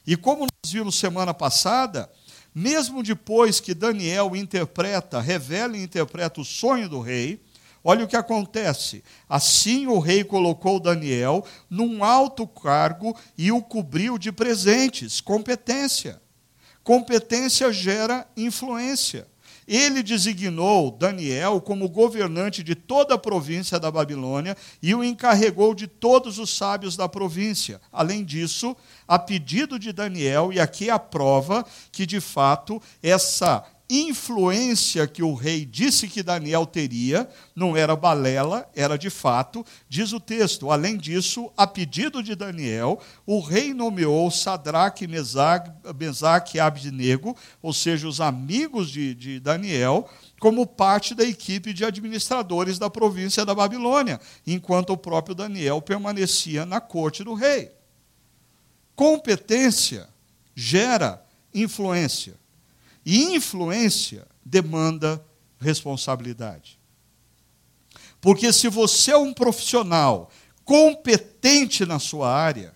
E 0.08 0.16
como 0.16 0.48
nós 0.48 0.72
vimos 0.72 0.96
semana 0.96 1.34
passada, 1.34 2.10
mesmo 2.56 3.04
depois 3.04 3.60
que 3.60 3.74
Daniel 3.74 4.36
interpreta, 4.36 5.20
revela 5.20 5.78
e 5.78 5.84
interpreta 5.84 6.42
o 6.42 6.46
sonho 6.46 6.90
do 6.90 7.00
rei, 7.00 7.42
Olha 7.84 8.06
o 8.06 8.08
que 8.08 8.16
acontece. 8.16 9.04
Assim 9.28 9.88
o 9.88 10.00
rei 10.00 10.24
colocou 10.24 10.80
Daniel 10.80 11.44
num 11.70 12.04
alto 12.04 12.48
cargo 12.48 13.16
e 13.38 13.52
o 13.52 13.62
cobriu 13.62 14.18
de 14.18 14.32
presentes, 14.32 15.20
competência. 15.20 16.22
Competência 16.84 17.72
gera 17.72 18.28
influência. 18.36 19.28
Ele 19.68 20.04
designou 20.04 20.92
Daniel 20.92 21.62
como 21.62 21.88
governante 21.88 22.64
de 22.64 22.76
toda 22.76 23.16
a 23.16 23.18
província 23.18 23.80
da 23.80 23.92
Babilônia 23.92 24.58
e 24.82 24.94
o 24.94 25.04
encarregou 25.04 25.74
de 25.74 25.88
todos 25.88 26.40
os 26.40 26.50
sábios 26.56 26.98
da 26.98 27.08
província. 27.08 27.80
Além 27.92 28.24
disso, 28.26 28.76
a 29.08 29.18
pedido 29.18 29.80
de 29.80 29.94
Daniel, 29.94 30.52
e 30.52 30.60
aqui 30.60 30.90
é 30.90 30.92
a 30.92 31.00
prova 31.00 31.66
que 31.92 32.06
de 32.06 32.20
fato 32.20 32.82
essa 33.02 33.64
influência 33.94 35.06
que 35.06 35.22
o 35.22 35.34
rei 35.34 35.66
disse 35.66 36.08
que 36.08 36.24
Daniel 36.24 36.66
teria, 36.66 37.28
não 37.54 37.76
era 37.76 37.94
balela, 37.94 38.66
era 38.74 38.98
de 38.98 39.10
fato, 39.10 39.66
diz 39.90 40.14
o 40.14 40.20
texto. 40.20 40.72
Além 40.72 40.96
disso, 40.96 41.52
a 41.58 41.68
pedido 41.68 42.24
de 42.24 42.34
Daniel, 42.34 43.02
o 43.26 43.42
rei 43.42 43.74
nomeou 43.74 44.32
Sadraque, 44.32 45.08
Mesaque 45.08 46.56
e 46.56 46.60
Abednego, 46.62 47.36
ou 47.62 47.74
seja, 47.74 48.08
os 48.08 48.22
amigos 48.22 48.90
de, 48.90 49.14
de 49.14 49.40
Daniel, 49.42 50.10
como 50.40 50.66
parte 50.66 51.14
da 51.14 51.26
equipe 51.26 51.74
de 51.74 51.84
administradores 51.84 52.80
da 52.80 52.90
província 52.90 53.46
da 53.46 53.54
Babilônia, 53.54 54.22
enquanto 54.48 54.94
o 54.94 54.98
próprio 54.98 55.36
Daniel 55.36 55.82
permanecia 55.82 56.66
na 56.66 56.80
corte 56.80 57.26
do 57.26 57.34
rei. 57.34 57.72
Competência 58.96 60.08
gera 60.56 61.22
influência. 61.54 62.40
E 63.06 63.36
influência 63.36 64.28
demanda 64.46 65.24
responsabilidade. 65.60 66.80
Porque 68.20 68.54
se 68.54 68.68
você 68.68 69.12
é 69.12 69.18
um 69.18 69.34
profissional 69.34 70.30
competente 70.64 71.86
na 71.86 72.00
sua 72.00 72.32
área, 72.32 72.76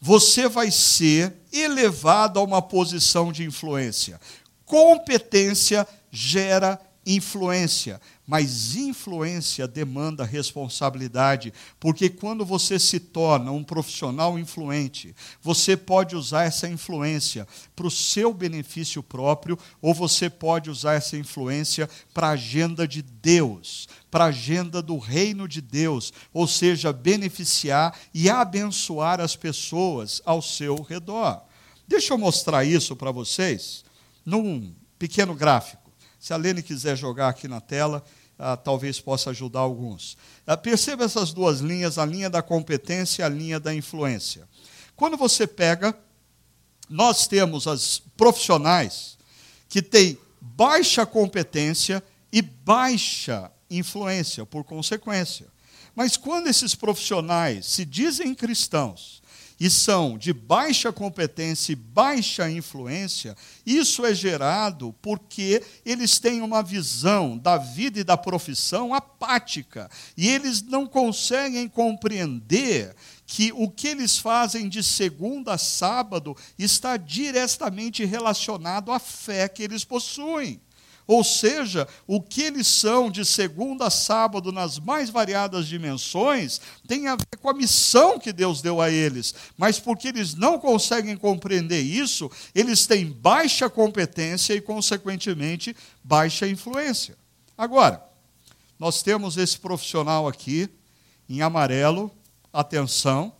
você 0.00 0.48
vai 0.48 0.70
ser 0.70 1.34
elevado 1.52 2.38
a 2.38 2.42
uma 2.42 2.60
posição 2.60 3.32
de 3.32 3.44
influência. 3.44 4.20
Competência 4.64 5.86
gera 6.10 6.80
influência, 7.06 8.00
mas 8.26 8.74
influência 8.74 9.68
demanda 9.68 10.24
responsabilidade, 10.24 11.52
porque 11.78 12.08
quando 12.08 12.44
você 12.44 12.78
se 12.78 12.98
torna 12.98 13.52
um 13.52 13.62
profissional 13.62 14.38
influente, 14.38 15.14
você 15.40 15.76
pode 15.76 16.16
usar 16.16 16.44
essa 16.44 16.68
influência 16.68 17.46
para 17.76 17.86
o 17.86 17.90
seu 17.90 18.34
benefício 18.34 19.02
próprio, 19.02 19.58
ou 19.80 19.94
você 19.94 20.28
pode 20.28 20.68
usar 20.68 20.94
essa 20.94 21.16
influência 21.16 21.88
para 22.12 22.28
a 22.28 22.32
agenda 22.32 22.86
de 22.86 23.02
Deus, 23.02 23.88
para 24.10 24.24
a 24.24 24.28
agenda 24.28 24.82
do 24.82 24.98
reino 24.98 25.46
de 25.46 25.60
Deus, 25.60 26.12
ou 26.32 26.46
seja, 26.48 26.92
beneficiar 26.92 27.96
e 28.12 28.28
abençoar 28.28 29.20
as 29.20 29.36
pessoas 29.36 30.20
ao 30.24 30.42
seu 30.42 30.82
redor. 30.82 31.42
Deixa 31.86 32.12
eu 32.12 32.18
mostrar 32.18 32.64
isso 32.64 32.96
para 32.96 33.12
vocês 33.12 33.84
num 34.24 34.74
pequeno 34.98 35.34
gráfico. 35.34 35.85
Se 36.18 36.32
a 36.32 36.36
Lene 36.36 36.62
quiser 36.62 36.96
jogar 36.96 37.28
aqui 37.28 37.48
na 37.48 37.60
tela, 37.60 38.04
ah, 38.38 38.56
talvez 38.56 39.00
possa 39.00 39.30
ajudar 39.30 39.60
alguns. 39.60 40.16
Ah, 40.46 40.56
perceba 40.56 41.04
essas 41.04 41.32
duas 41.32 41.60
linhas, 41.60 41.98
a 41.98 42.04
linha 42.04 42.28
da 42.28 42.42
competência 42.42 43.22
e 43.22 43.24
a 43.24 43.28
linha 43.28 43.60
da 43.60 43.74
influência. 43.74 44.48
Quando 44.94 45.16
você 45.16 45.46
pega 45.46 45.96
nós 46.88 47.26
temos 47.26 47.66
as 47.66 47.98
profissionais 48.16 49.18
que 49.68 49.82
têm 49.82 50.18
baixa 50.40 51.04
competência 51.04 52.02
e 52.32 52.40
baixa 52.40 53.50
influência, 53.68 54.46
por 54.46 54.64
consequência. 54.64 55.46
Mas 55.94 56.16
quando 56.16 56.46
esses 56.46 56.74
profissionais 56.74 57.66
se 57.66 57.84
dizem 57.84 58.34
cristãos 58.34 59.22
e 59.58 59.70
são 59.70 60.18
de 60.18 60.32
baixa 60.32 60.92
competência 60.92 61.72
e 61.72 61.76
baixa 61.76 62.50
influência, 62.50 63.36
isso 63.64 64.04
é 64.04 64.14
gerado 64.14 64.94
porque 65.00 65.62
eles 65.84 66.18
têm 66.18 66.42
uma 66.42 66.62
visão 66.62 67.38
da 67.38 67.56
vida 67.56 68.00
e 68.00 68.04
da 68.04 68.16
profissão 68.16 68.92
apática 68.92 69.90
e 70.16 70.28
eles 70.28 70.62
não 70.62 70.86
conseguem 70.86 71.68
compreender 71.68 72.94
que 73.26 73.50
o 73.52 73.68
que 73.70 73.88
eles 73.88 74.18
fazem 74.18 74.68
de 74.68 74.82
segunda 74.82 75.54
a 75.54 75.58
sábado 75.58 76.36
está 76.58 76.96
diretamente 76.96 78.04
relacionado 78.04 78.92
à 78.92 78.98
fé 78.98 79.48
que 79.48 79.62
eles 79.62 79.84
possuem. 79.84 80.60
Ou 81.06 81.22
seja, 81.22 81.86
o 82.06 82.20
que 82.20 82.42
eles 82.42 82.66
são 82.66 83.10
de 83.10 83.24
segunda 83.24 83.86
a 83.86 83.90
sábado 83.90 84.50
nas 84.50 84.78
mais 84.78 85.08
variadas 85.08 85.68
dimensões 85.68 86.60
tem 86.86 87.06
a 87.06 87.14
ver 87.14 87.38
com 87.40 87.48
a 87.48 87.54
missão 87.54 88.18
que 88.18 88.32
Deus 88.32 88.60
deu 88.60 88.80
a 88.80 88.90
eles. 88.90 89.34
Mas 89.56 89.78
porque 89.78 90.08
eles 90.08 90.34
não 90.34 90.58
conseguem 90.58 91.16
compreender 91.16 91.80
isso, 91.80 92.30
eles 92.54 92.86
têm 92.86 93.06
baixa 93.06 93.70
competência 93.70 94.52
e, 94.54 94.60
consequentemente, 94.60 95.76
baixa 96.02 96.48
influência. 96.48 97.16
Agora, 97.56 98.02
nós 98.78 99.00
temos 99.00 99.36
esse 99.36 99.58
profissional 99.58 100.26
aqui, 100.26 100.68
em 101.28 101.40
amarelo, 101.40 102.10
atenção, 102.52 103.32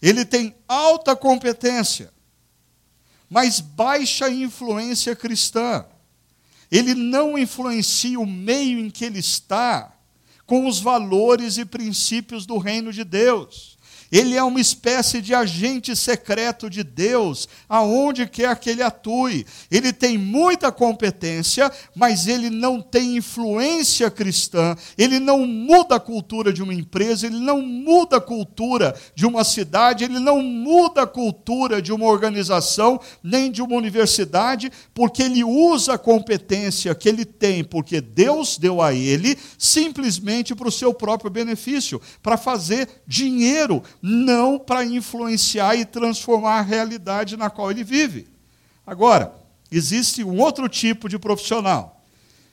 ele 0.00 0.24
tem 0.24 0.54
alta 0.68 1.16
competência, 1.16 2.12
mas 3.30 3.60
baixa 3.60 4.28
influência 4.28 5.16
cristã. 5.16 5.86
Ele 6.72 6.94
não 6.94 7.36
influencia 7.36 8.18
o 8.18 8.26
meio 8.26 8.78
em 8.78 8.88
que 8.88 9.04
ele 9.04 9.18
está 9.18 9.94
com 10.46 10.66
os 10.66 10.80
valores 10.80 11.58
e 11.58 11.66
princípios 11.66 12.46
do 12.46 12.56
reino 12.56 12.90
de 12.90 13.04
Deus. 13.04 13.76
Ele 14.12 14.36
é 14.36 14.42
uma 14.42 14.60
espécie 14.60 15.22
de 15.22 15.34
agente 15.34 15.96
secreto 15.96 16.68
de 16.68 16.84
Deus, 16.84 17.48
aonde 17.66 18.26
quer 18.26 18.54
que 18.58 18.68
ele 18.68 18.82
atue. 18.82 19.46
Ele 19.70 19.90
tem 19.90 20.18
muita 20.18 20.70
competência, 20.70 21.72
mas 21.96 22.26
ele 22.26 22.50
não 22.50 22.82
tem 22.82 23.16
influência 23.16 24.10
cristã. 24.10 24.76
Ele 24.98 25.18
não 25.18 25.46
muda 25.46 25.96
a 25.96 26.00
cultura 26.00 26.52
de 26.52 26.62
uma 26.62 26.74
empresa, 26.74 27.26
ele 27.26 27.38
não 27.38 27.62
muda 27.62 28.18
a 28.18 28.20
cultura 28.20 28.94
de 29.14 29.24
uma 29.24 29.44
cidade, 29.44 30.04
ele 30.04 30.18
não 30.18 30.42
muda 30.42 31.04
a 31.04 31.06
cultura 31.06 31.80
de 31.80 31.90
uma 31.90 32.04
organização, 32.04 33.00
nem 33.22 33.50
de 33.50 33.62
uma 33.62 33.76
universidade, 33.76 34.70
porque 34.92 35.22
ele 35.22 35.42
usa 35.42 35.94
a 35.94 35.98
competência 35.98 36.94
que 36.94 37.08
ele 37.08 37.24
tem, 37.24 37.64
porque 37.64 37.98
Deus 37.98 38.58
deu 38.58 38.82
a 38.82 38.92
ele, 38.92 39.38
simplesmente 39.56 40.54
para 40.54 40.68
o 40.68 40.72
seu 40.72 40.92
próprio 40.92 41.30
benefício, 41.30 41.98
para 42.22 42.36
fazer 42.36 42.86
dinheiro 43.06 43.82
não 44.02 44.58
para 44.58 44.84
influenciar 44.84 45.76
e 45.76 45.84
transformar 45.84 46.58
a 46.58 46.62
realidade 46.62 47.36
na 47.36 47.48
qual 47.48 47.70
ele 47.70 47.84
vive. 47.84 48.26
Agora, 48.84 49.32
existe 49.70 50.24
um 50.24 50.40
outro 50.40 50.68
tipo 50.68 51.08
de 51.08 51.18
profissional, 51.18 52.04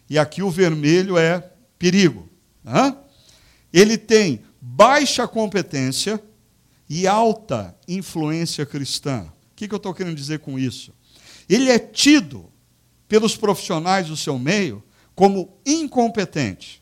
e 0.08 0.20
aqui 0.20 0.44
o 0.44 0.52
vermelho 0.52 1.18
é 1.18 1.52
perigo. 1.80 2.30
Né? 2.64 2.96
Ele 3.74 3.98
tem 3.98 4.44
baixa 4.62 5.28
competência 5.28 6.22
e 6.88 7.08
alta 7.08 7.76
influência 7.88 8.66
cristã. 8.66 9.24
O 9.52 9.56
que, 9.56 9.68
que 9.68 9.74
eu 9.74 9.78
estou 9.78 9.94
querendo 9.94 10.16
dizer 10.16 10.40
com 10.40 10.58
isso? 10.58 10.94
Ele 11.48 11.72
é 11.72 11.80
tido 11.80 12.52
pelos 13.08 13.36
profissionais 13.36 14.08
do 14.08 14.16
seu 14.16 14.38
meio 14.38 14.84
como 15.16 15.58
incompetente. 15.66 16.82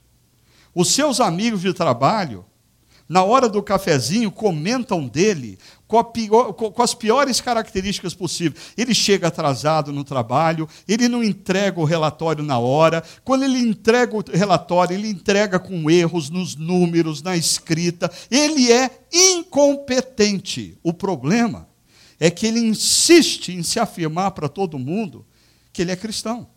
Os 0.76 0.92
seus 0.92 1.20
amigos 1.20 1.62
de 1.62 1.74
trabalho 1.74 2.46
na 3.10 3.24
hora 3.24 3.48
do 3.48 3.64
cafezinho, 3.64 4.30
comentam 4.30 5.08
dele 5.08 5.58
com, 5.88 6.04
pior, 6.04 6.52
com, 6.54 6.82
as 6.84 6.94
piores 6.94 7.40
características 7.40 8.14
possíveis. 8.14 8.74
Ele 8.76 8.94
chega 8.94 9.28
atrasado 9.28 9.94
no 9.94 10.04
trabalho, 10.04 10.68
ele 10.86 11.08
não 11.08 11.24
entrega 11.24 11.80
o 11.80 11.86
relatório 11.86 12.44
na 12.44 12.60
hora. 12.60 13.02
Quando 13.24 13.44
ele 13.44 13.60
entrega 13.60 14.14
o 14.14 14.24
relatório, 14.32 14.94
ele 14.94 15.10
entrega 15.10 15.58
com 15.58 15.90
erros 15.90 16.30
nos 16.30 16.56
números, 16.56 17.22
na 17.22 17.38
escrita. 17.38 18.12
Ele 18.30 18.72
é 18.72 18.90
incompetente. 19.14 20.78
O 20.84 20.92
problema 20.92 21.68
é 22.20 22.30
que 22.30 22.46
ele 22.46 22.60
insiste 22.60 23.54
em 23.54 23.64
se 23.64 23.80
afirmar 23.80 24.32
para 24.32 24.50
todo 24.50 24.78
mundo 24.78 25.26
que 25.72 25.82
ele 25.82 25.92
é 25.92 25.96
cristão. 25.96 26.50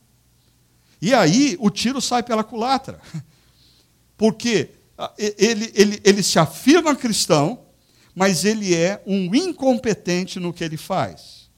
E 1.01 1.15
aí 1.15 1.57
o 1.61 1.71
tiro 1.71 2.01
sai 2.01 2.25
pela 2.25 2.43
culatra. 2.43 3.01
Porque 4.19 4.71
ele, 5.17 5.73
ele, 5.75 6.01
ele 6.05 6.23
se 6.23 6.39
afirma 6.39 6.95
cristão, 6.95 7.67
mas 8.15 8.45
ele 8.45 8.75
é 8.75 9.03
um 9.07 9.35
incompetente 9.35 10.39
no 10.39 10.53
que 10.53 10.65
ele 10.65 10.77
faz. 10.77 11.51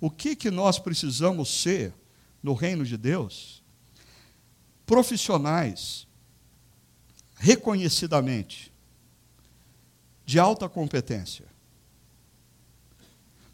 O 0.00 0.10
que, 0.10 0.34
que 0.34 0.50
nós 0.50 0.78
precisamos 0.78 1.48
ser 1.62 1.94
no 2.42 2.54
reino 2.54 2.84
de 2.84 2.96
Deus? 2.96 3.62
Profissionais, 4.86 6.06
reconhecidamente, 7.36 8.72
de 10.24 10.38
alta 10.38 10.68
competência. 10.68 11.46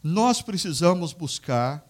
Nós 0.03 0.41
precisamos 0.41 1.13
buscar 1.13 1.85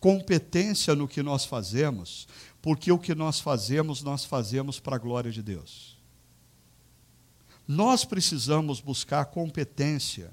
competência 0.00 0.96
no 0.96 1.06
que 1.06 1.22
nós 1.22 1.44
fazemos, 1.44 2.26
porque 2.60 2.90
o 2.90 2.98
que 2.98 3.14
nós 3.14 3.38
fazemos, 3.38 4.02
nós 4.02 4.24
fazemos 4.24 4.80
para 4.80 4.96
a 4.96 4.98
glória 4.98 5.30
de 5.30 5.42
Deus. 5.42 6.01
Nós 7.66 8.04
precisamos 8.04 8.80
buscar 8.80 9.26
competência 9.26 10.30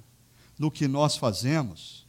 no 0.58 0.70
que 0.70 0.88
nós 0.88 1.16
fazemos, 1.16 2.06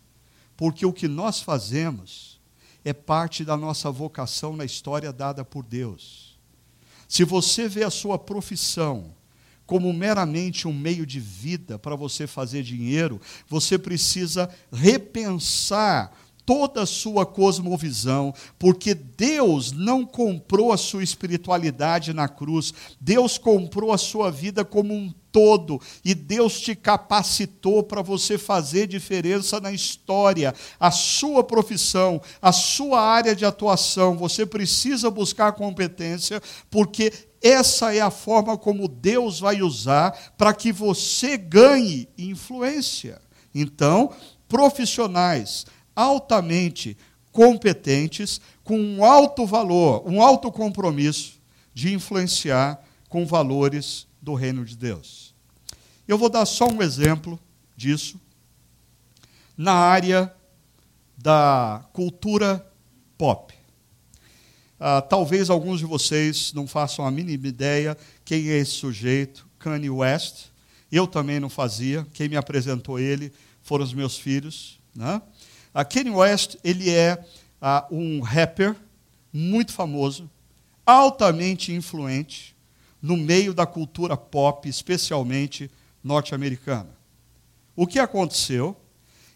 porque 0.56 0.84
o 0.84 0.92
que 0.92 1.06
nós 1.06 1.40
fazemos 1.40 2.40
é 2.84 2.92
parte 2.92 3.44
da 3.44 3.56
nossa 3.56 3.90
vocação 3.90 4.56
na 4.56 4.64
história 4.64 5.12
dada 5.12 5.44
por 5.44 5.64
Deus. 5.64 6.38
Se 7.08 7.24
você 7.24 7.68
vê 7.68 7.84
a 7.84 7.90
sua 7.90 8.18
profissão 8.18 9.14
como 9.66 9.92
meramente 9.92 10.66
um 10.66 10.72
meio 10.72 11.06
de 11.06 11.20
vida 11.20 11.78
para 11.78 11.94
você 11.94 12.26
fazer 12.26 12.62
dinheiro, 12.64 13.20
você 13.46 13.78
precisa 13.78 14.50
repensar 14.72 16.12
toda 16.44 16.82
a 16.82 16.86
sua 16.86 17.24
cosmovisão, 17.24 18.34
porque 18.58 18.94
Deus 18.94 19.72
não 19.72 20.04
comprou 20.04 20.72
a 20.72 20.76
sua 20.76 21.02
espiritualidade 21.02 22.12
na 22.12 22.28
cruz, 22.28 22.72
Deus 23.00 23.38
comprou 23.38 23.92
a 23.92 23.98
sua 23.98 24.30
vida 24.30 24.64
como 24.64 24.94
um 24.94 25.12
todo 25.32 25.80
e 26.04 26.14
Deus 26.14 26.60
te 26.60 26.74
capacitou 26.74 27.82
para 27.82 28.02
você 28.02 28.36
fazer 28.36 28.86
diferença 28.86 29.60
na 29.60 29.72
história, 29.72 30.54
a 30.78 30.90
sua 30.90 31.42
profissão, 31.44 32.20
a 32.42 32.52
sua 32.52 33.00
área 33.00 33.34
de 33.34 33.44
atuação. 33.44 34.16
Você 34.16 34.44
precisa 34.44 35.10
buscar 35.10 35.52
competência, 35.52 36.42
porque 36.70 37.12
essa 37.42 37.94
é 37.94 38.00
a 38.00 38.10
forma 38.10 38.56
como 38.58 38.88
Deus 38.88 39.40
vai 39.40 39.62
usar 39.62 40.12
para 40.36 40.52
que 40.52 40.72
você 40.72 41.36
ganhe 41.36 42.08
influência. 42.18 43.20
Então, 43.54 44.12
profissionais 44.48 45.64
altamente 46.00 46.96
competentes, 47.32 48.40
com 48.64 48.78
um 48.78 49.04
alto 49.04 49.46
valor, 49.46 50.02
um 50.06 50.22
alto 50.22 50.50
compromisso 50.50 51.40
de 51.72 51.92
influenciar 51.92 52.82
com 53.08 53.26
valores 53.26 54.06
do 54.20 54.34
reino 54.34 54.64
de 54.64 54.76
Deus. 54.76 55.34
Eu 56.06 56.18
vou 56.18 56.28
dar 56.28 56.44
só 56.46 56.68
um 56.68 56.82
exemplo 56.82 57.38
disso 57.76 58.20
na 59.56 59.74
área 59.74 60.34
da 61.16 61.84
cultura 61.92 62.66
pop. 63.16 63.54
Ah, 64.78 65.02
talvez 65.02 65.50
alguns 65.50 65.78
de 65.80 65.84
vocês 65.84 66.52
não 66.54 66.66
façam 66.66 67.06
a 67.06 67.10
mínima 67.10 67.46
ideia 67.46 67.96
quem 68.24 68.48
é 68.48 68.56
esse 68.56 68.72
sujeito, 68.72 69.46
Kanye 69.58 69.90
West. 69.90 70.46
Eu 70.90 71.06
também 71.06 71.38
não 71.38 71.50
fazia. 71.50 72.06
Quem 72.14 72.28
me 72.28 72.36
apresentou 72.36 72.98
ele 72.98 73.32
foram 73.60 73.84
os 73.84 73.92
meus 73.92 74.16
filhos. 74.16 74.80
Né? 74.94 75.20
A 75.72 75.84
Kanye 75.84 76.10
West 76.10 76.56
ele 76.64 76.90
é 76.90 77.24
uh, 77.60 77.94
um 77.94 78.20
rapper 78.20 78.76
muito 79.32 79.72
famoso, 79.72 80.28
altamente 80.84 81.72
influente 81.72 82.56
no 83.00 83.16
meio 83.16 83.54
da 83.54 83.64
cultura 83.66 84.16
pop, 84.16 84.68
especialmente 84.68 85.70
norte-americana. 86.02 86.90
O 87.76 87.86
que 87.86 87.98
aconteceu? 87.98 88.76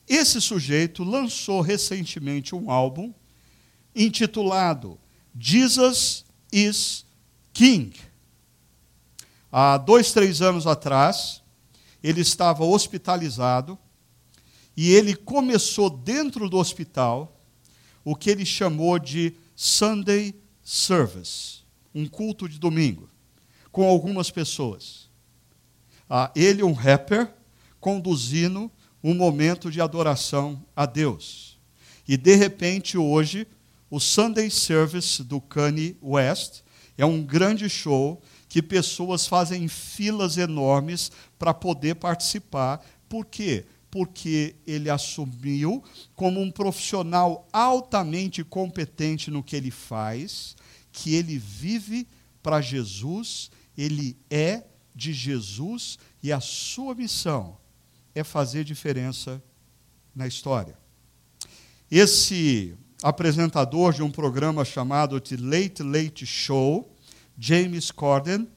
Esse 0.09 0.41
sujeito 0.41 1.03
lançou 1.03 1.61
recentemente 1.61 2.55
um 2.55 2.70
álbum 2.70 3.12
intitulado 3.95 4.99
Jesus 5.39 6.24
is 6.53 7.05
King. 7.53 7.93
Há 9.51 9.78
dois, 9.78 10.12
três 10.12 10.43
anos 10.43 10.66
atrás, 10.66 11.43
ele 12.03 12.20
estava 12.20 12.64
hospitalizado 12.64 13.78
E 14.77 14.91
ele 14.93 15.14
começou 15.14 15.89
dentro 15.89 16.49
do 16.49 16.57
hospital 16.57 17.41
o 18.05 18.14
que 18.14 18.31
ele 18.31 18.45
chamou 18.45 18.99
de 18.99 19.35
Sunday 19.55 20.35
Service, 20.62 21.61
um 21.95 22.07
culto 22.07 22.49
de 22.49 22.59
domingo, 22.59 23.09
com 23.70 23.85
algumas 23.85 24.31
pessoas. 24.31 25.09
Ah, 26.09 26.31
ele, 26.35 26.62
um 26.62 26.72
rapper, 26.72 27.33
conduzindo 27.81 28.70
um 29.03 29.14
momento 29.14 29.70
de 29.70 29.81
adoração 29.81 30.64
a 30.75 30.87
Deus. 30.87 31.59
E, 32.07 32.16
de 32.16 32.35
repente, 32.35 32.99
hoje, 32.99 33.47
o 33.91 34.01
Sunday 34.01 34.51
Service 34.51 35.22
do 35.22 35.41
Kanye 35.41 35.97
West 36.03 36.62
é 36.97 37.05
um 37.05 37.22
grande 37.22 37.68
show 37.68 38.20
que 38.49 38.62
pessoas 38.62 39.27
fazem 39.27 39.68
filas 39.68 40.37
enormes 40.37 41.11
para 41.39 41.53
poder 41.53 41.97
participar. 41.97 42.85
Por 43.09 43.27
quê? 43.27 43.66
Porque 43.95 44.57
ele 44.66 44.90
assumiu 44.90 45.80
como 46.16 46.40
um 46.40 46.51
profissional 46.51 47.47
altamente 47.53 48.42
competente 48.42 49.30
no 49.30 49.40
que 49.40 49.55
ele 49.55 49.70
faz, 49.70 50.57
que 50.90 51.14
ele 51.14 51.38
vive 51.38 52.05
para 52.42 52.61
Jesus, 52.61 53.53
ele 53.78 54.16
é 54.28 54.64
de 54.92 55.12
Jesus 55.12 55.97
e 56.20 56.32
a 56.32 56.40
sua 56.40 56.92
missão 56.92 57.57
é 58.16 58.24
fazer 58.24 58.64
diferença 58.64 59.40
na 60.12 60.26
história. 60.26 60.76
Esse 61.88 62.76
apresentador 63.01 63.92
de 63.92 64.03
um 64.03 64.11
programa 64.11 64.64
chamado 64.64 65.20
The 65.20 65.36
Late 65.38 65.84
Late 65.84 66.26
Show, 66.26 66.92
James 67.38 67.92
Corden, 67.92 68.49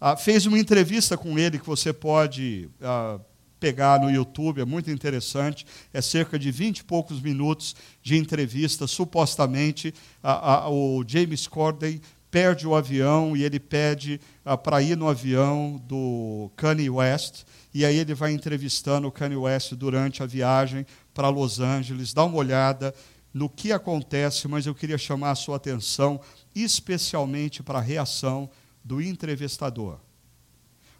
uh, 0.00 0.16
fez 0.16 0.46
uma 0.46 0.60
entrevista 0.60 1.18
com 1.18 1.36
ele 1.36 1.58
que 1.58 1.66
você 1.66 1.92
pode 1.92 2.70
uh, 2.80 3.20
pegar 3.58 4.00
no 4.00 4.10
YouTube, 4.10 4.60
é 4.60 4.64
muito 4.64 4.90
interessante. 4.90 5.66
É 5.92 6.00
cerca 6.00 6.38
de 6.38 6.50
vinte 6.50 6.78
e 6.78 6.84
poucos 6.84 7.20
minutos 7.20 7.74
de 8.02 8.16
entrevista. 8.16 8.86
Supostamente, 8.86 9.94
uh, 10.22 10.70
o 10.70 11.04
James 11.06 11.46
Corden 11.46 12.00
perde 12.30 12.66
o 12.66 12.74
avião 12.74 13.36
e 13.36 13.42
ele 13.44 13.58
pede 13.58 14.20
para 14.62 14.82
ir 14.82 14.96
no 14.96 15.08
avião 15.08 15.82
do 15.86 16.50
Kanye 16.54 16.90
West. 16.90 17.44
E 17.72 17.84
aí 17.84 17.96
ele 17.96 18.14
vai 18.14 18.32
entrevistando 18.32 19.08
o 19.08 19.12
Kanye 19.12 19.36
West 19.36 19.72
durante 19.72 20.22
a 20.22 20.26
viagem 20.26 20.84
para 21.14 21.30
Los 21.30 21.60
Angeles. 21.60 22.12
Dá 22.12 22.24
uma 22.24 22.36
olhada 22.36 22.94
no 23.32 23.48
que 23.48 23.72
acontece, 23.72 24.48
mas 24.48 24.66
eu 24.66 24.74
queria 24.74 24.98
chamar 24.98 25.30
a 25.30 25.34
sua 25.34 25.56
atenção 25.56 26.20
especialmente 26.54 27.62
para 27.62 27.78
a 27.78 27.82
reação 27.82 28.50
do 28.84 29.00
entrevistador. 29.00 29.98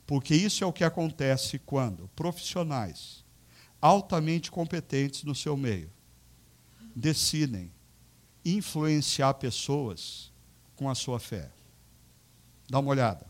Porque 0.07 0.35
isso 0.35 0.63
é 0.63 0.67
o 0.67 0.73
que 0.73 0.85
acontece 0.85 1.59
quando 1.59 2.09
profissionais 2.15 3.25
altamente 3.81 4.51
competentes 4.51 5.25
no 5.25 5.35
seu 5.35 5.57
meio 5.57 5.91
decidem 6.95 7.71
influenciar 8.45 9.35
pessoas 9.35 10.33
com 10.77 10.89
a 10.89 10.95
sua 10.95 11.19
fé. 11.19 11.51
Dá 12.71 12.79
uma 12.79 12.91
olhada. 12.91 13.27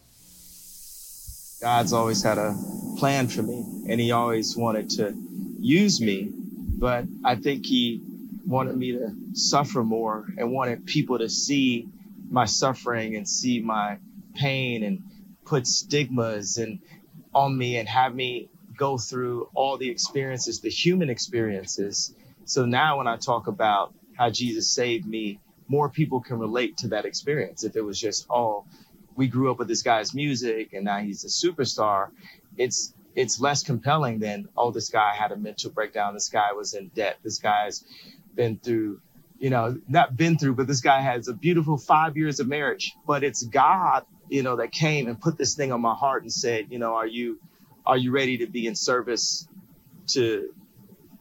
God's 1.61 1.93
always 1.93 2.23
had 2.23 2.39
a 2.39 2.55
plan 2.99 3.27
for 3.29 3.43
me 3.43 3.65
and 3.89 3.99
he 3.99 4.13
always 4.13 4.55
wanted 4.57 4.89
to 4.97 5.15
use 5.59 6.01
me, 6.01 6.31
but 6.79 7.07
I 7.25 7.35
think 7.35 7.67
he 7.67 8.03
wanted 8.47 8.77
me 8.77 8.93
to 8.93 9.13
suffer 9.35 9.83
more 9.83 10.27
and 10.39 10.53
wanted 10.53 10.85
people 10.85 11.19
to 11.19 11.29
see 11.29 11.89
my 12.31 12.47
suffering 12.47 13.17
and 13.17 13.27
see 13.27 13.61
my 13.61 13.99
pain 14.35 14.85
and 14.85 15.03
put 15.47 15.67
stigmas 15.67 16.59
and 16.59 16.81
on 17.35 17.57
me 17.57 17.79
and 17.79 17.89
have 17.89 18.15
me 18.15 18.51
go 18.77 18.99
through 18.99 19.49
all 19.55 19.79
the 19.79 19.89
experiences, 19.89 20.61
the 20.61 20.69
human 20.69 21.09
experiences. 21.09 22.15
So 22.45 22.67
now 22.67 22.99
when 22.99 23.07
I 23.07 23.17
talk 23.17 23.47
about 23.47 23.95
how 24.17 24.31
Jesus 24.31 24.69
saved 24.69 25.07
me, 25.07 25.41
more 25.69 25.89
people 25.89 26.21
can 26.21 26.39
relate 26.39 26.79
to 26.79 26.89
that 26.89 27.05
experience. 27.05 27.65
If 27.65 27.77
it 27.77 27.81
was 27.81 27.99
just, 28.01 28.27
oh, 28.29 28.65
we 29.17 29.29
grew 29.29 29.51
up 29.51 29.59
with 29.59 29.69
this 29.69 29.83
guy's 29.83 30.15
music 30.15 30.73
and 30.75 30.85
now 30.85 30.99
he's 30.99 31.25
a 31.25 31.29
superstar, 31.29 32.11
it's 32.57 32.93
it's 33.15 33.41
less 33.41 33.63
compelling 33.63 34.19
than, 34.19 34.47
oh, 34.59 34.71
this 34.71 34.91
guy 34.91 35.15
had 35.15 35.33
a 35.33 35.37
mental 35.37 35.71
breakdown, 35.71 36.13
this 36.13 36.29
guy 36.29 36.53
was 36.53 36.75
in 36.75 36.89
debt, 36.89 37.17
this 37.25 37.39
guy's 37.39 37.83
been 38.35 38.59
through, 38.59 39.01
you 39.39 39.49
know, 39.49 39.81
not 39.89 40.15
been 40.15 40.37
through, 40.37 40.55
but 40.55 40.67
this 40.67 40.83
guy 40.83 41.01
has 41.01 41.27
a 41.27 41.33
beautiful 41.33 41.79
five 41.79 42.19
years 42.19 42.41
of 42.41 42.47
marriage. 42.47 42.93
But 43.07 43.25
it's 43.25 43.43
God, 43.43 44.05
you 44.29 44.43
know, 44.43 44.57
that 44.57 44.73
came 44.73 45.09
and 45.09 45.21
put 45.21 45.39
this 45.39 45.55
thing 45.55 45.73
on 45.73 45.81
my 45.81 45.95
heart 45.95 46.23
and 46.23 46.33
said, 46.33 46.67
you 46.71 46.79
know, 46.79 46.95
are 46.95 47.07
you 47.07 47.39
are 47.85 47.97
you 47.97 48.11
ready 48.11 48.39
to 48.39 48.47
be 48.47 48.67
in 48.67 48.75
service 48.75 49.49
to 50.09 50.49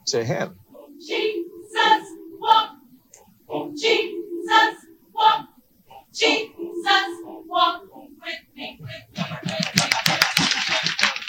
to 0.07 0.23
him? 0.23 0.59
Jesus 0.99 2.09
walk. 2.39 2.71
Jesus 3.75 4.75
walk. 5.13 5.47
Jesus 6.13 7.09
walk 7.47 7.83
with 7.93 8.39
me. 8.55 8.79
With 8.81 9.45
me 9.45 9.74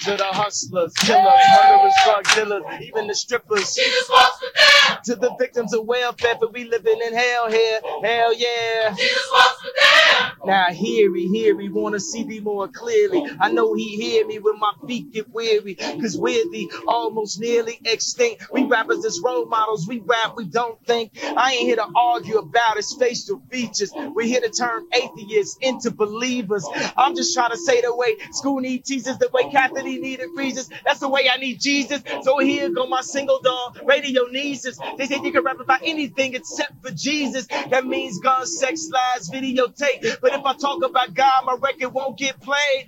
to 0.06 0.16
the 0.16 0.24
hustlers, 0.24 0.94
killers, 0.94 1.40
murderers, 1.50 1.94
drug 2.04 2.24
dealers, 2.36 2.62
even 2.80 3.08
the 3.08 3.14
strippers. 3.14 3.74
Jesus 3.74 4.08
walks 4.08 4.40
with 4.40 4.54
them. 4.54 4.98
To 5.06 5.16
the 5.16 5.34
victims 5.36 5.74
of 5.74 5.84
welfare, 5.84 6.36
but 6.38 6.52
we 6.52 6.64
living 6.64 7.00
in 7.04 7.12
hell 7.12 7.50
here. 7.50 7.80
Hell 8.04 8.32
yeah. 8.38 8.94
Jesus 8.96 9.28
walks 9.32 9.64
with 9.64 9.74
them. 9.74 10.32
Now 10.44 10.66
hear 10.66 11.10
me, 11.10 11.26
hear 11.26 11.56
me, 11.56 11.68
wanna 11.68 11.98
see 11.98 12.24
me 12.24 12.38
more 12.38 12.68
clearly. 12.68 13.26
I 13.40 13.50
know 13.50 13.74
he 13.74 13.96
hear 13.96 14.24
me 14.24 14.38
when 14.38 14.60
my 14.60 14.72
feet 14.86 15.12
get 15.12 15.28
weary, 15.30 15.74
cause 15.74 16.16
we're 16.16 16.44
the 16.52 16.70
almost 16.86 17.40
nearly 17.40 17.80
extinct. 17.84 18.46
We 18.52 18.64
rappers 18.64 19.04
as 19.04 19.20
role 19.24 19.46
models, 19.46 19.88
we 19.88 19.98
rap, 19.98 20.34
we 20.36 20.44
don't 20.44 20.78
think. 20.86 21.12
I 21.36 21.52
ain't 21.52 21.62
here 21.62 21.76
to 21.76 21.88
argue 21.96 22.38
about 22.38 22.76
his 22.76 22.92
facial 22.92 23.42
features. 23.50 23.92
We're 23.96 24.26
here 24.26 24.40
to 24.40 24.50
turn 24.50 24.86
atheists 24.94 25.58
into 25.60 25.90
believers. 25.90 26.64
I'm 26.96 27.16
just 27.16 27.34
trying 27.34 27.50
to 27.50 27.58
say 27.58 27.80
the 27.80 27.94
way 27.94 28.16
school 28.30 28.60
need 28.60 28.84
teachers, 28.84 29.18
the 29.18 29.28
way 29.32 29.50
Catholic 29.50 29.84
needed 30.00 30.30
reasons. 30.34 30.70
That's 30.84 31.00
the 31.00 31.08
way 31.08 31.28
I 31.32 31.36
need 31.38 31.60
Jesus. 31.60 32.02
So 32.22 32.38
here 32.38 32.70
go 32.70 32.86
my 32.86 33.00
single 33.00 33.40
dog, 33.40 33.78
radio 33.84 34.24
nieces. 34.26 34.78
They 34.98 35.06
say 35.06 35.20
you 35.22 35.32
can 35.32 35.44
rap 35.44 35.60
about 35.60 35.80
anything 35.82 36.34
except 36.34 36.82
for 36.82 36.90
Jesus. 36.90 37.46
That 37.46 37.86
means 37.86 38.18
gun, 38.20 38.46
sex, 38.46 38.88
lies, 38.90 39.30
videotape. 39.30 40.20
But 40.20 40.32
if 40.34 40.44
I 40.44 40.54
talk 40.54 40.82
about 40.84 41.14
God, 41.14 41.42
my 41.44 41.56
record 41.60 41.90
won't 41.90 42.18
get 42.18 42.40
played. 42.40 42.86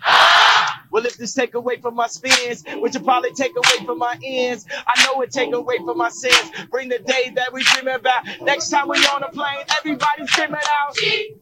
Well, 0.91 1.05
if 1.07 1.17
this 1.17 1.35
take 1.35 1.55
away 1.55 1.77
from 1.81 1.95
my 1.95 2.07
spins, 2.07 2.65
which 2.77 2.95
will 2.95 3.05
probably 3.05 3.33
take 3.33 3.53
away 3.57 3.85
from 3.87 3.99
my 3.99 4.19
ends, 4.25 4.67
I 4.87 5.05
know 5.05 5.21
it 5.23 5.31
take 5.31 5.53
away 5.53 5.79
from 5.85 5.99
my 5.99 6.09
sins. 6.09 6.51
Bring 6.71 6.89
the 6.89 6.99
day 6.99 7.33
that 7.35 7.53
we 7.53 7.63
dream 7.63 7.89
about. 7.89 8.25
Next 8.43 8.71
time 8.71 8.89
we 8.89 8.97
on 8.99 9.23
a 9.23 9.29
plane, 9.31 9.65
everybody's 9.79 10.31
screaming 10.31 10.57
out. 10.57 10.95
Jesus. 10.97 11.39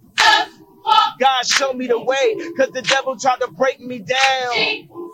God 1.19 1.47
show 1.47 1.73
me 1.73 1.87
the 1.89 1.99
way, 2.01 2.37
cause 2.57 2.71
the 2.71 2.83
devil 2.83 3.17
tried 3.17 3.41
to 3.41 3.49
break 3.49 3.81
me 3.81 3.99
down. 3.99 5.06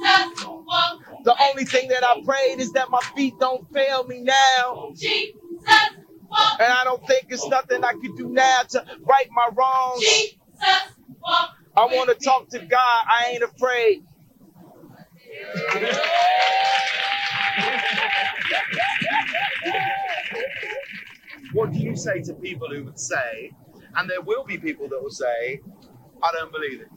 The 1.25 1.37
only 1.51 1.65
thing 1.65 1.89
that 1.89 2.05
I 2.05 2.23
prayed 2.25 2.61
is 2.61 2.73
that 2.73 2.91
my 2.91 3.01
feet 3.17 3.35
don't 3.41 3.71
fail 3.73 4.05
me 4.05 4.21
now. 4.23 4.93
And 6.61 6.73
I 6.73 6.85
don't 6.85 7.07
think 7.07 7.27
it's 7.31 7.47
nothing 7.49 7.85
I 7.85 7.93
can 7.93 8.15
do 8.17 8.29
now 8.29 8.63
to 8.71 8.85
right 9.03 9.29
my 9.33 9.49
wrongs. 9.55 10.05
I 11.77 11.87
want 11.87 12.11
to 12.11 12.25
talk 12.25 12.49
to 12.51 12.59
God. 12.61 13.05
I 13.09 13.31
ain't 13.33 13.43
afraid. 13.45 14.05
What 21.53 21.73
do 21.73 21.79
you 21.79 21.97
say 21.97 22.23
to 22.23 22.35
people 22.35 22.69
who 22.69 22.85
would 22.85 22.99
say, 23.01 23.53
and 23.97 24.09
there 24.11 24.23
will 24.23 24.45
be 24.45 24.59
people 24.59 24.89
that 24.89 25.03
will 25.03 25.11
say, 25.11 25.61
I 26.23 26.33
don't 26.33 26.53
believe 26.53 26.83
it. 26.83 26.89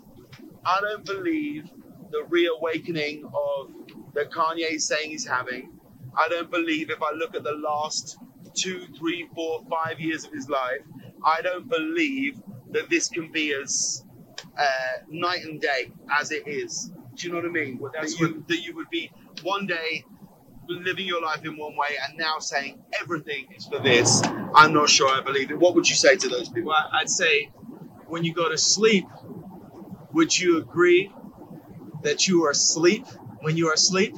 I 0.65 0.81
don't 0.81 1.05
believe 1.05 1.69
the 2.15 2.23
reawakening 2.29 3.25
of 3.25 3.71
that 4.13 4.31
Kanye 4.31 4.71
is 4.75 4.87
saying 4.87 5.09
he's 5.11 5.27
having. 5.27 5.71
I 6.15 6.27
don't 6.29 6.49
believe 6.49 6.89
if 6.89 7.01
I 7.01 7.11
look 7.11 7.35
at 7.35 7.43
the 7.43 7.51
last 7.53 8.17
two, 8.53 8.85
three, 8.97 9.27
four, 9.35 9.63
five 9.69 9.99
years 9.99 10.23
of 10.23 10.31
his 10.31 10.47
life, 10.47 10.79
I 11.23 11.41
don't 11.41 11.67
believe 11.69 12.41
that 12.71 12.89
this 12.89 13.09
can 13.09 13.31
be 13.31 13.53
as 13.53 14.05
uh, 14.57 14.65
night 15.09 15.43
and 15.43 15.59
day 15.59 15.91
as 16.09 16.31
it 16.31 16.47
is. 16.47 16.89
Do 17.15 17.27
you 17.27 17.33
know 17.33 17.39
what 17.39 17.47
I 17.47 17.51
mean? 17.51 17.79
That 17.93 18.09
you, 18.17 18.45
that 18.47 18.57
you 18.63 18.75
would 18.75 18.89
be 18.89 19.11
one 19.43 19.67
day 19.67 20.05
living 20.67 21.05
your 21.05 21.21
life 21.21 21.43
in 21.43 21.57
one 21.57 21.75
way 21.75 21.89
and 22.07 22.17
now 22.17 22.39
saying 22.39 22.81
everything 23.01 23.47
is 23.55 23.65
for 23.65 23.79
this. 23.79 24.21
I'm 24.55 24.73
not 24.73 24.89
sure 24.89 25.09
I 25.09 25.21
believe 25.21 25.51
it. 25.51 25.59
What 25.59 25.75
would 25.75 25.87
you 25.87 25.95
say 25.95 26.15
to 26.15 26.29
those 26.29 26.47
people? 26.47 26.69
Well, 26.69 26.89
I'd 26.93 27.09
say 27.09 27.51
when 28.07 28.23
you 28.23 28.33
go 28.33 28.49
to 28.49 28.57
sleep, 28.57 29.05
would 30.13 30.37
you 30.37 30.57
agree 30.59 31.11
that 32.03 32.27
you 32.27 32.45
are 32.45 32.51
asleep 32.51 33.05
when 33.41 33.57
you 33.57 33.69
are 33.69 33.73
asleep? 33.73 34.15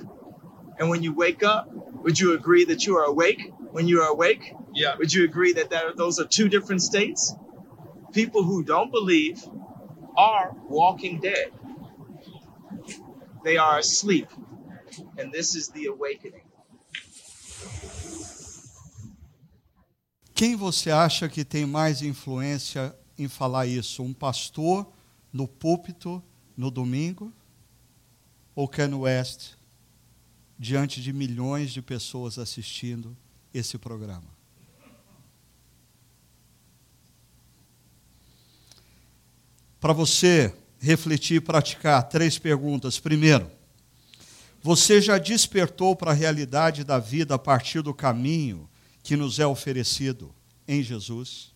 And 0.80 0.90
when 0.90 1.02
you 1.04 1.14
wake 1.14 1.44
up, 1.44 1.70
would 2.04 2.20
you 2.20 2.34
agree 2.34 2.66
that 2.66 2.86
you 2.86 2.98
are 2.98 3.06
awake 3.06 3.52
when 3.72 3.88
you 3.88 4.02
are 4.02 4.10
awake? 4.10 4.54
Yeah. 4.74 4.96
Would 4.98 5.14
you 5.14 5.24
agree 5.24 5.54
that 5.54 5.70
those 5.96 6.20
are 6.20 6.26
two 6.26 6.50
different 6.50 6.82
states? 6.82 7.34
People 8.14 8.44
who 8.44 8.64
don't 8.64 8.92
believe 8.92 9.44
are 10.16 10.56
walking 10.68 11.20
dead. 11.20 11.52
They 13.44 13.58
are 13.58 13.80
asleep. 13.80 14.30
And 15.18 15.32
this 15.32 15.56
is 15.56 15.70
the 15.70 15.88
awakening. 15.88 16.44
Quem 20.34 20.56
você 20.56 20.92
acha 20.92 21.28
que 21.28 21.44
tem 21.44 21.66
mais 21.66 22.04
influência 22.04 22.96
em 23.18 23.28
falar 23.28 23.66
isso? 23.66 24.04
Um 24.04 24.14
pastor 24.14 24.86
no 25.34 25.48
púlpito 25.48 26.22
no 26.56 26.70
domingo? 26.70 27.34
Ou 28.58 28.68
Ken 28.68 28.92
West 28.96 29.52
diante 30.58 31.00
de 31.00 31.14
milhões 31.14 31.72
de 31.72 31.80
pessoas 31.80 32.40
assistindo 32.40 33.16
esse 33.54 33.78
programa? 33.78 34.36
Para 39.80 39.94
você 39.94 40.56
refletir 40.80 41.36
e 41.36 41.40
praticar, 41.40 42.02
três 42.10 42.40
perguntas. 42.40 43.00
Primeiro, 43.00 43.48
você 44.60 45.00
já 45.00 45.20
despertou 45.20 45.96
para 45.96 46.10
a 46.10 46.16
realidade 46.16 46.84
da 46.84 46.98
vida 46.98 47.36
a 47.36 47.40
partir 47.40 47.84
do 47.84 47.94
caminho 47.94 48.68
que 49.04 49.16
nos 49.16 49.38
é 49.38 49.46
oferecido 49.46 50.34
em 50.68 50.82
Jesus? 50.82 51.54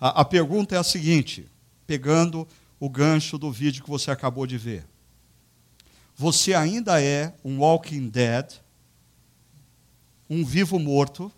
A, 0.00 0.22
a 0.22 0.24
pergunta 0.24 0.74
é 0.74 0.78
a 0.78 0.82
seguinte, 0.82 1.48
pegando 1.86 2.44
o 2.80 2.90
gancho 2.90 3.38
do 3.38 3.52
vídeo 3.52 3.84
que 3.84 3.88
você 3.88 4.10
acabou 4.10 4.48
de 4.48 4.58
ver. 4.58 4.89
Você 6.20 6.52
ainda 6.52 7.02
é 7.02 7.32
um 7.42 7.60
walking 7.60 8.10
dead, 8.10 8.52
um 10.28 10.44
vivo 10.44 10.78
morto, 10.78 11.32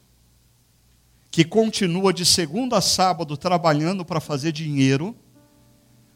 que 1.30 1.44
continua 1.44 2.12
de 2.12 2.26
segunda 2.26 2.78
a 2.78 2.80
sábado 2.80 3.36
trabalhando 3.36 4.04
para 4.04 4.18
fazer 4.18 4.50
dinheiro. 4.50 5.14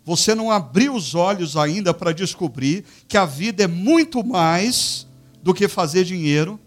Você 0.05 0.35
não 0.35 0.51
abriu 0.51 0.97
os 0.97 1.14
olhos 1.14 1.57
ainda 1.57 1.95
para 1.95 2.11
descobrir 2.11 2.85
que 3.07 3.17
a 3.17 3.25
vida 3.25 3.62
é 3.62 3.69
muito 3.69 4.25
mais 4.25 5.07
do 5.41 5.55
que 5.55 5.69
fazer 5.69 6.03
dinheiro. 6.03 6.59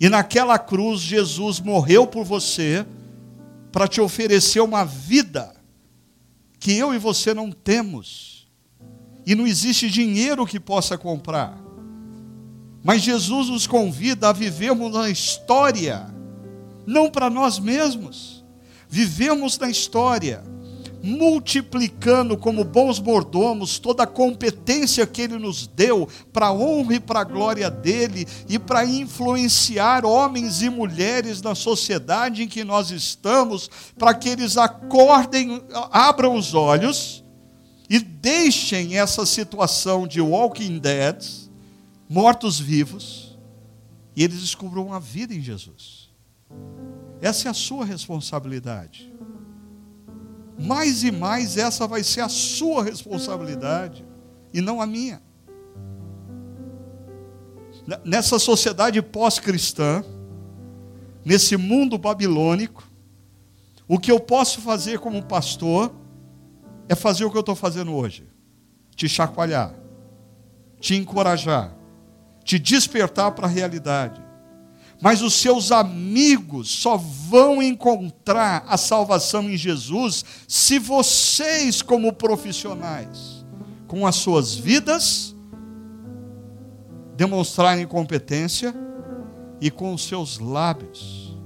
E 0.00 0.08
naquela 0.08 0.58
cruz, 0.58 1.00
Jesus 1.00 1.60
morreu 1.60 2.04
por 2.04 2.24
você 2.24 2.84
para 3.70 3.86
te 3.86 4.00
oferecer 4.00 4.58
uma 4.58 4.84
vida 4.84 5.54
que 6.58 6.72
eu 6.72 6.92
e 6.92 6.98
você 6.98 7.32
não 7.32 7.52
temos. 7.52 8.31
E 9.26 9.34
não 9.34 9.46
existe 9.46 9.88
dinheiro 9.88 10.46
que 10.46 10.58
possa 10.58 10.98
comprar. 10.98 11.58
Mas 12.82 13.02
Jesus 13.02 13.48
nos 13.48 13.66
convida 13.66 14.28
a 14.28 14.32
vivermos 14.32 14.92
na 14.92 15.08
história, 15.08 16.06
não 16.86 17.10
para 17.10 17.30
nós 17.30 17.58
mesmos. 17.58 18.44
Vivemos 18.88 19.58
na 19.58 19.70
história 19.70 20.42
multiplicando 21.02 22.36
como 22.36 22.62
bons 22.62 23.00
mordomos 23.00 23.78
toda 23.78 24.04
a 24.04 24.06
competência 24.06 25.06
que 25.06 25.22
Ele 25.22 25.36
nos 25.36 25.66
deu 25.66 26.08
para 26.32 26.46
a 26.46 26.52
honra 26.52 26.94
e 26.94 27.00
para 27.00 27.20
a 27.20 27.24
glória 27.24 27.68
dEle 27.68 28.26
e 28.48 28.58
para 28.58 28.86
influenciar 28.86 30.06
homens 30.06 30.62
e 30.62 30.70
mulheres 30.70 31.42
na 31.42 31.54
sociedade 31.54 32.44
em 32.44 32.48
que 32.48 32.62
nós 32.62 32.90
estamos, 32.90 33.68
para 33.98 34.14
que 34.14 34.28
eles 34.28 34.56
acordem, 34.56 35.60
abram 35.90 36.36
os 36.36 36.54
olhos 36.54 37.21
e 37.92 37.98
deixem 37.98 38.96
essa 38.96 39.26
situação 39.26 40.06
de 40.06 40.18
walking 40.18 40.78
dead, 40.78 41.22
mortos-vivos, 42.08 43.36
e 44.16 44.24
eles 44.24 44.40
descubram 44.40 44.94
a 44.94 44.98
vida 44.98 45.34
em 45.34 45.42
Jesus. 45.42 46.08
Essa 47.20 47.48
é 47.48 47.50
a 47.50 47.54
sua 47.54 47.84
responsabilidade 47.84 49.12
mais 50.58 51.02
e 51.02 51.10
mais 51.10 51.58
essa 51.58 51.86
vai 51.86 52.02
ser 52.02 52.20
a 52.20 52.28
sua 52.28 52.84
responsabilidade 52.84 54.04
e 54.54 54.60
não 54.60 54.80
a 54.80 54.86
minha. 54.86 55.20
Nessa 58.04 58.38
sociedade 58.38 59.02
pós-cristã, 59.02 60.04
nesse 61.24 61.56
mundo 61.56 61.98
babilônico, 61.98 62.88
o 63.88 63.98
que 63.98 64.10
eu 64.12 64.20
posso 64.20 64.60
fazer 64.60 65.00
como 65.00 65.22
pastor 65.22 65.92
é 66.92 66.94
fazer 66.94 67.24
o 67.24 67.30
que 67.30 67.36
eu 67.36 67.40
estou 67.40 67.56
fazendo 67.56 67.94
hoje: 67.94 68.26
te 68.94 69.08
chacoalhar, 69.08 69.74
te 70.78 70.94
encorajar, 70.94 71.74
te 72.44 72.58
despertar 72.58 73.32
para 73.32 73.46
a 73.46 73.50
realidade. 73.50 74.22
Mas 75.00 75.20
os 75.20 75.34
seus 75.34 75.72
amigos 75.72 76.70
só 76.70 76.96
vão 76.96 77.60
encontrar 77.60 78.64
a 78.68 78.76
salvação 78.76 79.50
em 79.50 79.56
Jesus 79.56 80.24
se 80.46 80.78
vocês, 80.78 81.82
como 81.82 82.12
profissionais, 82.12 83.44
com 83.88 84.06
as 84.06 84.14
suas 84.14 84.54
vidas, 84.54 85.34
demonstrarem 87.16 87.84
competência 87.84 88.72
e 89.60 89.72
com 89.72 89.92
os 89.92 90.06
seus 90.06 90.38
lábios 90.38 91.36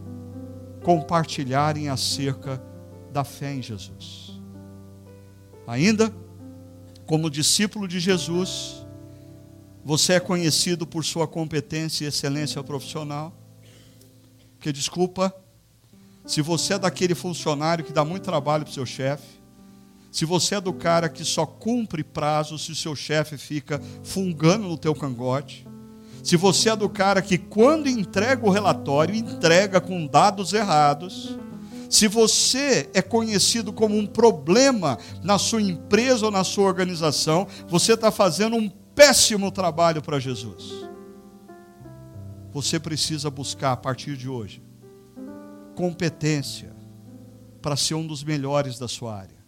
compartilharem 0.82 1.88
acerca 1.88 2.62
da 3.10 3.24
fé 3.24 3.54
em 3.54 3.62
Jesus. 3.62 4.25
Ainda, 5.66 6.14
como 7.06 7.30
discípulo 7.30 7.88
de 7.88 7.98
Jesus, 7.98 8.86
você 9.84 10.14
é 10.14 10.20
conhecido 10.20 10.86
por 10.86 11.04
sua 11.04 11.26
competência 11.26 12.04
e 12.04 12.08
excelência 12.08 12.62
profissional. 12.62 13.32
Porque, 14.56 14.72
desculpa, 14.72 15.34
se 16.24 16.42
você 16.42 16.74
é 16.74 16.78
daquele 16.78 17.14
funcionário 17.14 17.84
que 17.84 17.92
dá 17.92 18.04
muito 18.04 18.24
trabalho 18.24 18.64
para 18.64 18.70
o 18.70 18.74
seu 18.74 18.86
chefe, 18.86 19.36
se 20.10 20.24
você 20.24 20.56
é 20.56 20.60
do 20.60 20.72
cara 20.72 21.08
que 21.08 21.24
só 21.24 21.44
cumpre 21.44 22.02
prazo 22.02 22.58
se 22.58 22.72
o 22.72 22.74
seu 22.74 22.96
chefe 22.96 23.36
fica 23.36 23.80
fungando 24.02 24.66
no 24.66 24.78
teu 24.78 24.94
cangote, 24.94 25.66
se 26.24 26.36
você 26.36 26.70
é 26.70 26.76
do 26.76 26.88
cara 26.88 27.22
que 27.22 27.38
quando 27.38 27.88
entrega 27.88 28.44
o 28.44 28.50
relatório, 28.50 29.14
entrega 29.14 29.80
com 29.80 30.06
dados 30.06 30.52
errados, 30.52 31.38
se 31.88 32.08
você 32.08 32.90
é 32.94 33.02
conhecido 33.02 33.72
como 33.72 33.96
um 33.96 34.06
problema 34.06 34.98
na 35.22 35.38
sua 35.38 35.62
empresa 35.62 36.26
ou 36.26 36.30
na 36.32 36.44
sua 36.44 36.64
organização, 36.64 37.46
você 37.68 37.94
está 37.94 38.10
fazendo 38.10 38.56
um 38.56 38.68
péssimo 38.68 39.50
trabalho 39.50 40.02
para 40.02 40.18
Jesus 40.18 40.86
você 42.56 42.80
precisa 42.80 43.30
buscar 43.30 43.72
a 43.72 43.76
partir 43.76 44.16
de 44.16 44.30
hoje 44.30 44.62
competência 45.74 46.74
para 47.60 47.76
ser 47.76 47.92
um 47.92 48.06
dos 48.06 48.24
melhores 48.24 48.78
da 48.78 48.88
sua 48.88 49.14
área. 49.14 49.44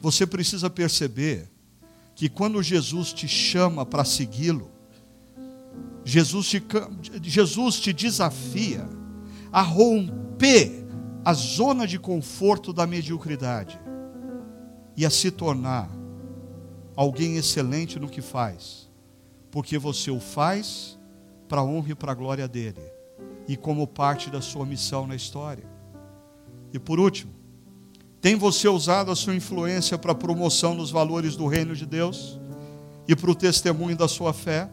Você 0.00 0.26
precisa 0.26 0.68
perceber 0.68 1.48
que 2.16 2.28
quando 2.28 2.60
Jesus 2.64 3.12
te 3.12 3.28
chama 3.28 3.86
para 3.86 4.04
segui-lo, 4.04 4.72
Jesus 6.04 6.48
te, 6.48 6.62
Jesus 7.22 7.78
te 7.78 7.92
desafia 7.92 8.88
a 9.52 9.62
romper 9.62 10.86
a 11.24 11.32
zona 11.32 11.86
de 11.86 11.98
conforto 11.98 12.72
da 12.72 12.86
mediocridade 12.86 13.78
e 14.96 15.04
a 15.04 15.10
se 15.10 15.30
tornar 15.30 15.90
alguém 16.94 17.36
excelente 17.36 17.98
no 17.98 18.08
que 18.08 18.20
faz 18.20 18.86
porque 19.56 19.78
você 19.78 20.10
o 20.10 20.20
faz 20.20 20.98
para 21.48 21.62
a 21.62 21.64
honra 21.64 21.92
e 21.92 21.94
para 21.94 22.12
a 22.12 22.14
glória 22.14 22.46
dele 22.46 22.82
e 23.48 23.56
como 23.56 23.86
parte 23.86 24.28
da 24.28 24.42
sua 24.42 24.66
missão 24.66 25.06
na 25.06 25.16
história. 25.16 25.64
E 26.74 26.78
por 26.78 27.00
último, 27.00 27.32
tem 28.20 28.36
você 28.36 28.68
usado 28.68 29.10
a 29.10 29.16
sua 29.16 29.34
influência 29.34 29.96
para 29.96 30.12
a 30.12 30.14
promoção 30.14 30.76
dos 30.76 30.90
valores 30.90 31.36
do 31.36 31.46
reino 31.46 31.74
de 31.74 31.86
Deus 31.86 32.38
e 33.08 33.16
para 33.16 33.30
o 33.30 33.34
testemunho 33.34 33.96
da 33.96 34.06
sua 34.06 34.34
fé? 34.34 34.68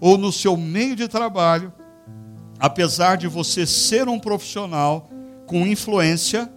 Ou 0.00 0.16
no 0.16 0.32
seu 0.32 0.56
meio 0.56 0.96
de 0.96 1.06
trabalho, 1.06 1.70
apesar 2.58 3.16
de 3.16 3.26
você 3.26 3.66
ser 3.66 4.08
um 4.08 4.18
profissional 4.18 5.10
com 5.46 5.66
influência, 5.66 6.52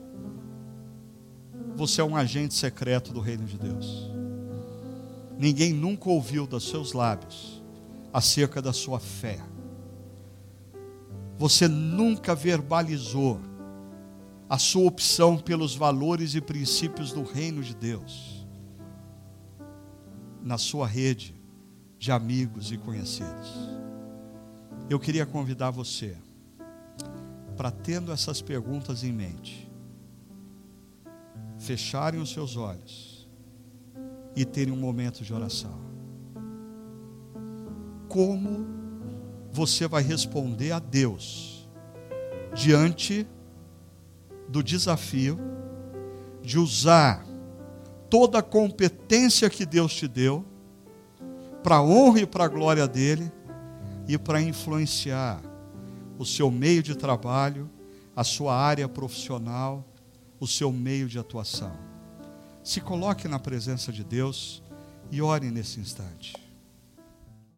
você 1.76 2.02
é 2.02 2.04
um 2.04 2.16
agente 2.16 2.54
secreto 2.54 3.14
do 3.14 3.20
reino 3.20 3.46
de 3.46 3.58
Deus? 3.58 4.12
ninguém 5.42 5.74
nunca 5.74 6.08
ouviu 6.08 6.46
dos 6.46 6.70
seus 6.70 6.94
lábios 6.94 7.64
acerca 8.14 8.62
da 8.62 8.72
sua 8.72 9.00
fé. 9.00 9.40
Você 11.36 11.68
nunca 11.68 12.36
verbalizou 12.36 13.42
a 14.48 14.60
sua 14.60 14.86
opção 14.86 15.40
pelos 15.40 15.74
valores 15.74 16.36
e 16.36 16.42
princípios 16.42 17.12
do 17.12 17.24
reino 17.24 17.64
de 17.64 17.74
Deus 17.74 18.46
na 20.44 20.60
sua 20.60 20.86
rede 20.86 21.34
de 21.98 22.12
amigos 22.12 22.72
e 22.72 22.78
conhecidos. 22.78 23.50
Eu 24.92 25.00
queria 25.00 25.26
convidar 25.26 25.72
você 25.72 26.18
para, 27.56 27.72
tendo 27.72 28.12
essas 28.12 28.42
perguntas 28.42 29.06
em 29.06 29.14
mente, 29.14 29.72
fecharem 31.58 32.20
os 32.20 32.34
seus 32.34 32.58
olhos 32.58 33.26
e 34.36 34.44
terem 34.44 34.74
um 34.74 34.78
momento 34.78 35.24
de 35.24 35.34
oração. 35.34 35.80
Como 38.10 38.68
você 39.50 39.88
vai 39.88 40.04
responder 40.04 40.74
a 40.74 40.80
Deus 40.80 41.70
diante 42.54 43.26
do 44.50 44.62
desafio 44.62 45.40
de 46.42 46.60
usar 46.60 47.26
toda 48.10 48.40
a 48.40 48.44
competência 48.44 49.50
que 49.50 49.66
Deus 49.66 49.94
te 49.94 50.06
deu 50.06 50.44
para 51.64 51.78
a 51.78 51.82
honra 51.82 52.20
e 52.20 52.26
para 52.26 52.44
a 52.44 52.50
glória 52.50 52.86
dele 52.90 53.32
e 54.14 54.18
para 54.18 54.42
influenciar 54.42 55.42
o 56.20 56.26
seu 56.26 56.52
meio 56.52 56.84
de 56.84 56.96
trabalho, 56.96 57.70
a 58.14 58.26
sua 58.26 58.54
área 58.54 58.90
profissional, 58.90 59.88
o 60.38 60.46
seu 60.46 60.70
meio 60.70 61.08
de 61.08 61.18
atuação. 61.18 61.72
Se 62.62 62.82
coloque 62.82 63.30
na 63.30 63.40
presença 63.40 63.90
de 63.90 64.04
Deus 64.04 64.62
e 65.10 65.22
ore 65.22 65.50
nesse 65.50 65.80
instante. 65.80 66.36